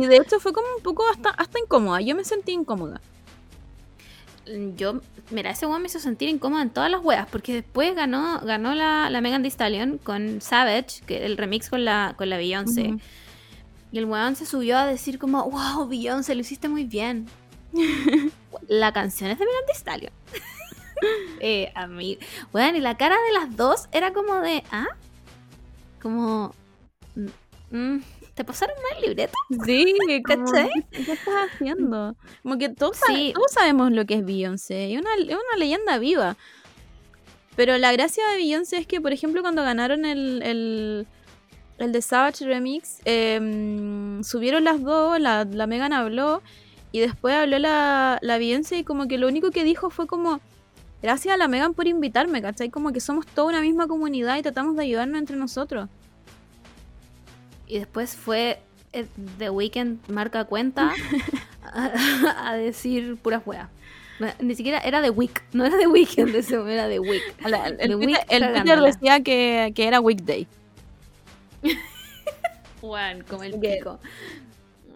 [0.00, 2.00] y de hecho fue como un poco hasta, hasta incómoda.
[2.00, 3.00] Yo me sentí incómoda.
[4.76, 8.40] Yo, mira, ese weón me hizo sentir incómoda en todas las weas, porque después ganó,
[8.40, 12.36] ganó la, la Megan Thee Stallion con Savage, que el remix con la, con la
[12.36, 12.94] Beyoncé.
[13.90, 17.26] Y el weón se subió a decir como, wow, Beyoncé, lo hiciste muy bien.
[18.68, 20.12] la canción es de Megan Thee Stallion.
[21.40, 22.18] eh, a mí,
[22.52, 24.86] weón, y la cara de las dos era como de, ¿ah?
[26.00, 26.54] Como,
[27.16, 28.02] mm, mm,
[28.36, 29.32] ¿te pasaron mal el libreto?
[29.64, 30.70] Sí, ¿Cachai?
[30.92, 32.14] ¿qué estás haciendo?
[32.42, 33.32] Como que todos, Sí.
[33.34, 36.36] todos sabemos lo que es Beyoncé, es una, es una leyenda viva.
[37.56, 41.06] Pero la gracia de Beyoncé es que, por ejemplo, cuando ganaron el, el,
[41.78, 46.42] el de Savage Remix, em, subieron las dos, la, la Megan habló,
[46.92, 50.40] y después habló la, la Beyoncé y como que lo único que dijo fue como,
[51.02, 52.68] gracias a la Megan por invitarme, ¿cachai?
[52.68, 55.88] Como que somos toda una misma comunidad y tratamos de ayudarnos entre nosotros.
[57.66, 58.60] Y después fue
[58.92, 59.06] eh,
[59.38, 60.92] The Weeknd marca cuenta
[61.62, 63.68] a, a decir puras weas.
[64.40, 67.22] Ni siquiera era The Week, no era The Weeknd, ese era The Week.
[67.44, 68.86] El, el, The Twitter, Week el Twitter cagándola.
[68.86, 70.46] decía que, que era weekday.
[72.80, 73.98] Juan, como el pico.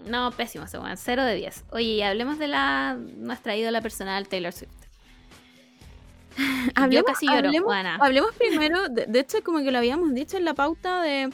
[0.06, 1.64] No, pésimo ese weón, 0 de 10.
[1.72, 4.70] Oye, y hablemos de la nuestra ídola personal, Taylor Swift.
[6.90, 10.46] Yo casi lloro, hablemos, hablemos primero, de, de hecho, como que lo habíamos dicho en
[10.46, 11.30] la pauta de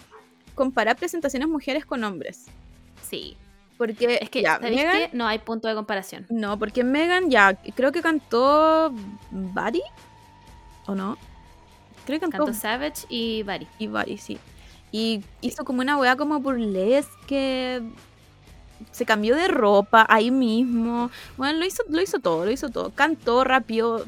[0.57, 2.46] comparar presentaciones mujeres con hombres.
[3.09, 3.36] Sí.
[3.78, 5.11] Porque Es que, ya, ¿sabéis Megan- qué?
[5.16, 6.26] No hay punto de comparación.
[6.30, 8.90] No, porque Megan ya, creo que cantó
[9.30, 9.82] Buddy,
[10.86, 11.16] ¿o no?
[12.07, 13.66] Creo que cantó Canto Savage y Bari.
[13.78, 14.38] y Buddy, sí.
[14.92, 17.82] Y hizo como una weá como burlesque.
[18.92, 21.11] Se cambió de ropa ahí mismo.
[21.36, 22.90] Bueno, lo hizo, lo hizo todo, lo hizo todo.
[22.90, 24.07] Cantó, rapió,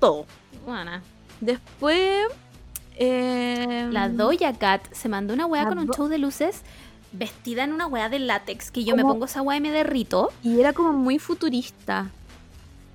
[0.00, 0.26] todo.
[0.66, 1.02] Buena.
[1.40, 2.26] Después.
[2.98, 6.62] Eh, La Doja Cat se mandó una weá con un show de luces
[7.12, 10.30] vestida en una weá de látex que yo me pongo esa weá y me derrito.
[10.42, 12.10] Y era como muy futurista.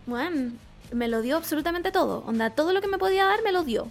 [0.06, 0.60] Weón,
[0.92, 2.24] me lo dio absolutamente todo.
[2.28, 3.88] Onda, todo lo que me podía dar me lo dio.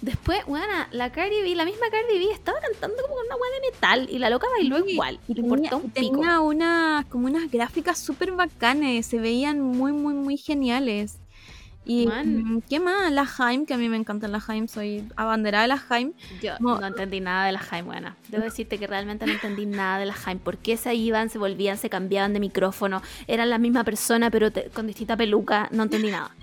[0.00, 3.50] Después, weón, la Cardi B, la misma Cardi B, estaba cantando como con una weá
[3.52, 5.20] de metal y la loca bailó Sí, igual.
[5.28, 5.90] Y Tenía, un pico.
[5.94, 9.06] tenía una, como unas gráficas súper bacanes.
[9.06, 11.18] Se veían muy, muy, muy geniales.
[11.84, 12.44] Y Man.
[12.56, 13.10] mm, ¿qué más?
[13.10, 14.68] La Haim, que a mí me encantan las Haim.
[14.68, 16.12] Soy abanderada de la Haim.
[16.40, 16.78] Yo No.
[16.78, 18.16] no entendí nada de la Jaime, buena.
[18.28, 20.40] Debo decirte que realmente no entendí nada de la Jaime.
[20.44, 23.02] ¿Por qué se iban, se volvían, se cambiaban de micrófono?
[23.26, 25.68] Eran la misma persona, pero te- con distinta peluca.
[25.72, 26.30] No entendí nada.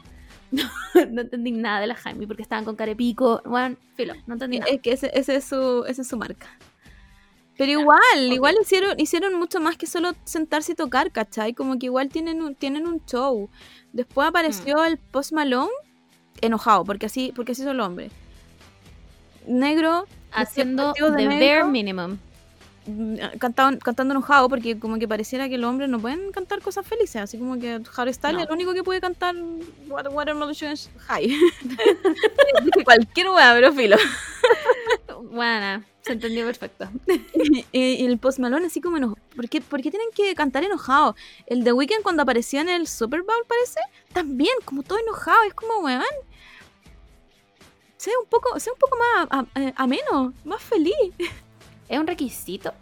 [0.52, 0.64] No,
[1.12, 2.26] no entendí nada de la Jaime.
[2.26, 3.40] porque estaban con carepico.
[3.46, 4.72] Bueno, filo, no entendí nada.
[4.72, 6.48] Es que ese, ese es su, esa es su marca.
[7.60, 8.00] Pero igual,
[8.32, 11.54] igual hicieron, hicieron mucho más que solo sentarse y tocar, ¿cachai?
[11.54, 13.50] Como que igual tienen un, tienen un show.
[13.94, 14.86] Después apareció Mm.
[14.86, 15.70] el Post Malone
[16.42, 18.12] enojado, porque así, porque así son los hombres.
[19.46, 21.38] Negro, Haciendo de the negro.
[21.38, 22.18] bare minimum.
[22.86, 26.88] mm, cantando, cantando enojado, porque como que pareciera que los hombres no pueden cantar cosas
[26.88, 28.40] felices, así como que Harry Styles No.
[28.44, 29.36] es el único que puede cantar
[29.90, 30.54] What, Watermelon
[31.08, 31.30] High.
[32.86, 33.98] Cualquier hueá, pero filo.
[35.32, 36.90] Buena, se entendió perfecto.
[37.72, 39.20] y, y el Post Malone así como enojado.
[39.36, 41.16] ¿Por qué, por qué tienen que cantar enojado?
[41.48, 43.80] El The Weeknd cuando apareció en el Super Bowl, parece,
[44.14, 45.38] también, como todo enojado.
[45.48, 46.04] Es como, weón.
[47.98, 50.94] Sea un poco, sea un poco más a- a- ameno, más feliz.
[51.90, 52.74] ¿Es un requisito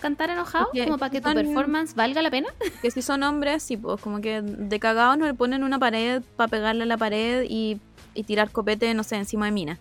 [0.00, 0.68] cantar enojado?
[0.84, 2.48] Como para que tu son- performance valga la pena.
[2.82, 6.22] Que si son hombres, sí, pues como que de cagados no le ponen una pared
[6.36, 7.80] para pegarle a la pared y,
[8.14, 9.78] y tirar copete, no sé, encima de mina.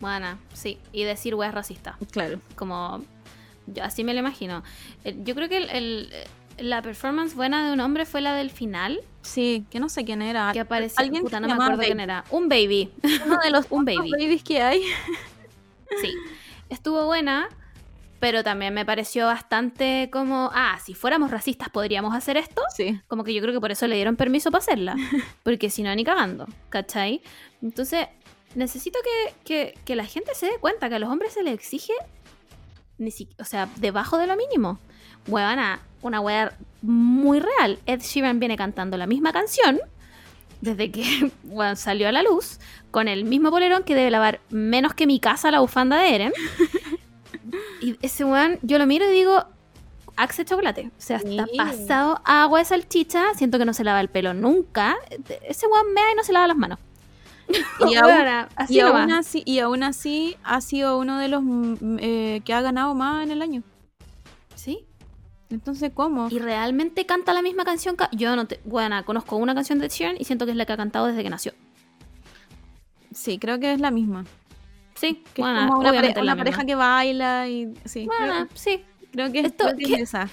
[0.00, 0.78] Buena, sí.
[0.92, 1.96] Y decir weas racista.
[2.10, 2.40] Claro.
[2.56, 3.02] como
[3.66, 4.62] yo así me lo imagino.
[5.04, 6.10] Eh, Yo creo que el, el-
[6.58, 10.20] la performance buena de un hombre fue la del final, Sí, que no sé quién
[10.22, 10.52] era.
[10.52, 11.00] que apareció.
[11.00, 12.24] Alguien puta, que no me acuerdo quién era.
[12.30, 12.92] Un baby.
[13.26, 14.10] Uno de los Un baby.
[14.10, 14.82] babies que hay.
[16.00, 16.12] Sí.
[16.68, 17.48] Estuvo buena,
[18.20, 20.50] pero también me pareció bastante como.
[20.54, 22.62] Ah, si fuéramos racistas, podríamos hacer esto.
[22.76, 23.00] Sí.
[23.08, 24.94] Como que yo creo que por eso le dieron permiso para hacerla.
[25.42, 26.46] Porque si no, ni cagando.
[26.68, 27.22] ¿Cachai?
[27.62, 28.06] Entonces,
[28.54, 31.54] necesito que, que- que la gente se dé cuenta que a los hombres se les
[31.54, 31.92] exige.
[32.98, 34.78] Ni si- o sea, debajo de lo mínimo.
[35.26, 37.78] Huevana, una wea muy real.
[37.86, 39.80] Ed Sheeran viene cantando la misma canción
[40.60, 41.30] desde que
[41.76, 42.58] salió a la luz,
[42.90, 46.32] con el mismo polerón que debe lavar menos que mi casa la bufanda de Eren.
[47.80, 49.44] y ese weón, yo lo miro y digo,
[50.16, 50.86] Axe chocolate.
[50.96, 51.56] O sea, está Sí.
[51.56, 53.34] pasado agua de salchicha.
[53.34, 54.96] Siento que no se lava el pelo nunca.
[55.48, 56.78] Ese weón mea y no se lava las manos.
[57.88, 58.10] Y aún,
[58.56, 62.54] así y, aún así, y aún así ha sido uno de los mm, eh, que
[62.54, 63.62] ha ganado más en el año.
[64.54, 64.86] Sí.
[65.50, 66.28] Entonces, ¿cómo?
[66.30, 67.96] Y realmente canta la misma canción.
[67.96, 68.60] ca- Yo no te.
[68.64, 71.22] Bueno, conozco una canción de Sheeran y siento que es la que ha cantado desde
[71.22, 71.52] que nació.
[73.12, 74.24] Sí, creo que es la misma.
[74.94, 76.66] Sí, Que bueno, es como una, pare- una pareja misma.
[76.66, 78.06] que baila y sí.
[78.06, 78.84] Bueno, creo, sí.
[79.12, 80.02] creo que, esto- creo que es ¿qué?
[80.02, 80.28] esa.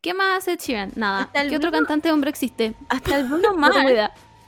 [0.00, 0.92] ¿Qué más hace Sheeran?
[0.96, 1.30] Nada.
[1.32, 2.74] ¿Qué otro cantante hombre existe?
[2.88, 3.76] Hasta el Bruno No Mars.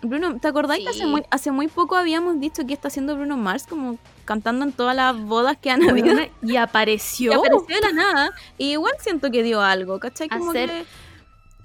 [0.02, 1.06] Bruno, ¿te acordás que hace Sí.
[1.06, 4.94] muy, hace muy poco habíamos dicho que está haciendo Bruno Mars como cantando en todas
[4.94, 6.16] las bodas que han habido?
[6.42, 7.32] Y apareció.
[7.32, 8.30] Y apareció de la nada.
[8.58, 10.28] Y igual siento que dio algo, ¿cachai?
[10.28, 10.84] Como Hacer- que...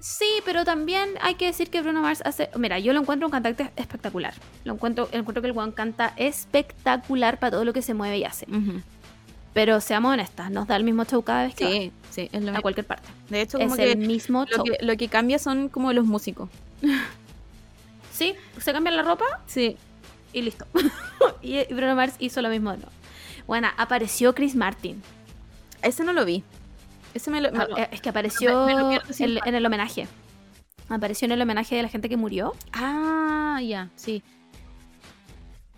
[0.00, 2.50] Sí, pero también hay que decir que Bruno Mars hace.
[2.56, 4.34] Mira, yo lo encuentro un cantante espectacular.
[4.64, 8.24] Lo encuentro, encuentro que el Juan canta espectacular para todo lo que se mueve y
[8.24, 8.46] hace.
[8.50, 8.80] Ujú.
[9.54, 12.48] Pero seamos honestas, nos da el mismo show cada vez que Sí, sí, es lo
[12.48, 12.62] a mismo.
[12.62, 13.08] cualquier parte.
[13.28, 14.64] De hecho, Es como el que mismo lo, show.
[14.64, 16.48] que lo que cambia son como los músicos.
[18.22, 19.76] Sí, se cambia la ropa Sí.
[20.32, 20.66] y listo.
[21.42, 22.90] y Bruno Mars hizo lo mismo nuevo.
[23.46, 25.02] Bueno, apareció Chris Martin.
[25.82, 26.44] Ese no lo vi.
[27.14, 27.50] Ese me lo...
[27.52, 30.06] me Ah, lo- eh, Es que apareció me en, el homenaje.
[30.88, 32.54] Apareció en el homenaje de la gente que murió.
[32.72, 34.22] Ah, ya, sí.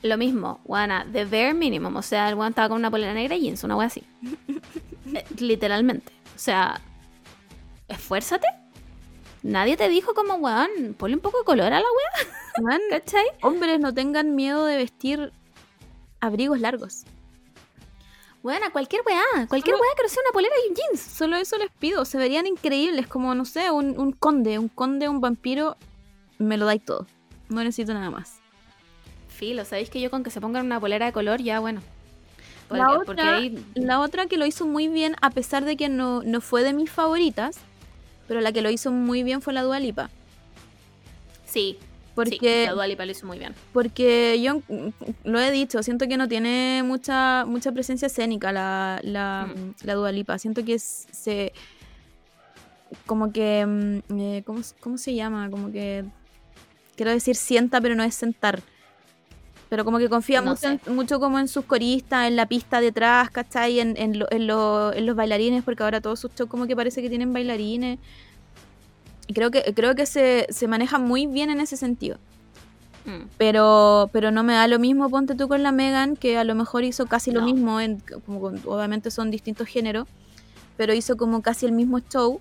[0.03, 1.97] Lo mismo, Juana, the bare minimum.
[1.97, 4.03] O sea, el weón estaba con una polera negra y jeans, una wea así.
[5.15, 6.13] Eh, literalmente.
[6.35, 6.81] O sea,
[7.89, 8.47] esfuérzate.
[9.45, 12.29] Nadie te dijo como, weón, ponle un poco de color a la wea,
[12.63, 13.25] Man, ¿cachai?
[13.43, 15.33] hombres no tengan miedo de vestir
[16.21, 17.05] abrigos largos.
[18.47, 21.01] A cualquier weá, cualquier Solo- weá que no sea una polera y un jeans.
[21.01, 22.05] Solo eso les pido.
[22.05, 25.77] Se verían increíbles, como, no sé, un, un conde, un conde, un vampiro.
[26.39, 27.07] Me lo dais todo.
[27.49, 28.41] No necesito nada más.
[29.29, 31.81] Filo, ¿sabéis que yo con que se pongan una polera de color ya, bueno?
[32.69, 33.65] Porque, La otra- ahí...
[33.75, 36.75] La otra que lo hizo muy bien, a pesar de que no, no fue de
[36.75, 37.57] mis favoritas,
[38.29, 40.11] pero la que lo hizo muy bien fue la Dua Lipa.
[41.47, 41.79] Sí,
[42.15, 43.55] Porque, sí, la Dua Lipa lo hizo muy bien.
[43.73, 44.61] porque yo
[45.25, 49.75] lo he dicho, siento que no tiene mucha, mucha presencia escénica la, la, Mm.
[49.87, 50.39] la Dua Lipa.
[50.39, 51.53] Siento que es- se.
[53.07, 53.67] Como que.
[53.67, 55.51] mm, eh, ¿cómo, ¿Cómo se llama?
[55.51, 56.05] Como que.
[56.97, 58.63] Quiero decir sienta, pero no es sentar.
[59.75, 62.81] Pero como que confía No mucho, en- mucho como en sus coristas, en la pista
[62.81, 63.81] detrás, ¿cachai?
[63.81, 66.77] En, en, lo- en, lo- en los bailarines, porque ahora todos sus shows como que
[66.77, 67.99] parece que tienen bailarines.
[69.27, 72.19] Y creo que, creo que se, se maneja muy bien en ese sentido.
[73.05, 73.27] Mm.
[73.37, 76.55] Pero, pero no me da lo mismo, ponte tú con la Megan, que a lo
[76.55, 80.07] mejor hizo casi lo mismo, en, como obviamente son distintos géneros,
[80.77, 82.41] pero hizo como casi el mismo show.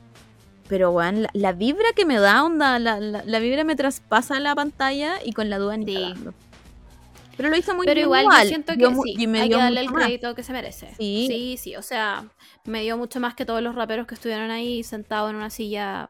[0.68, 4.40] Pero, weón, la, la vibra que me da, onda, la, la, la vibra me traspasa
[4.40, 6.14] la pantalla y con la duda ni Sí.
[7.36, 8.44] Pero lo hizo muy Pero bien igual, igual.
[8.44, 10.04] yo siento que Dio sí, y me hay que darle el más.
[10.04, 10.90] crédito que se merece.
[10.98, 11.26] Sí.
[11.28, 12.26] sí, sí, o sea,
[12.66, 16.10] me dio mucho más que todos los raperos que estuvieron ahí sentados en una silla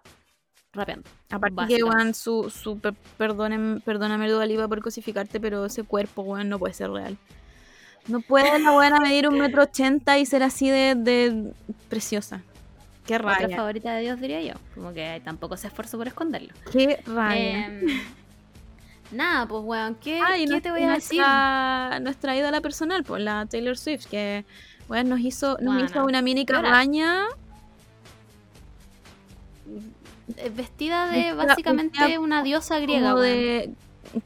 [0.74, 1.10] rapeando.
[1.30, 6.24] Aparte que, weón, su, su per- perdonen- perdóname, Dua Lipa, por cosificarte, pero ese cuerpo,
[6.24, 7.18] weón, no puede ser real.
[8.08, 11.54] No puede la buena medir un metro ochenta y ser así de, de
[11.88, 12.44] preciosa.
[13.06, 13.56] Qué Otra raya.
[13.56, 14.54] favorita de Dios, diría yo.
[14.76, 16.54] Como que tampoco se esfuerzo por esconderlo.
[16.72, 17.68] Qué raya.
[17.68, 17.82] Em,
[19.14, 21.18] nada, pues, weón, ¿qué, Ah, y ¿qué nues- te voy a decir?
[21.20, 24.46] nuestra, nuestra ídola personal, pues la Taylor Swift, que
[24.88, 27.26] bueno, nos hizo, nos hizo una mini cabaña.
[30.38, 33.32] Eh, Vestida de Vestida- básicamente vestida una diosa griega, como weón.
[33.38, 33.74] de.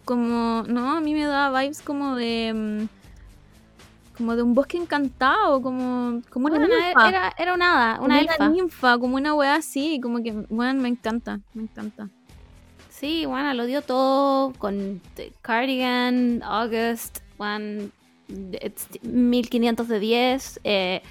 [0.06, 0.64] Como.
[0.68, 2.54] No, a mí me da vibes como de.
[2.54, 2.88] mm,
[4.18, 6.22] Como de un bosque encantado, como.
[6.32, 7.10] Como una Bueno, ninfa.
[7.10, 8.50] era, era una hada, una elfa.
[8.50, 12.10] ninfa, como una weá así, como que, bueno, me encanta, me encanta.
[13.00, 17.90] Sí, bueno, lo dio todo con The Cardigan, August, one,
[18.28, 20.60] it's 1500 de 10.
[20.64, 21.02] Eh,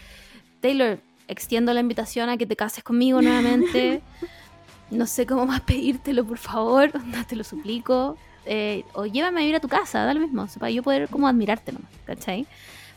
[0.61, 0.99] Taylor,
[1.29, 4.03] extiendo la invitación a que te cases conmigo nuevamente.
[4.91, 8.17] no sé cómo más pedírtelo, por favor, onda, te lo suplico.
[8.47, 11.29] Eh, o llévame a vivir a tu casa, da lo mismo, para yo poder como
[11.29, 12.49] admirarte nomás, ¿cachai?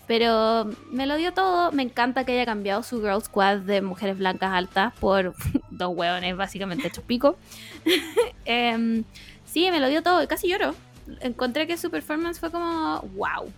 [0.10, 1.72] Pero me lo dio todo.
[1.72, 5.36] Me encanta que haya cambiado su Girl Squad de mujeres blancas altas por
[5.70, 7.38] dos hueones básicamente hechos pico.
[8.46, 9.04] Em,
[9.46, 10.74] sí, me lo dio todo casi lloro.
[11.22, 13.52] Encontré que su performance fue como wow.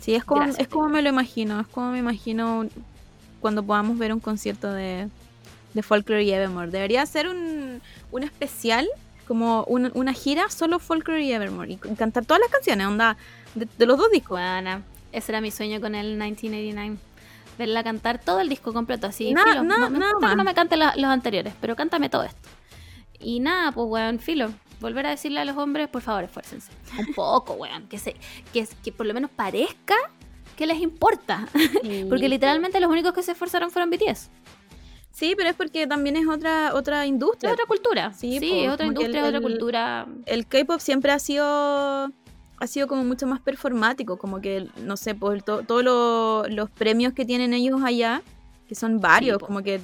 [0.00, 1.60] Sí, es como, Gracias, es como me lo imagino.
[1.60, 2.66] Es como me imagino
[3.40, 5.08] cuando podamos ver un concierto de,
[5.74, 6.70] de Folklore y Evermore.
[6.70, 8.88] Debería ser un, un especial,
[9.28, 11.72] como un- una gira solo Folklore y Evermore.
[11.72, 13.18] Y cantar todas las canciones, onda,
[13.54, 14.38] de, de los dos discos.
[14.40, 14.80] Buena.
[15.14, 16.96] Ese era mi sueño con el 1989.
[17.56, 19.26] Verla cantar todo el disco completo así.
[19.26, 19.62] Filo.
[19.62, 22.48] nada- no me que no me cante la- los anteriores, pero cántame todo esto.
[23.20, 24.52] Y nada, pues weón, filo.
[24.80, 26.70] Volver a decirle a los hombres, por favor, esfuércense.
[26.98, 27.86] Un poco, weón.
[27.88, 28.16] Que, se,
[28.52, 29.94] que, que por lo menos parezca
[30.56, 31.46] que les importa.
[32.08, 34.30] Porque literalmente los únicos que se esforzaron fueron BTS.
[35.12, 37.52] Sí, pero es porque también es otra, otra Es industria.
[37.52, 38.12] otra cultura.
[38.14, 40.06] Sí, Sí, po, es otra el- industria, es otra cultura.
[40.26, 42.10] el K-pop siempre ha sido
[42.58, 46.70] ha sido como mucho más performático, como que no sé, pues to- todos lo- los
[46.70, 48.22] premios que tienen ellos allá,
[48.68, 49.80] que son varios, como que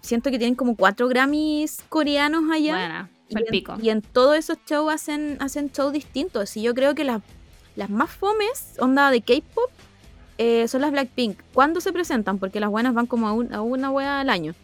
[0.00, 3.08] siento que tienen como cuatro Grammys coreanos allá.
[3.28, 3.74] Y, en, pico.
[3.82, 6.56] y en todos esos shows hacen hacen shows distintos.
[6.56, 7.22] Y yo creo que las
[7.74, 9.70] las más fomes, onda de K-pop,
[10.38, 11.38] eh, son las Blackpink.
[11.52, 12.38] ¿Cuándo se presentan?
[12.38, 14.54] Porque las buenas van como a, un- a una wea al año.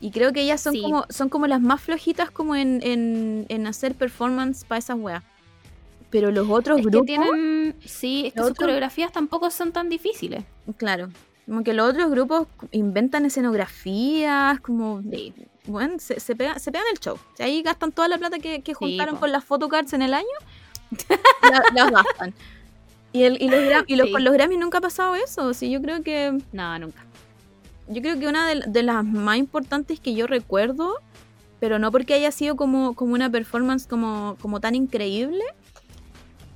[0.00, 0.82] Y creo que ellas son, Sí.
[0.82, 5.22] como, son como las más flojitas como en, en, en hacer performance para esas weas.
[6.12, 7.74] Pero los otros Es que grupos, tienen.
[7.84, 10.44] Sí, es que sus otros- coreografías tampoco son tan difíciles.
[10.76, 11.08] claro,
[11.46, 15.34] como que los otros grupos inventan escenografías, como, Sí.
[15.66, 17.14] bueno, se, se, pega- se pegan el show.
[17.16, 20.14] O sea, ahí gastan toda la plata que, que juntaron con las photocards en el
[20.14, 20.26] año,
[21.42, 22.34] la- las gastan.
[23.12, 24.12] Y, el, y, los, y los- Sí.
[24.12, 25.52] con los Grammy nunca ha pasado eso.
[25.52, 27.04] Sí, yo creo que No, nunca.
[27.88, 30.94] yo creo que una de, de las más importantes que yo recuerdo,
[31.60, 35.44] pero no porque haya sido como, como una performance como, como tan increíble,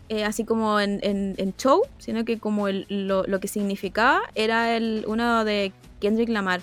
[0.09, 4.21] eh, así como en, en- en show, sino que como el- lo, lo que significaba
[4.35, 6.61] era el uno de Kendrick Lamar,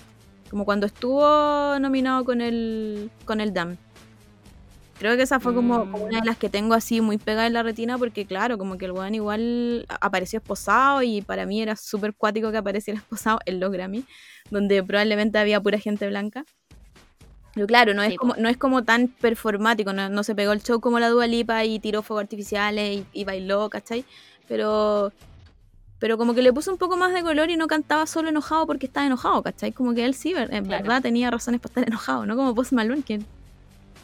[0.49, 3.77] como cuando estuvo nominado con el, con el DAM.
[4.99, 5.91] Creo que esa fue como, Mm.
[5.91, 8.77] como una de las que tengo así muy pegada en la retina porque claro, como
[8.77, 13.39] que el weón igual apareció esposado y para mí era súper cuático que apareciera esposado
[13.45, 14.05] en los Grammy,
[14.51, 16.45] donde probablemente había pura gente blanca.
[17.53, 20.53] Pero claro, no es Sí, como, no es como tan performático, no, no se pegó
[20.53, 24.05] el show como la Dua Lipa y tiró fuegos artificiales y, y bailó, ¿cachai?
[24.47, 25.11] Pero,
[25.99, 28.65] pero como que le puso un poco más de color y no cantaba solo enojado
[28.65, 29.71] porque estaba enojado, ¿cachai?
[29.71, 30.83] Como que él sí, en Claro.
[30.83, 32.35] verdad tenía razones para estar enojado, ¿no?
[32.35, 33.23] Como Post Malone, que, ¿De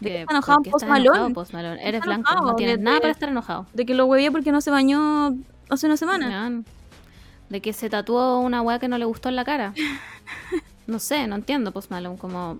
[0.10, 1.34] Que- está enojado ¿por qué Post estás enojado, Malone?
[1.36, 1.88] Post Malone?
[1.90, 3.66] Eres blanco, enojado, no tienes de- nada para estar enojado.
[3.74, 5.36] de que lo huevié porque no se bañó
[5.70, 6.62] hace una semana.
[7.50, 9.74] De que se tatuó una weá que no le gustó en la cara.
[10.88, 12.58] No sé, no entiendo, Post Malone, como...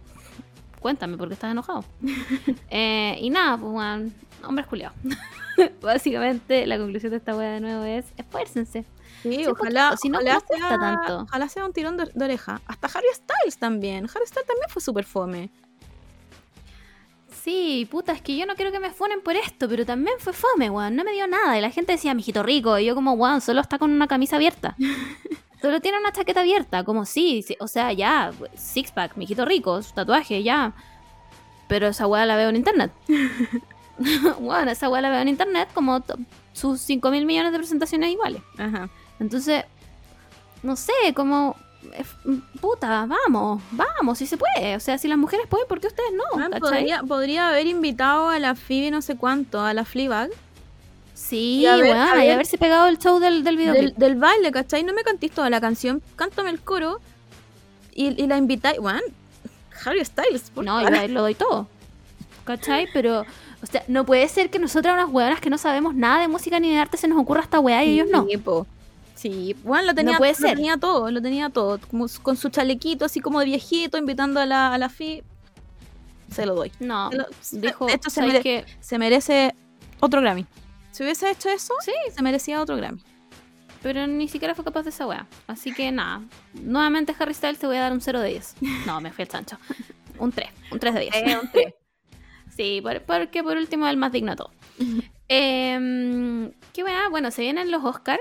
[0.80, 1.84] Cuéntame, ¿por qué estás enojado?
[2.70, 4.96] Eh, y nada, pues, weón, hombres culiados.
[5.82, 8.86] Básicamente, la conclusión de esta weá de nuevo es, esfuércense.
[9.24, 11.20] Sí, Sí, ojalá, si no, ojalá, no sea, tanto.
[11.24, 12.62] ojalá sea un tirón de, de oreja.
[12.68, 14.06] Hasta Harry Styles también.
[14.06, 15.50] Harry Styles también fue súper fome.
[17.44, 20.34] Sí, puta, es que yo no quiero que me funen por esto, pero también fue
[20.34, 20.96] fome, weón.
[20.96, 21.58] No me dio nada.
[21.58, 22.78] Y la gente decía, mijito rico.
[22.80, 24.76] Y yo como, weón, solo está con una camisa abierta.
[25.62, 26.84] solo tiene una chaqueta abierta.
[26.84, 30.74] Como, sí, sí, o sea, ya, six pack, mijito rico, su tatuaje, ya.
[31.68, 32.92] Pero esa weá la veo en internet.
[34.40, 36.04] Weón, esa weá la veo en internet como
[36.54, 38.42] sus 5 mil millones de presentaciones iguales.
[38.58, 38.90] Ajá.
[39.20, 39.66] Entonces,
[40.64, 41.56] no sé, como...
[42.60, 44.76] Puta, vamos, vamos, si se puede.
[44.76, 46.60] O sea, si las mujeres pueden, ¿por qué ustedes no?
[46.60, 50.30] Podría, podría haber invitado a la Phoebe no sé cuánto, a la Fleabag,
[51.22, 53.96] Sí, a weón, a y ver- haberse pegado el show del, del videoclip.
[53.96, 54.84] del, del baile, ¿cachai?
[54.84, 57.00] No me cantís toda la canción, cántame el coro
[57.94, 58.80] y, y la invitáis.
[58.80, 59.02] Weón,
[59.86, 61.00] Harry Styles, por No, yo favor.
[61.02, 61.68] ahí lo doy todo.
[62.46, 62.88] ¿Cachai?
[62.94, 63.22] Pero,
[63.62, 66.60] o sea, no puede ser que nosotras, unas weonas que no sabemos nada de música
[66.60, 68.26] ni de arte, se nos ocurra esta weá y ellos no.
[68.28, 68.66] Sí, po.
[69.16, 70.56] Sí, bueno, lo tenía, puede lo ser.
[70.56, 71.80] tenía todo, lo tenía todo.
[71.92, 75.24] Como con su chalequito así como de viejito, invitando a la, a la Phoebe.
[76.34, 76.72] Se lo doy.
[76.80, 78.66] No, lo- dijo, de hecho, se, ¿sabes mere- qué?
[78.80, 79.54] se merece
[80.00, 80.46] otro Grammy.
[80.92, 81.92] Si hubiese hecho eso, Sí.
[82.16, 83.02] se merecía otro Grammy.
[83.82, 85.26] Pero ni siquiera fue capaz de esa weá.
[85.48, 86.22] Así que nada.
[86.54, 88.56] Nuevamente Harry Styles te voy a dar un 0 de 10.
[88.86, 89.58] No, me fui al chancho.
[90.18, 90.50] Un 3.
[90.72, 91.14] Un 3 de 10.
[92.56, 94.52] Sí, por- porque por último es el más digno de todo.
[95.30, 97.08] Em, qué buena.
[97.08, 98.20] Bueno, se vienen los Oscars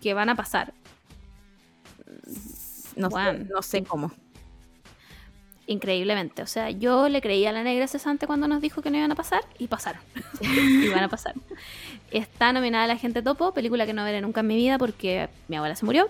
[0.00, 0.72] que van a pasar.
[2.96, 4.10] No, sé, no sé cómo.
[5.66, 6.42] Increíblemente.
[6.42, 9.12] O sea, yo le creía a la negra cesante cuando nos dijo que no iban
[9.12, 10.02] a pasar y pasaron.
[10.40, 11.34] y van a pasar.
[12.10, 15.56] Está nominada La Gente Topo, película que no veré nunca en mi vida porque mi
[15.56, 16.08] abuela se murió.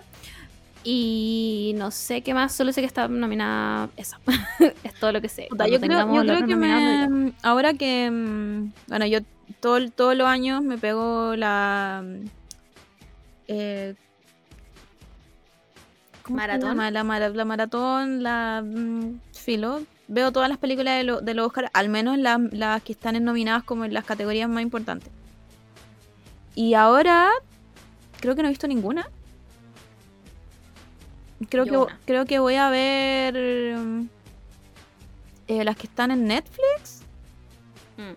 [0.83, 4.19] Y no sé qué más, solo sé que está nominada esa.
[4.83, 5.47] es todo lo que sé.
[5.47, 9.19] Cuando yo creo, yo creo que me, ahora que, mm, bueno, yo
[9.61, 12.03] todo, todos los años me pego la,
[13.47, 14.02] eh, ¿cómo se
[16.29, 16.77] Maratón.
[16.77, 19.81] La, mara- la maratón, la mm, filo.
[20.07, 23.21] Veo todas las películas de, lo- de los Oscar, al menos las, las que están
[23.23, 25.09] nominadas como en las categorías más importantes.
[26.55, 27.29] Y ahora
[28.19, 29.07] creo que no he visto ninguna.
[31.49, 31.99] Creo, Yo que, una.
[32.05, 34.07] creo que voy a ver mm,
[35.47, 37.01] eh, las que están en Netflix.
[37.97, 38.13] Mm.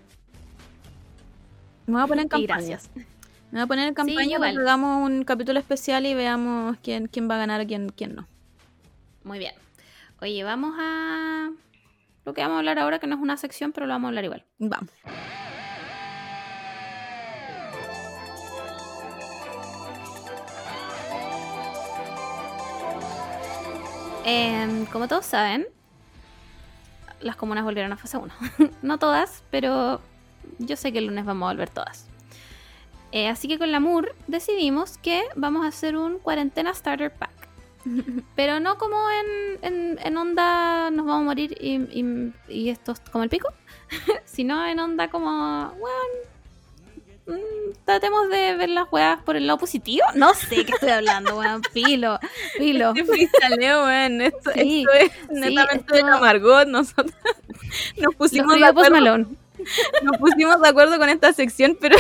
[1.87, 2.67] Me voy a poner en Y campaña.
[2.69, 2.91] gracias.
[3.51, 4.55] Me voy a poner en campaña para igual.
[4.55, 8.15] que hagamos un capítulo especial y veamos quién, quién va a ganar y quién, quién
[8.15, 8.27] no.
[9.25, 9.55] Muy bien.
[10.21, 11.51] Oye, vamos a
[12.25, 14.09] lo que vamos a hablar ahora, que no es una sección, pero lo vamos a
[14.09, 14.45] hablar igual.
[14.59, 14.91] Vamos.
[24.25, 25.69] Em, como todos saben,
[27.21, 28.35] las comunas volvieron a fase 1.
[28.83, 30.01] no todas, pero
[30.59, 32.09] yo sé que el lunes vamos a volver todas.
[33.13, 37.31] Eh, así que con la MUR decidimos que vamos a hacer un cuarentena starter pack.
[38.37, 42.93] Pero no como en, en- en onda nos vamos a morir y, y- y esto
[42.93, 43.49] es como el pico,
[44.25, 47.39] sino en onda como, bueno,
[47.85, 50.05] tratemos de ver las weas por el lado positivo.
[50.15, 52.19] No sé qué estoy hablando, weón, filo,
[52.59, 52.93] filo.
[53.07, 54.21] Freestaleo, weón.
[54.21, 56.67] Esto, Sí, esto es netamente esto- Margot.
[56.69, 57.13] Nosotros
[57.99, 59.19] nos pusimos, de acuerdo,
[60.03, 61.97] nos pusimos de acuerdo con esta sección, pero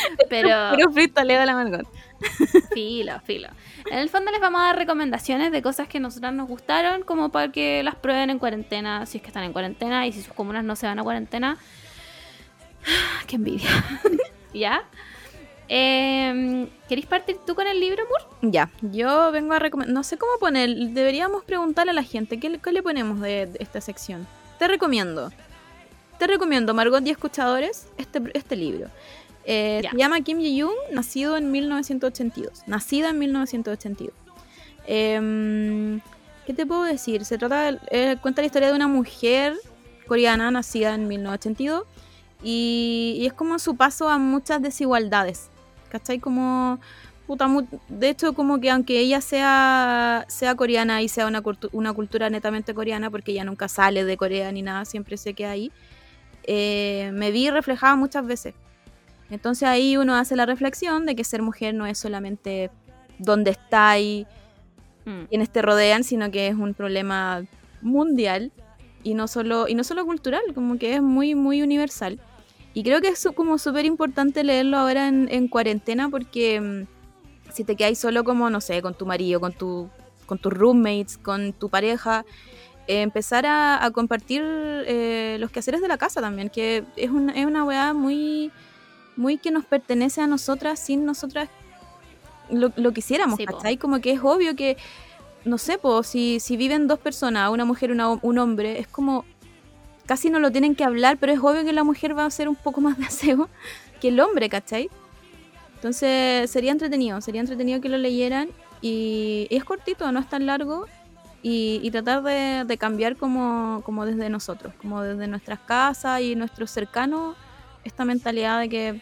[0.28, 1.86] pero puro freestaleo de la Margot.
[2.74, 3.48] filo, filo.
[3.90, 7.02] En el fondo les vamos a dar recomendaciones de cosas que a nosotras nos gustaron,
[7.02, 10.22] como para que las prueben en cuarentena, si es que están en cuarentena y si
[10.22, 11.56] sus comunas no se van a cuarentena.
[13.26, 13.68] ¡Qué envidia!
[14.54, 14.82] ¿Ya?
[15.68, 18.50] ¿Queréis partir tú con el libro, Mur?
[18.52, 19.92] Ya, yo vengo a recomendar.
[19.94, 20.70] No sé cómo poner.
[20.70, 24.26] Deberíamos preguntarle a la gente qué, le- qué le ponemos de, de esta sección.
[24.58, 25.32] Te recomiendo.
[26.18, 28.88] Te recomiendo, Margot y escuchadores, este, este libro.
[29.46, 29.90] Eh, Ya.
[29.92, 32.64] se llama Kim Ji-yoon, nacido en 1982.
[32.66, 34.12] Nacida en 1982.
[34.86, 36.00] Em,
[36.46, 37.24] ¿Qué te puedo decir?
[37.24, 39.54] Se trata, de- eh, cuenta la historia de una mujer
[40.06, 41.82] coreana nacida en 1982
[42.42, 45.48] y, y es como su paso a muchas desigualdades.
[45.90, 46.18] ¿Cachai?
[46.18, 46.78] Como
[47.26, 47.48] Puta,
[47.88, 52.30] de hecho, como que aunque ella sea, sea coreana y sea una, cultu- una cultura
[52.30, 55.72] netamente coreana, porque ella nunca sale de Corea ni nada, siempre se queda ahí,
[56.44, 58.54] eh, me vi reflejada muchas veces.
[59.30, 62.70] Entonces ahí uno hace la reflexión de que ser mujer no es solamente
[63.18, 64.26] donde está y
[65.06, 65.26] Mm.
[65.28, 67.44] quienes te rodean, sino que es un problema
[67.80, 68.50] mundial
[69.04, 72.18] y no solo, y no solo cultural, como que es muy, muy universal.
[72.74, 77.64] Y creo que es como súper importante leerlo ahora en, en cuarentena porque mm, si
[77.64, 79.88] te quedáis solo como, no sé, con tu marido, con, tu,
[80.26, 82.26] con tus roommates, con tu pareja,
[82.88, 87.32] eh, empezar a, a compartir eh, los quehaceres de la casa también, que es una,
[87.32, 88.50] es una weá muy,
[89.16, 91.48] muy que nos pertenece a nosotras sin nosotras
[92.50, 93.56] lo, lo quisiéramos, Sí, po.
[93.56, 93.76] ¿cachai?
[93.76, 94.76] Como que es obvio que,
[95.44, 98.86] no sé, po, si, si viven dos personas, una mujer y una- un hombre, es
[98.86, 99.24] como,
[100.06, 102.48] casi no lo tienen que hablar, pero es obvio que la mujer va a hacer
[102.48, 103.48] un poco más de aseo
[104.00, 104.88] que el hombre, ¿cachai?
[105.74, 108.48] Entonces sería entretenido, sería entretenido que lo leyeran
[108.80, 110.86] y, y es cortito, no es tan largo
[111.42, 116.34] y, y tratar de, de cambiar como, como desde nosotros, como desde nuestras casas y
[116.34, 117.36] nuestros cercanos,
[117.86, 119.00] esta mentalidad de que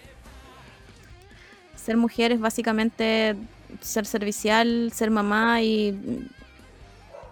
[1.74, 3.36] ser mujer es básicamente
[3.80, 6.28] ser servicial, ser mamá y,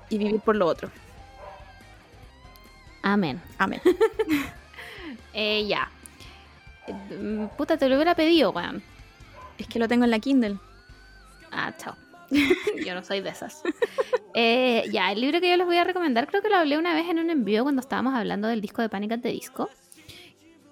[0.09, 0.91] y vivir por lo otro.
[3.03, 3.41] Amén.
[3.59, 3.81] Amén.
[5.35, 5.91] Eh, ya.
[7.57, 8.83] Puta, te lo hubiera pedido, weón.
[9.57, 10.59] Es que lo tengo en la Kindle.
[11.51, 11.97] Ah, chao.
[12.85, 13.63] yo no soy de esas.
[14.35, 16.93] Eh, ya, el libro que yo les voy a recomendar, creo que lo hablé una
[16.93, 19.13] vez en un envío cuando estábamos hablando del disco de Panic!
[19.13, 19.71] at the Disco,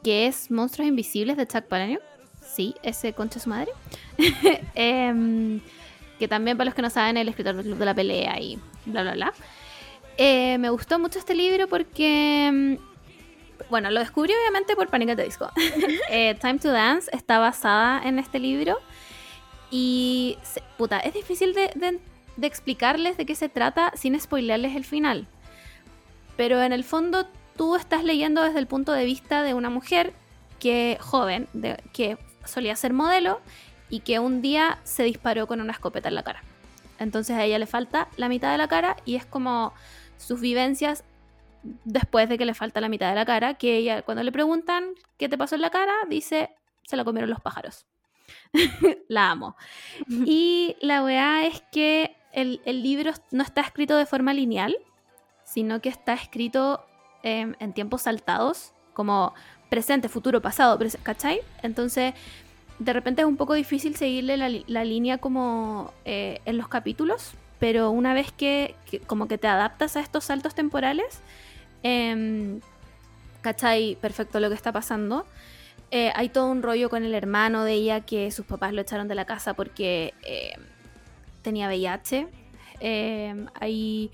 [0.02, 2.02] que es Monstruos Invisibles de Chuck Palahniuk.
[2.42, 3.70] Sí, ese concha de su madre.
[4.74, 5.60] Em,
[6.18, 8.58] que también, para los que no saben, el escritor del Club de la Pelea y
[8.86, 9.32] bla, bla, bla.
[10.18, 15.10] Eh, me gustó mucho este libro porque, mm, bueno, lo descubrí obviamente por Panic!
[15.10, 15.50] at the Disco.
[16.10, 18.78] Eh, Time to Dance está basada en este libro.
[19.70, 20.36] Y,
[20.76, 22.00] puta, es difícil de, de-
[22.36, 25.26] de explicarles de qué se trata sin spoilearles el final.
[26.36, 27.26] Pero en el fondo
[27.60, 30.14] tú estás leyendo desde el punto de vista de una mujer
[30.58, 32.16] que joven, de- que
[32.46, 33.42] solía ser modelo
[33.90, 36.42] y que un día se disparó con una escopeta en la cara.
[36.98, 39.74] Entonces a ella le falta la mitad de la cara y es como
[40.16, 41.04] sus vivencias
[41.84, 44.94] después de que le falta la mitad de la cara, que ella cuando le preguntan
[45.18, 46.48] qué te pasó en la cara, dice,
[46.84, 47.84] se la comieron los pájaros.
[49.08, 49.54] la amo.
[50.08, 54.74] Y la weá es que el, el libro no está escrito de forma lineal,
[55.44, 56.86] sino que está escrito
[57.22, 59.34] em, en tiempos saltados, como
[59.68, 61.40] presente, futuro, pasado, ¿cachai?
[61.62, 62.14] Entonces,
[62.78, 67.90] de repente es un poco difícil seguirle la, línea como eh, en los capítulos, pero
[67.90, 68.74] una vez que,
[69.06, 71.20] como que te adaptas a estos saltos temporales,
[71.82, 72.60] em,
[73.42, 73.96] ¿cachai?
[74.00, 75.26] Perfecto lo que está pasando.
[75.90, 79.08] Eh, hay todo un rollo con el hermano de ella que sus papás lo echaron
[79.08, 80.52] de la casa porque eh,
[81.42, 82.28] tenía VIH.
[82.80, 84.10] Eh, hay...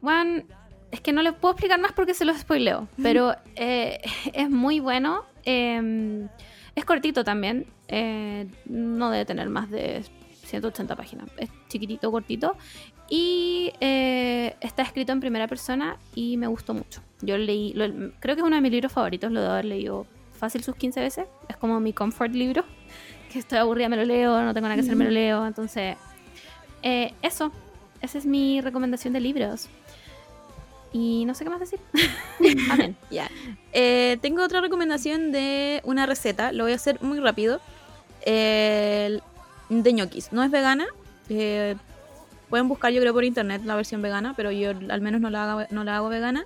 [0.00, 0.42] Bueno,
[0.90, 4.00] es que no les puedo explicar más porque se los spoileo, pero eh,
[4.32, 5.24] es muy bueno.
[5.44, 6.26] eh,
[6.74, 7.66] es cortito también.
[7.88, 10.04] eh, no debe tener más de
[10.44, 11.28] 180 páginas.
[11.36, 12.56] Es chiquitito, cortito.
[13.08, 17.02] Y eh, está escrito en primera persona y me gustó mucho.
[17.22, 20.06] Yo leí, lo- creo que es uno de mis libros favoritos, lo de haber leído
[20.38, 21.26] fácil sus 15 veces.
[21.48, 22.64] Es como mi comfort libro.
[23.32, 25.46] Que estoy aburrida, me lo leo, no tengo nada que hacer, me lo leo.
[25.46, 25.96] Entonces,
[26.82, 27.52] eso.
[28.02, 29.68] Esa es mi recomendación de libros.
[30.92, 31.78] Y no sé qué más decir.
[32.70, 32.96] Amén.
[33.10, 33.30] Ya.
[33.72, 36.50] Eh, tengo otra recomendación de una receta.
[36.52, 37.60] Lo voy a hacer muy rápido.
[38.22, 39.22] El-
[39.68, 40.32] de ñoquis.
[40.32, 40.86] No es vegana.
[41.28, 41.76] eh,
[42.48, 45.48] pueden buscar, yo creo, por internet la versión vegana, pero yo al menos no la
[45.52, 46.44] hago, no la hago vegana.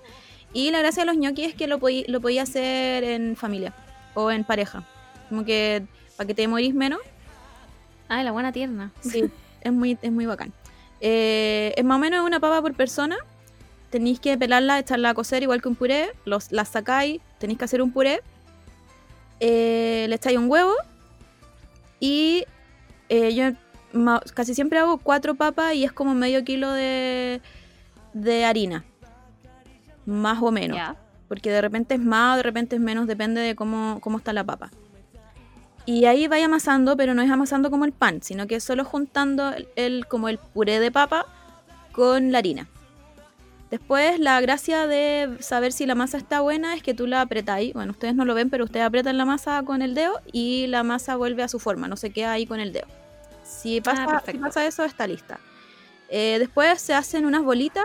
[0.52, 3.72] Y la gracia de los ñoquis es que lo, podí- lo podía hacer en familia
[4.12, 4.84] o en pareja.
[5.30, 5.86] Como que
[6.18, 7.00] para que te morís menos.
[8.08, 8.92] Ay, la buena tierna.
[9.00, 9.24] Sí,
[9.62, 10.52] es muy, es muy bacán.
[11.00, 13.16] Eh, es más o menos una papa por persona.
[13.94, 16.10] Tenéis que pelarla, echarla a cocer igual que un puré.
[16.24, 18.22] Los, la sacáis, tenéis que hacer un puré.
[19.38, 20.72] Eh, le echáis un huevo.
[22.00, 22.44] Y
[23.08, 23.52] eh, yo
[24.34, 27.40] casi siempre hago cuatro papas y es como medio kilo de,
[28.14, 28.82] de harina.
[30.06, 30.76] Más o menos.
[31.28, 34.32] Porque de repente es más o de repente es menos, depende de cómo, cómo está
[34.32, 34.72] la papa.
[35.86, 38.84] Y ahí vais amasando, pero no es amasando como el pan, sino que es solo
[38.84, 41.26] juntando el, el- como el puré de papa
[41.92, 42.66] con la harina.
[43.74, 47.72] Después la gracia de saber si la masa está buena es que tú la apretáis.
[47.72, 50.84] Bueno, ustedes no lo ven, pero ustedes apretan la masa con el dedo y la
[50.84, 52.86] masa vuelve a su forma, no se queda ahí con el dedo.
[53.42, 54.40] Si pasa, si perfecto.
[54.42, 55.40] pasa eso, está lista.
[56.08, 57.84] Eh, después se hacen unas bolitas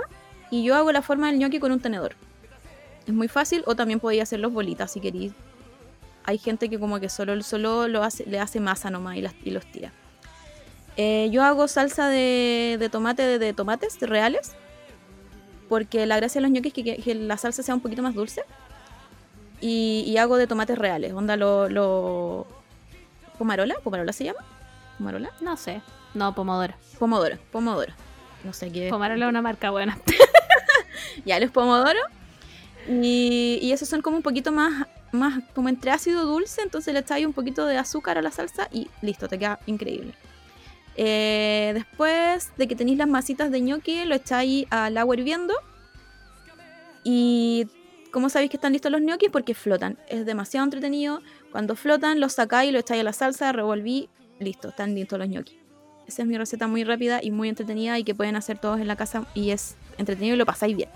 [0.51, 2.13] y yo hago la forma del gnocchi con un tenedor.
[3.07, 5.31] Es muy fácil, o también podéis hacer los bolitas si queréis.
[6.23, 9.33] Hay gente que como que solo, solo lo hace, le hace masa nomás y, las-
[9.43, 9.91] y los tira.
[10.97, 14.51] Eh, yo hago salsa de, de tomate de, de tomates reales.
[15.69, 18.43] Porque la gracia de los ñoquis es que, la salsa sea un poquito más dulce.
[19.61, 21.13] Y, y hago de tomates reales.
[21.13, 22.47] Onda lo, lo...
[23.37, 23.75] ¿Pomarola?
[23.83, 24.39] ¿Pomarola se llama?
[24.97, 25.31] ¿Pomarola?
[25.41, 25.81] No sé.
[26.13, 26.73] No, Pomodoro.
[26.97, 27.37] Pomodoro.
[27.51, 27.93] Pomodoro.
[28.43, 28.89] No sé qué.
[28.89, 29.97] Pomodoro es una marca buena.
[31.25, 32.03] ya los pomodoros.
[32.87, 37.01] Y, y esos son como un poquito más, más como entre ácido dulce, entonces le
[37.01, 40.13] echáis un poquito de azúcar a la salsa y listo, te queda increíble.
[41.01, 45.53] Eh, después de que tenéis las masitas de ñoqui, lo echáis al agua hirviendo.
[47.05, 47.67] Y
[48.11, 49.29] ¿cómo sabéis que están listos los ñoquis?
[49.29, 49.97] Porque flotan.
[50.09, 51.21] Es demasiado entretenido.
[51.53, 54.09] Cuando flotan, los sacáis, lo echáis a la salsa, revolví,
[54.41, 55.55] listo, están listos los ñoquis.
[56.05, 58.87] Esa es mi receta muy rápida y muy entretenida y que pueden hacer todos en
[58.89, 60.89] la casa y es entretenido y lo pasáis bien.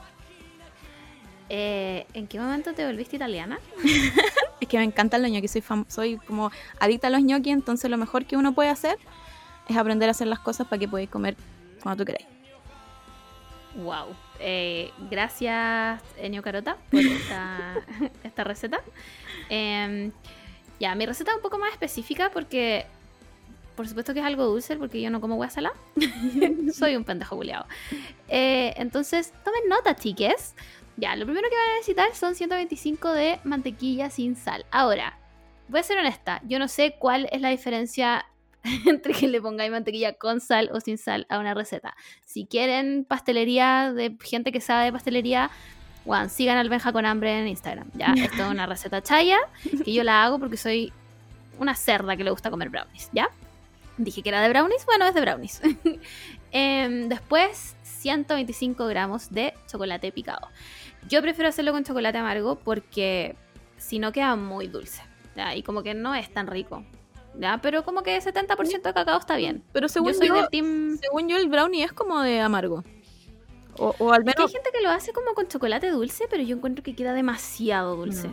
[1.48, 3.58] Eh, ¿En qué momento te volviste italiana?
[4.60, 6.50] Es que me encantan los ñoquis, soy, soy como
[6.80, 8.98] adicta a los ñoquis, entonces lo mejor que uno puede hacer
[9.68, 11.36] es aprender a hacer las cosas para que podáis comer
[11.82, 12.28] cuando tú queráis.
[13.76, 14.16] Wow.
[14.40, 17.76] Eh, gracias, Enio Carota, por esta,
[18.24, 18.82] esta receta.
[19.50, 20.12] Em,
[20.80, 22.86] ya, mi receta es un poco más específica porque,
[23.76, 25.76] por supuesto que es algo dulce, porque yo no como hueá salada.
[26.74, 27.66] Soy un pendejo buleado.
[28.28, 30.56] entonces, tomen nota, chiques.
[30.96, 34.66] Ya, lo primero que van a necesitar son 125 de mantequilla sin sal.
[34.70, 35.18] Ahora,
[35.68, 38.26] voy a ser honesta, yo no sé cuál es la diferencia
[38.86, 41.96] entre que le pongáis mantequilla con sal o sin sal a una receta.
[42.26, 45.52] Si quieren pastelería de gente que sabe de pastelería,
[46.06, 47.90] Juan, sigan al Benja con hambre en Instagram.
[47.94, 49.38] Ya, esto es una receta chaya
[49.84, 50.92] que yo la hago porque soy
[51.60, 53.30] una cerda que le gusta comer brownies, ¿ya?
[53.98, 55.62] Dije que era de brownies, bueno, es de brownies.
[56.56, 60.50] Em, después, 125 gramos de chocolate picado.
[61.10, 63.36] Yo prefiero hacerlo con chocolate amargo porque
[63.78, 65.02] si no queda muy dulce.
[65.36, 65.56] ¿ya?
[65.56, 66.84] Y como que no es tan rico.
[67.40, 67.60] ¿Ya?
[67.62, 69.64] Pero como que 70% de cacao está bien.
[69.74, 70.98] Pero según Yo soy yo, del team...
[71.02, 72.84] según yo el brownie es como de amargo.
[73.78, 74.52] O, o al Es que hay menos...
[74.52, 78.30] gente que lo hace como con chocolate dulce, pero yo encuentro que queda demasiado dulce.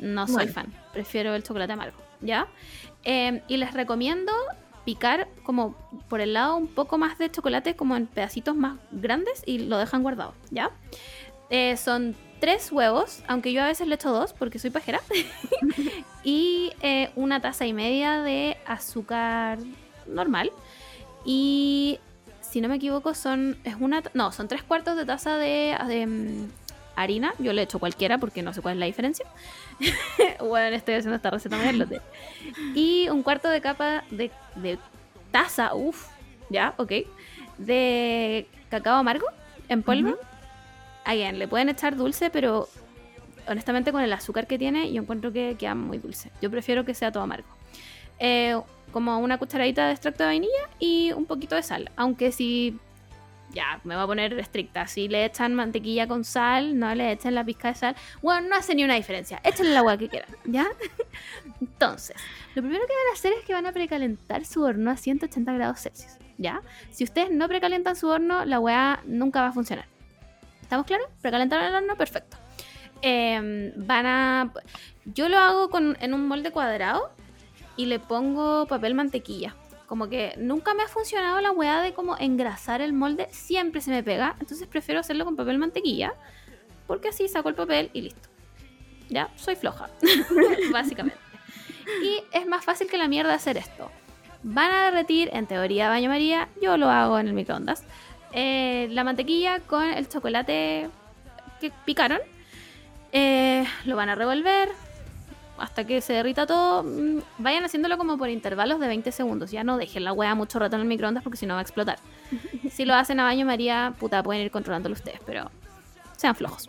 [0.00, 0.52] No, soy Bueno.
[0.52, 0.74] fan.
[0.92, 2.48] Prefiero el chocolate amargo, ¿ya?
[3.04, 4.32] Eh, y les recomiendo
[4.84, 5.76] picar como
[6.08, 9.78] por el lado un poco más de chocolate, como en pedacitos más grandes, y lo
[9.78, 10.72] dejan guardado, ¿ya?
[11.50, 15.00] Eh, son tres huevos, aunque yo a veces le echo dos porque soy pajera.
[16.24, 19.58] y eh, una taza y media de azúcar
[20.06, 20.52] normal.
[21.24, 21.98] Y
[22.40, 23.56] si no me equivoco, son.
[23.64, 24.02] Es una.
[24.14, 25.76] No, son tres cuartos de taza de.
[25.86, 26.50] de, mm,
[26.94, 29.26] harina, yo le echo cualquiera porque no sé cuál es la diferencia.
[30.40, 32.00] bueno, estoy haciendo esta receta muy lote.
[32.74, 34.78] Y un cuarto de capa de, de
[35.30, 36.08] taza, uff,
[36.50, 36.92] ya, ok,
[37.58, 39.26] de cacao amargo
[39.68, 40.10] en polvo.
[40.10, 40.18] Ujú.
[41.04, 42.68] Again, le pueden echar dulce, pero
[43.48, 46.30] honestamente con el azúcar que tiene, yo encuentro que queda muy dulce.
[46.40, 47.48] Yo prefiero que sea todo amargo.
[48.18, 48.56] Eh,
[48.92, 51.90] como una cucharadita de extracto de vainilla y un poquito de sal.
[51.96, 52.78] Aunque si
[53.52, 57.34] ya me voy a poner estricta, si le echan mantequilla con sal, no le echen
[57.34, 57.96] la pizca de sal.
[58.22, 59.40] Bueno, no hace ni una diferencia.
[59.44, 60.66] Échenle el agua que quieran, ¿ya?
[61.60, 62.16] Entonces,
[62.54, 65.52] lo primero que van a hacer es que van a precalentar su horno a 180
[65.52, 66.62] grados Celsius, ¿ya?
[66.90, 69.86] Si ustedes no precalientan su horno, la weá nunca va a funcionar.
[70.62, 71.08] ¿Estamos claros?
[71.20, 72.36] Precalentaron el horno, perfecto.
[73.02, 74.52] Em, van a.
[75.04, 77.10] Yo lo hago con, en un molde cuadrado
[77.76, 79.56] y le pongo papel mantequilla.
[79.86, 83.90] Como que nunca me ha funcionado la weá de como engrasar el molde, siempre se
[83.90, 84.36] me pega.
[84.40, 86.14] Entonces prefiero hacerlo con papel mantequilla.
[86.86, 88.28] Porque así saco el papel y listo.
[89.08, 89.90] Ya, soy floja.
[90.72, 91.18] Básicamente.
[92.02, 93.90] Y es más fácil que la mierda hacer esto.
[94.44, 96.48] Van a derretir, en teoría, baño María.
[96.60, 97.84] Yo lo hago en el microondas.
[98.32, 100.88] eh, la mantequilla con el chocolate
[101.60, 102.20] que picaron.
[103.12, 104.70] Eh, lo van a revolver
[105.58, 106.82] hasta que se derrita todo.
[106.82, 109.50] Mm, Vayan haciéndolo como por intervalos de 20 segundos.
[109.50, 111.62] Ya no dejen la hueá mucho rato en el microondas porque si no va a
[111.62, 111.98] explotar.
[112.70, 115.50] si lo hacen a baño María, puta, pueden ir controlándolo ustedes, pero
[116.16, 116.68] sean flojos.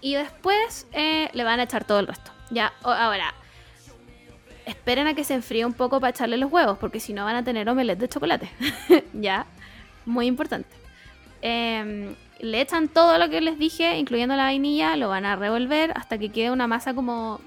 [0.00, 2.30] Y después eh, le van a echar todo el resto.
[2.50, 3.34] Ya, ahora,
[4.66, 7.36] esperen a que se enfríe un poco para echarle los huevos, porque si no van
[7.36, 8.48] a tener omelette de chocolate.
[9.12, 9.46] ya,
[10.04, 10.68] muy importante.
[11.42, 15.92] Em, le echan todo lo que les dije, incluyendo la vainilla, lo van a revolver
[15.96, 17.40] hasta que quede una masa como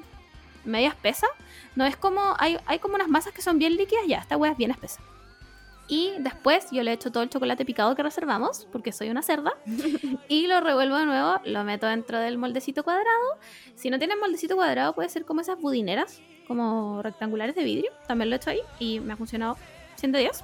[0.65, 1.27] media espesa.
[1.75, 4.51] No es como, hay, hay como unas masas que son bien líquidas, ya, esta hueá
[4.51, 5.01] es bien espesa.
[5.87, 9.53] Y después yo le echo todo el chocolate picado que reservamos, porque soy una cerda,
[10.27, 13.39] y lo revuelvo de nuevo, lo meto dentro del moldecito cuadrado.
[13.75, 17.91] Si no tienen moldecito cuadrado, puede ser como esas budineras, como rectangulares de vidrio.
[18.07, 19.57] También lo he hecho ahí y me ha funcionado
[19.95, 20.43] 100 de 10.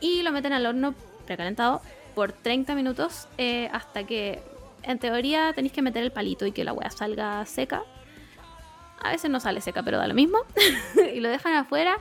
[0.00, 0.94] Y lo meten al horno
[1.26, 1.82] precalentado
[2.18, 4.42] por 30 minutos eh, hasta que,
[4.82, 7.84] en teoría, tenéis que meter el palito y que la hueá salga seca.
[9.00, 10.38] A veces no sale seca, pero da lo mismo.
[11.14, 11.98] y lo dejan afuera.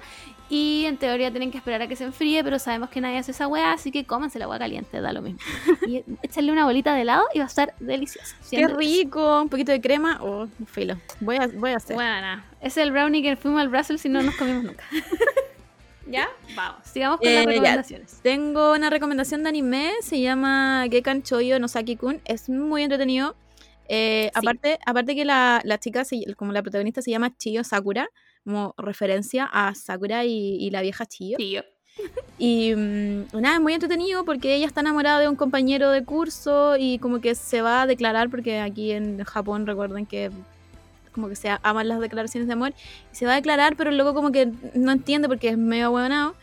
[0.49, 3.29] Y en teoría tienen que esperar a que se enfríe, pero sabemos que nadie hace
[3.29, 5.39] esa hueá, así que cómense la caliente, da lo mismo.
[5.87, 8.35] y échenle una bolita de helado y va a estar deliciosa.
[8.49, 10.17] Qué rico, un poquito de crema.
[10.23, 10.97] Oh, filo.
[11.19, 11.95] Voy a, voy a hacer.
[11.95, 12.43] Buena.
[12.59, 14.83] Es el brownie que fuimos al Brussels y no nos comimos nunca.
[16.09, 16.27] ¿Ya?
[16.55, 16.81] Vamos.
[16.85, 17.49] Sigamos con Eh, las ya.
[17.51, 18.19] recomendaciones.
[18.21, 23.35] Tengo una recomendación de anime, se llama Gekan Choyo no Saki-kun, es muy entretenido.
[23.89, 24.39] Eh, Sí.
[24.39, 28.09] aparte, aparte que la, la chica, se- como la protagonista, se llama Chiyo Sakura,
[28.43, 31.37] como referencia a Sakura y, y la vieja Chiyo.
[31.37, 31.61] Sí, yo.
[32.37, 36.75] Y mm, nada, es muy entretenido porque ella está enamorada de un compañero de curso
[36.77, 40.29] y como que se va a declarar, porque aquí en Japón recuerden que
[41.17, 42.73] como que se aman las declaraciones de amor,
[43.11, 46.35] y se va a declarar, pero luego como que no entiende porque es medio ahueonado.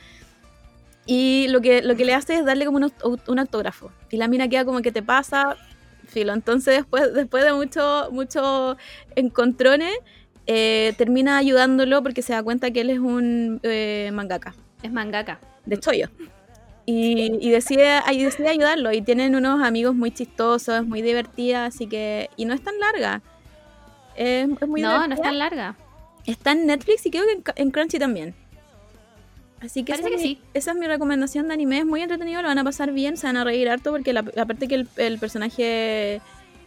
[1.06, 2.92] Y lo que, lo que le hace es darle como un,
[3.26, 3.92] un autógrafo.
[4.10, 5.56] Y la mina queda como que te pasa,
[6.08, 6.32] filo.
[6.32, 8.76] Entonces después, después de mucho, mucho
[9.14, 9.94] encontrones,
[10.46, 15.40] eh, termina ayudándolo porque se da cuenta que él es un eh, mangaka Es mangaka.
[15.66, 16.08] de Choyo.
[16.86, 18.92] Y, y decide, y decide ayudarlo.
[18.92, 22.28] Y tienen unos amigos muy chistosos, muy divertidas, así que.
[22.36, 23.22] Y no es tan larga.
[24.16, 25.76] Es, es muy no, no es tan larga.
[26.26, 28.34] Está en Netflix y creo que en, Crunchy también.
[29.60, 30.40] Así que, esa, que es mi- sí.
[30.52, 31.78] esa es mi recomendación de anime.
[31.78, 34.20] Es muy entretenido, lo van a pasar bien, se van a reír harto porque la,
[34.40, 36.20] aparte que el, el personaje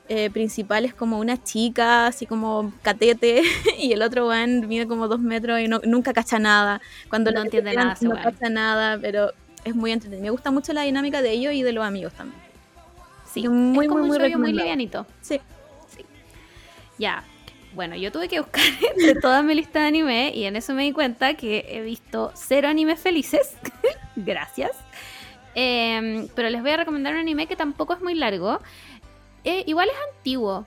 [0.10, 3.42] eh, principal es como una chica, así como catete,
[3.80, 6.82] y el otro weón mide como dos metros y no- nunca cacha nada.
[7.10, 9.32] Cuando No entiende nada No cacha nada, pero
[9.64, 10.24] es muy entretenido.
[10.26, 12.40] Me gusta mucho la dinámica de ellos y de los amigos también.
[13.32, 15.06] Sí, Es muy, es como muy, un muy muy livianito.
[15.22, 15.40] Sí.
[16.98, 17.24] Ya.
[17.74, 18.64] Bueno, yo tuve que buscar
[18.96, 22.32] entre toda mi lista de anime y en eso me di cuenta que he visto
[22.36, 23.56] cero animes felices.
[24.16, 24.72] Gracias.
[25.56, 28.60] Em, pero les voy a recomendar un anime que tampoco es muy largo.
[29.44, 30.66] Eh, igual es antiguo.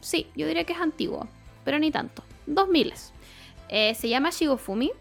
[0.00, 1.28] Sí, yo diría que es antiguo,
[1.64, 2.22] pero ni tanto.
[2.46, 2.92] 2000.
[3.68, 4.92] Eh, se llama Shigofumi.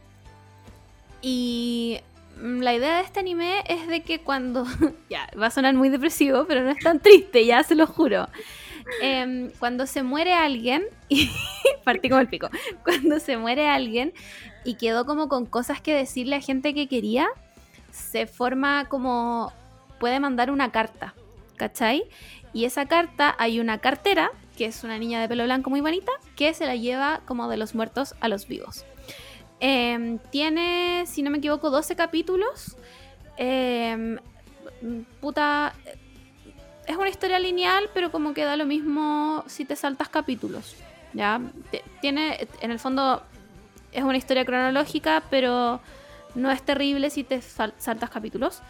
[1.21, 1.99] Y
[2.41, 4.65] mm, la idea de este anime es de que cuando...
[5.09, 8.27] ya, va a sonar muy depresivo, pero no es tan triste, ya se lo juro.
[9.01, 11.29] Em, cuando se muere alguien, y
[11.83, 12.49] partí como el pico,
[12.83, 14.13] cuando se muere alguien
[14.63, 17.27] y quedó como con cosas que decirle a gente que quería,
[17.91, 19.53] se forma como,
[19.99, 21.13] puede mandar una carta,
[21.55, 22.03] ¿cachai?
[22.53, 26.11] Y esa carta hay una cartera, que es una niña de pelo blanco muy bonita,
[26.35, 28.85] que se la lleva como de los muertos a los vivos.
[29.59, 32.77] Em, tiene, si no me equivoco, 12 capítulos.
[33.37, 34.17] Em,
[35.19, 35.75] puta,
[36.89, 40.75] es una historia lineal, pero como que da lo mismo si te saltas capítulos.
[41.13, 41.39] ¿Ya?
[42.01, 43.23] Tiene, en el fondo,
[43.91, 45.79] es una historia cronológica, pero
[46.35, 48.61] no es terrible si te sal- saltas capítulos.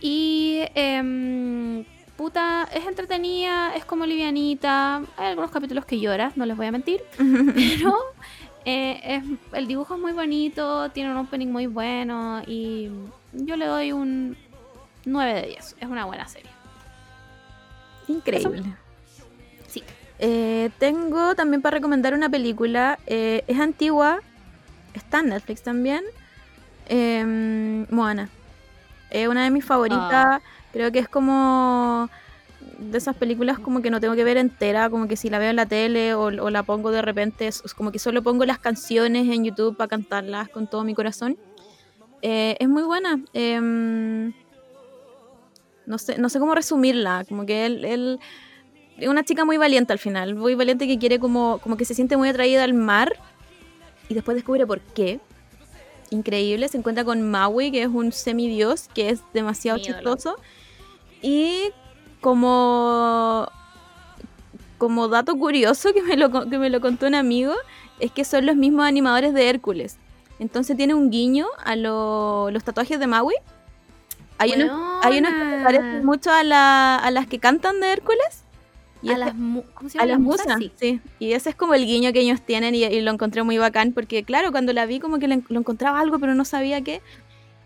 [0.00, 0.60] Y.
[0.74, 1.84] em,
[2.16, 5.02] puta, es entretenida, es como livianita.
[5.16, 7.00] Hay algunos capítulos que lloras, no les voy a mentir.
[7.16, 7.94] Pero
[8.66, 9.24] eh, es-
[9.54, 12.90] el dibujo es muy bonito, tiene un opening muy bueno y
[13.32, 14.36] yo le doy un
[15.06, 15.76] 9 de 10.
[15.80, 16.50] Es una buena serie.
[18.10, 18.62] Increíble.
[19.68, 19.82] Sí.
[20.18, 22.98] Eh, tengo también para recomendar una película.
[23.06, 24.20] eh, es antigua.
[24.94, 26.02] Está en Netflix también.
[26.88, 28.28] em, Moana.
[29.10, 30.40] Es una de mis favoritas.
[30.72, 32.08] Creo que es como
[32.78, 35.50] de esas películas como que no tengo que ver entera, como que si la veo
[35.50, 38.44] en la tele o, o la pongo de repente, es, es como que solo pongo
[38.46, 41.36] las canciones en YouTube para cantarlas con todo mi corazón.
[42.22, 43.20] Eh, es muy buena.
[43.32, 44.32] em,
[45.90, 47.24] no sé, no sé cómo resumirla.
[47.28, 48.18] Como que él, él
[48.98, 51.94] es una chica muy valiente al final, muy valiente que quiere como, como que se
[51.94, 53.16] siente muy atraída al mar
[54.08, 55.20] y después descubre por qué.
[56.10, 60.36] Increíble, se encuentra con Maui, que es un semidios, que es demasiado Mi chistoso.
[61.22, 61.70] Y
[62.20, 63.46] como,
[64.78, 67.52] como dato curioso que me, lo, que me lo contó un amigo,
[67.98, 69.98] es que son los mismos animadores de Hércules.
[70.38, 73.34] Entonces tiene un guiño a lo- los tatuajes de Maui.
[74.40, 74.70] Hay unos,
[75.04, 78.44] hay unos que se parecen mucho a, la- a las que cantan de Hércules.
[79.02, 79.32] Y a este- las,
[79.74, 80.06] ¿cómo se a llama?
[80.12, 80.72] las musas, Sí.
[80.76, 81.00] sí.
[81.18, 83.92] Y ese es como el guiño que ellos tienen y, y lo encontré muy bacán
[83.92, 87.00] porque, claro, cuando la vi como que le- lo encontraba algo pero no sabía qué.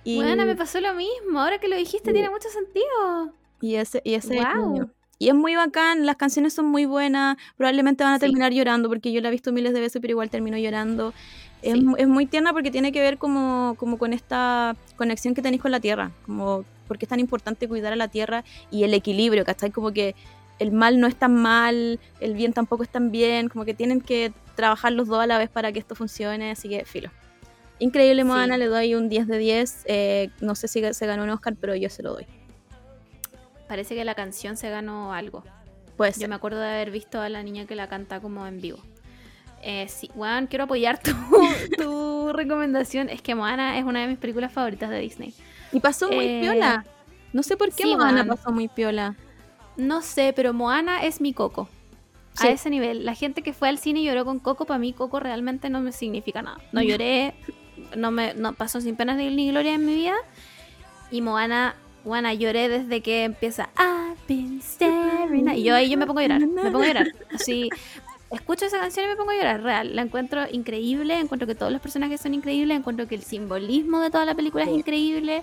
[0.05, 1.41] Y, Bueno, me pasó lo mismo.
[1.41, 2.13] Ahora que lo dijiste, Sí.
[2.15, 3.33] tiene mucho sentido.
[3.61, 4.73] y ese, y ese Guau.
[4.75, 4.91] guiño.
[5.19, 8.21] Y es muy bacán, las canciones son muy buenas, probablemente van a Sí.
[8.23, 11.15] terminar llorando porque yo la he visto miles de veces pero igual termino llorando.
[11.65, 11.87] Es, Sí.
[11.99, 15.71] es muy tierna porque tiene que ver como, como con esta conexión que tenéis con
[15.71, 19.71] la tierra, como porque es tan importante cuidar a la tierra y el equilibrio, ¿cachai?
[19.71, 20.15] Como que
[20.59, 24.01] el mal no es tan mal, el bien tampoco es tan bien, como que tienen
[24.03, 27.11] que trabajar los dos a la vez para que esto funcione, así que filo.
[27.79, 28.29] Increíble, Sí.
[28.29, 31.57] Moana, le doy un 10 de 10, eh, no sé si se ganó un Oscar,
[31.61, 32.27] pero yo se lo doy.
[33.67, 35.43] Parece que la canción se ganó algo.
[35.97, 38.61] Pues Yo me acuerdo de haber visto a la niña que la canta como en
[38.61, 38.79] vivo.
[39.67, 41.11] Eh, sí, Juan, quiero apoyar tu,
[41.79, 43.09] tu recomendación.
[43.09, 45.33] Es que Moana es una de mis películas favoritas de Disney.
[45.73, 46.85] Y pasó muy Eh, piola.
[47.33, 49.17] No sé por qué sí, Moana pasó muy piola.
[49.77, 51.69] No sé, pero Moana es mi Coco.
[52.35, 52.47] Sí.
[52.47, 53.05] A ese nivel.
[53.05, 55.81] La gente que fue al cine y lloró con Coco, para mí Coco realmente no
[55.81, 56.59] me significa nada.
[56.73, 57.35] No lloré,
[57.97, 60.15] no me no pasó sin penas ni, gloria en mi vida.
[61.11, 61.75] Y Moana,
[62.05, 66.21] Moana lloré desde que empieza I've been staring at-" Y yo ahí yo me pongo
[66.21, 67.07] a llorar, me pongo a llorar.
[67.33, 67.69] Así,
[68.35, 69.95] escucho esa canción y me pongo a llorar, real.
[69.97, 74.11] La encuentro increíble, encuentro que todos los personajes son increíbles, encuentro que el simbolismo de
[74.11, 74.77] toda la película es Sí.
[74.77, 75.43] increíble.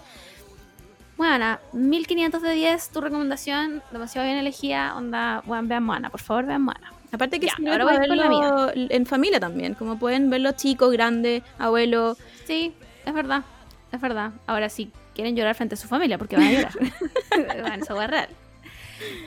[1.18, 4.95] Bueno, 1500 de 10, tu recomendación, demasiado bien elegida.
[4.97, 6.93] Onda, bueno, vean Moana, por favor, vean Moana.
[7.11, 10.53] Aparte que Ya, sirve ahora voy con la verlo en familia también, como pueden verlo
[10.53, 12.18] chicos, grandes, abuelos.
[12.45, 12.73] Sí,
[13.05, 13.43] es verdad,
[13.91, 14.31] es verdad.
[14.47, 16.72] Ahora sí, quieren llorar frente a su familia, porque van a llorar.
[17.61, 18.30] bueno, eso es real.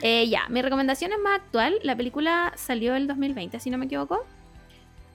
[0.01, 1.79] Eh, ya, mi recomendación es más actual.
[1.83, 4.25] La película salió el 2020, si no me equivoco.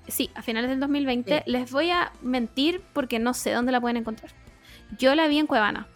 [0.08, 1.42] Sí, a finales del 2020.
[1.44, 1.50] Sí.
[1.50, 4.32] Les voy a mentir porque no sé dónde la pueden encontrar.
[4.98, 5.86] Yo la vi en Cuevana.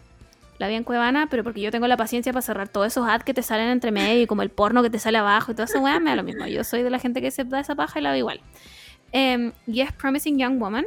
[0.57, 3.25] La vi en Cuevana, pero porque yo tengo la paciencia para cerrar todos esos ads
[3.25, 5.65] que te salen entre medio y como el porno que te sale abajo y toda
[5.65, 6.47] esa weá, me da lo mismo.
[6.47, 8.39] Yo soy de la gente que se da esa paja y la ve igual.
[9.11, 10.85] Em, y es Promising Young Woman,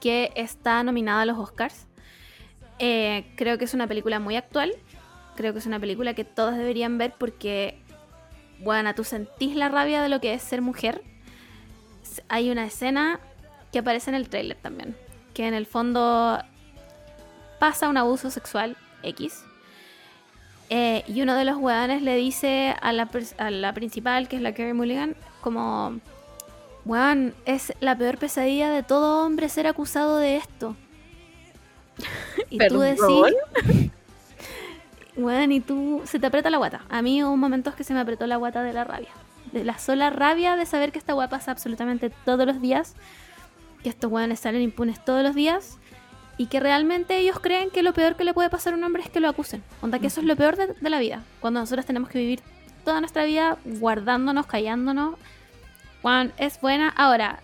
[0.00, 1.86] que está nominada a los Oscars.
[2.78, 4.72] Eh, creo que es una película muy actual.
[5.36, 7.78] Creo que es una película que todos deberían ver porque,
[8.58, 11.02] bueno, tú sentís la rabia de lo que es ser mujer.
[12.28, 13.20] Hay una escena
[13.72, 14.96] que aparece en el tráiler también,
[15.32, 16.38] que en el fondo
[17.58, 19.44] pasa un abuso sexual X.
[20.70, 24.36] Eh, y uno de los hueones le dice a la, pers- a la principal, que
[24.36, 25.98] es la Carey Mulligan, como,
[26.84, 30.76] weón, es la peor pesadilla de todo hombre ser acusado de esto.
[32.50, 33.90] Y tú decís,
[35.24, 36.82] weón, y tú, se te aprieta la guata.
[36.88, 39.10] A mí hubo momentos que se me apretó la guata de la rabia.
[39.52, 42.94] De la sola rabia de saber que esta guapa pasa absolutamente todos los días,
[43.82, 45.78] que estos weones salen impunes todos los días
[46.36, 49.02] y que realmente ellos creen que lo peor que le puede pasar a un hombre
[49.02, 49.62] es que lo acusen.
[49.82, 51.22] Onda que eso es lo peor de, de la vida.
[51.40, 52.40] Cuando nosotros tenemos que vivir
[52.84, 55.16] toda nuestra vida guardándonos, callándonos.
[56.02, 56.88] Juan, es buena.
[56.90, 57.40] Ahora,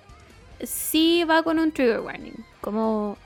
[0.63, 2.45] sí va con un trigger warning.
[2.61, 3.19] Como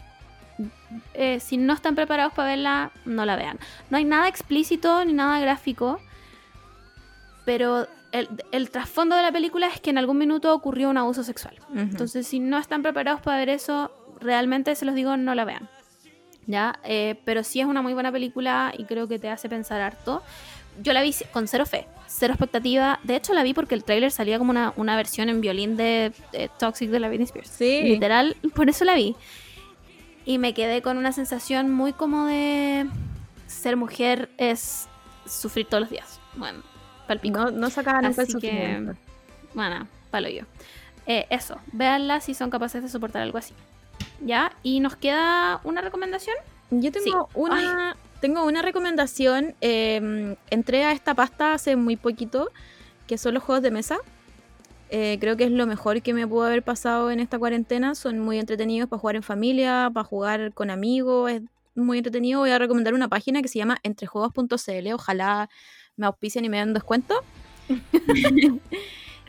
[1.15, 3.59] eh, si no están preparados para verla, no la vean.
[3.91, 6.01] No hay nada explícito ni nada gráfico.
[7.45, 11.23] Pero el, el trasfondo de la película es que en algún minuto ocurrió un abuso
[11.25, 11.57] sexual.
[11.71, 11.79] Ujú.
[11.81, 13.91] Entonces, si no están preparados para ver eso,
[14.21, 15.69] realmente se los digo, no la vean.
[16.47, 16.79] ¿Ya?
[16.85, 20.23] Eh, pero sí es una muy buena película y creo que te hace pensar harto.
[20.83, 22.99] yo la vi con cero fe, cero expectativa.
[23.05, 26.13] De hecho, la vi porque el tráiler salía como una, una versión en violín de,
[26.33, 27.49] de Toxic de la Britney Spears.
[27.51, 27.83] Sí.
[27.83, 29.15] Literal, por eso la vi.
[30.25, 32.87] Y me quedé con una sensación muy como de
[33.47, 34.89] ser mujer es
[35.27, 36.21] sufrir todos los días.
[36.37, 36.63] Bueno,
[37.07, 37.39] palpico.
[37.39, 38.93] No, no sacaba nunca el Así que,
[39.55, 40.45] bueno, palo yo.
[41.07, 43.55] Eh, eso, véanla si son capaces de soportar algo así.
[44.21, 44.53] ¿Ya?
[44.63, 46.37] Y nos queda una recomendación.
[46.71, 47.33] Yo tengo Sí.
[47.35, 49.55] una tengo una recomendación.
[49.63, 52.51] eh, entré a esta pasta hace muy poquito,
[53.07, 53.97] que son los juegos de mesa.
[54.93, 57.95] Eh, creo que es lo mejor que me pudo haber pasado en esta cuarentena.
[57.95, 61.31] Son muy entretenidos para jugar en familia, para jugar con amigos.
[61.31, 61.43] Es
[61.77, 62.41] muy entretenido.
[62.41, 64.93] Voy a recomendar una página que se llama entrejuegos.cl.
[64.93, 65.49] Ojalá
[65.97, 67.15] me auspicien y me den descuento.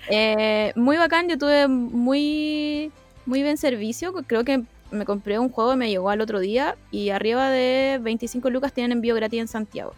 [0.10, 1.30] Eh, muy bacán.
[1.30, 2.92] Yo tuve muy,
[3.28, 4.14] muy buen servicio.
[4.26, 6.76] Creo que me compré un juego, me llegó al otro día.
[6.90, 9.94] Y arriba de 25 lucas tienen envío gratis en Santiago.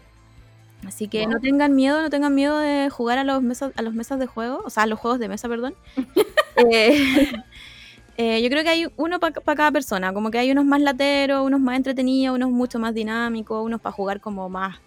[0.86, 3.94] Así que no tengan miedo, no tengan miedo de jugar a los mesas, a los
[3.94, 5.74] mesas de juego, o sea, a los juegos de mesa, perdón.
[6.70, 6.94] Eh,
[8.16, 11.44] eh, yo creo que hay uno para cada persona, como que hay unos más lateros,
[11.44, 14.78] unos más entretenidos, unos mucho más dinámicos, unos para jugar como más,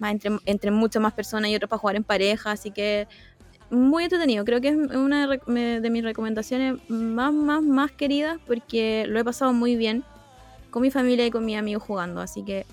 [0.00, 3.06] más entre, entre muchas más personas y otros para jugar en pareja, así que
[3.70, 4.44] muy entretenido.
[4.44, 9.52] Creo que es una de mis recomendaciones más, más, más queridas porque lo he pasado
[9.52, 10.02] muy bien
[10.70, 12.66] con mi familia y con mis amigos jugando, así que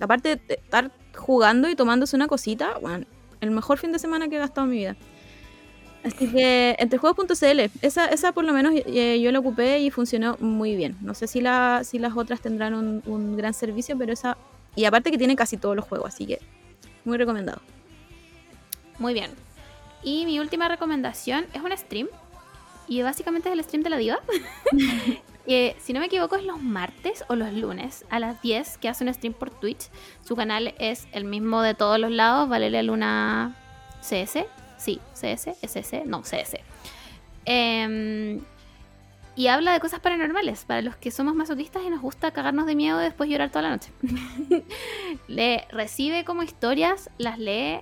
[0.00, 3.06] aparte de estar jugando y tomándose una cosita, bueno,
[3.40, 4.96] el mejor fin de semana que he gastado en mi vida.
[6.04, 10.76] Así que entrejuegos.cl, esa, esa por lo menos eh, yo la ocupé y funcionó muy
[10.76, 10.96] bien.
[11.00, 14.38] No sé si, la, si las otras tendrán un, un gran servicio, pero esa...
[14.76, 16.38] Y aparte que tiene casi todos los juegos, así que
[17.04, 17.60] muy recomendado.
[18.98, 19.30] Muy bien.
[20.02, 22.08] Y mi última recomendación es un stream.
[22.86, 24.20] Y básicamente es el stream de la diva.
[25.50, 28.90] Eh, si no me equivoco es los martes o los lunes a las 10 que
[28.90, 29.88] hace un stream por Twitch.
[30.22, 32.50] Su canal es el mismo de todos los lados.
[32.50, 33.56] Valeria Luna
[34.02, 34.44] CS.
[34.76, 36.60] Sí, CS, SS, no, CS.
[37.46, 38.40] Em,
[39.36, 42.74] y habla de cosas paranormales, para los que somos masoquistas y nos gusta cagarnos de
[42.74, 43.90] miedo y después llorar toda la noche.
[45.28, 47.80] Le recibe como historias, las lee,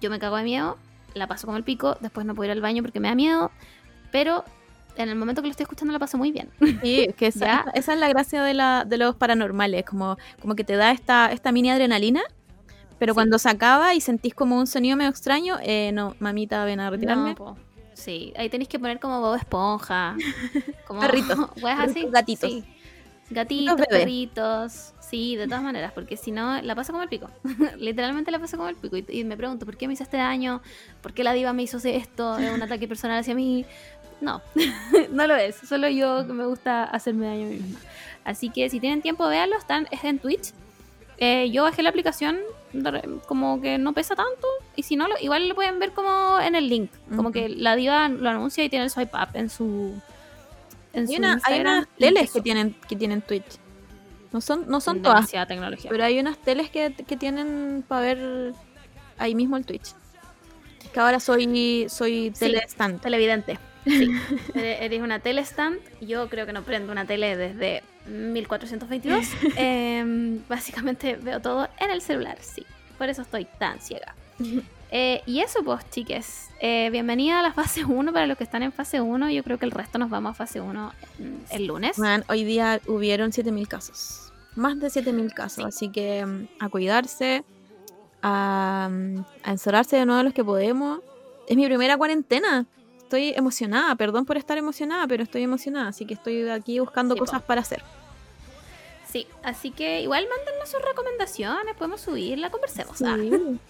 [0.00, 0.78] yo me cago de miedo,
[1.14, 3.50] la paso como el pico, después no puedo ir al baño porque me da miedo,
[4.12, 4.44] pero
[5.02, 6.50] en el momento que lo estoy escuchando la paso muy bien.
[6.82, 10.64] Sí, es que esa, es la gracia de, la, de los paranormales, como, como que
[10.64, 12.22] te da esta, esta mini adrenalina,
[12.98, 13.14] pero Sí.
[13.14, 16.90] cuando se acaba y sentís como un sonido medio extraño, eh, no, mamita, ven a
[16.90, 17.34] retirarme.
[17.38, 17.56] No.
[17.94, 20.16] Sí, ahí tenéis que poner como Bob Esponja,
[20.86, 22.06] como Perritos, así.
[22.10, 22.50] gatitos.
[22.50, 22.64] Sí.
[23.30, 24.94] Gatitos, perritos.
[25.00, 27.28] Sí, de todas maneras, porque si no, la paso como el pico.
[27.76, 28.96] Literalmente la paso como el pico.
[28.96, 30.62] Y, y me pregunto, ¿por qué me hizo este daño?
[31.02, 32.38] ¿Por qué la diva me hizo esto?
[32.38, 33.66] ¿Es un ataque personal hacia mí?
[34.20, 34.42] No,
[35.10, 35.56] no lo es.
[35.56, 37.78] Solo yo que me gusta hacerme daño a mí misma.
[38.24, 39.56] Así que si tienen tiempo, véanlo.
[39.56, 40.52] Están, es en Twitch.
[41.18, 42.38] Eh, yo bajé la aplicación,
[43.26, 44.46] como que no pesa tanto.
[44.76, 46.90] Y si no, lo- igual lo pueden ver como en el link.
[47.14, 50.00] Como que la diva lo anuncia y tiene el swipe up en su.
[50.92, 53.58] En Hay, su una- hay unas teles que tienen, que tienen Twitch.
[54.32, 55.88] No son, no son todas, tecnología.
[55.90, 58.52] pero hay unas teles que, que tienen para ver
[59.16, 59.94] ahí mismo el Twitch.
[60.84, 62.54] Es que ahora soy, soy Sí.
[63.02, 63.58] Televidente.
[63.88, 64.10] Sí.
[64.54, 65.78] Eres una telestand.
[66.00, 69.26] Yo creo que no prendo una tele desde 1422.
[69.56, 72.64] Em, básicamente veo todo en el celular, sí.
[72.96, 74.14] Por eso estoy tan ciega.
[74.90, 76.48] Eh, y eso, pues, chiques.
[76.60, 79.30] Eh, bienvenida a la fase 1 para los que están en fase 1.
[79.30, 80.92] Yo creo que el resto nos vamos a fase 1
[81.50, 81.98] el lunes.
[81.98, 84.32] Man, hoy día hubieron 7000 casos.
[84.56, 85.74] Más de 7000 casos.
[85.74, 85.86] Sí.
[85.86, 87.44] Así que mm, a cuidarse,
[88.22, 91.00] a, mm, a encerrarse de nuevo los que podemos.
[91.46, 92.64] Es mi primera cuarentena.
[93.08, 93.96] Estoy emocionada.
[93.96, 95.88] Perdón por estar emocionada, pero estoy emocionada.
[95.88, 97.24] Así que estoy aquí buscando Sí, po.
[97.24, 97.82] cosas para hacer.
[99.10, 101.74] Sí, así que igual mándennos sus recomendaciones.
[101.74, 103.00] Podemos subirla, conversemos.
[103.00, 103.16] Ah.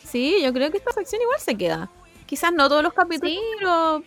[0.03, 1.89] Sí, yo creo que esta sección igual se queda.
[2.27, 3.41] Quizás no todos los capítulos, Sí.
[3.61, 4.03] pero,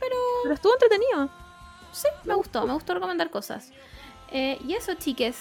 [0.00, 1.30] pero estuvo entretenido.
[1.92, 3.70] Sí, me gustó, me gustó recomendar cosas.
[4.32, 5.36] Eh, y eso, chiques,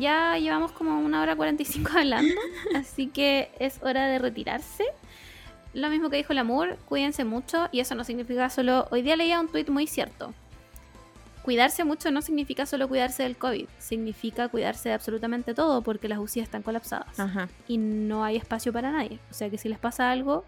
[0.00, 2.34] ya llevamos como una hora 45 hablando,
[2.74, 4.84] así que es hora de retirarse.
[5.74, 8.86] Lo mismo que dijo el amor, cuídense mucho y eso no significa solo...
[8.92, 10.32] Hoy día leía un tuit muy cierto.
[11.42, 16.18] Cuidarse mucho no significa solo cuidarse del COVID, significa cuidarse de absolutamente todo porque las
[16.18, 17.48] UCI están colapsadas Ajá.
[17.68, 19.18] y no hay espacio para nadie.
[19.30, 20.44] O sea que si les pasa algo...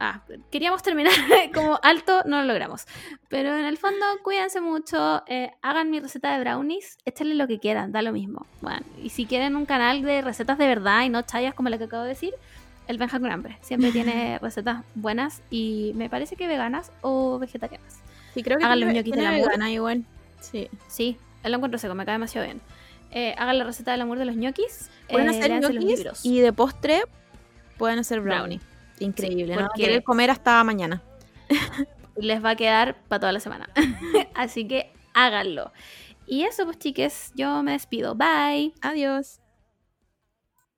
[0.00, 1.12] Ah, queríamos terminar
[1.54, 2.86] como alto, no lo logramos.
[3.28, 7.60] Pero en el fondo, cuídense mucho, eh, hagan mi receta de brownies, échenle lo que
[7.60, 8.46] quieran, da lo mismo.
[8.62, 11.78] Bueno, y si quieren un canal de recetas de verdad y no chayas como la
[11.78, 12.34] que acabo de decir,
[12.88, 13.58] el Benja con hambre.
[13.62, 18.00] Siempre tiene recetas buenas y me parece que veganas o vegetarianas.
[18.34, 19.48] Sí, creo que Hagan los tiene- ñoquis tiene del amor.
[19.48, 20.04] vegana igual.
[20.40, 20.68] Sí.
[20.88, 22.60] Sí, él lo encuentro seco, me cae demasiado bien.
[23.10, 24.88] Eh, hagan la receta del amor de los ñoquis.
[25.10, 27.02] Pueden eh, hacer ñoquis y de postre
[27.76, 28.60] pueden hacer brownie.
[29.00, 29.62] Increíble, ¿no?
[29.66, 31.02] porque- Querer comer hasta mañana.
[32.16, 33.68] Les va a quedar para toda la semana.
[34.34, 35.72] Así que háganlo.
[36.26, 38.14] Y eso, pues, chiques, yo me despido.
[38.14, 38.72] Bye.
[38.80, 39.40] Adiós.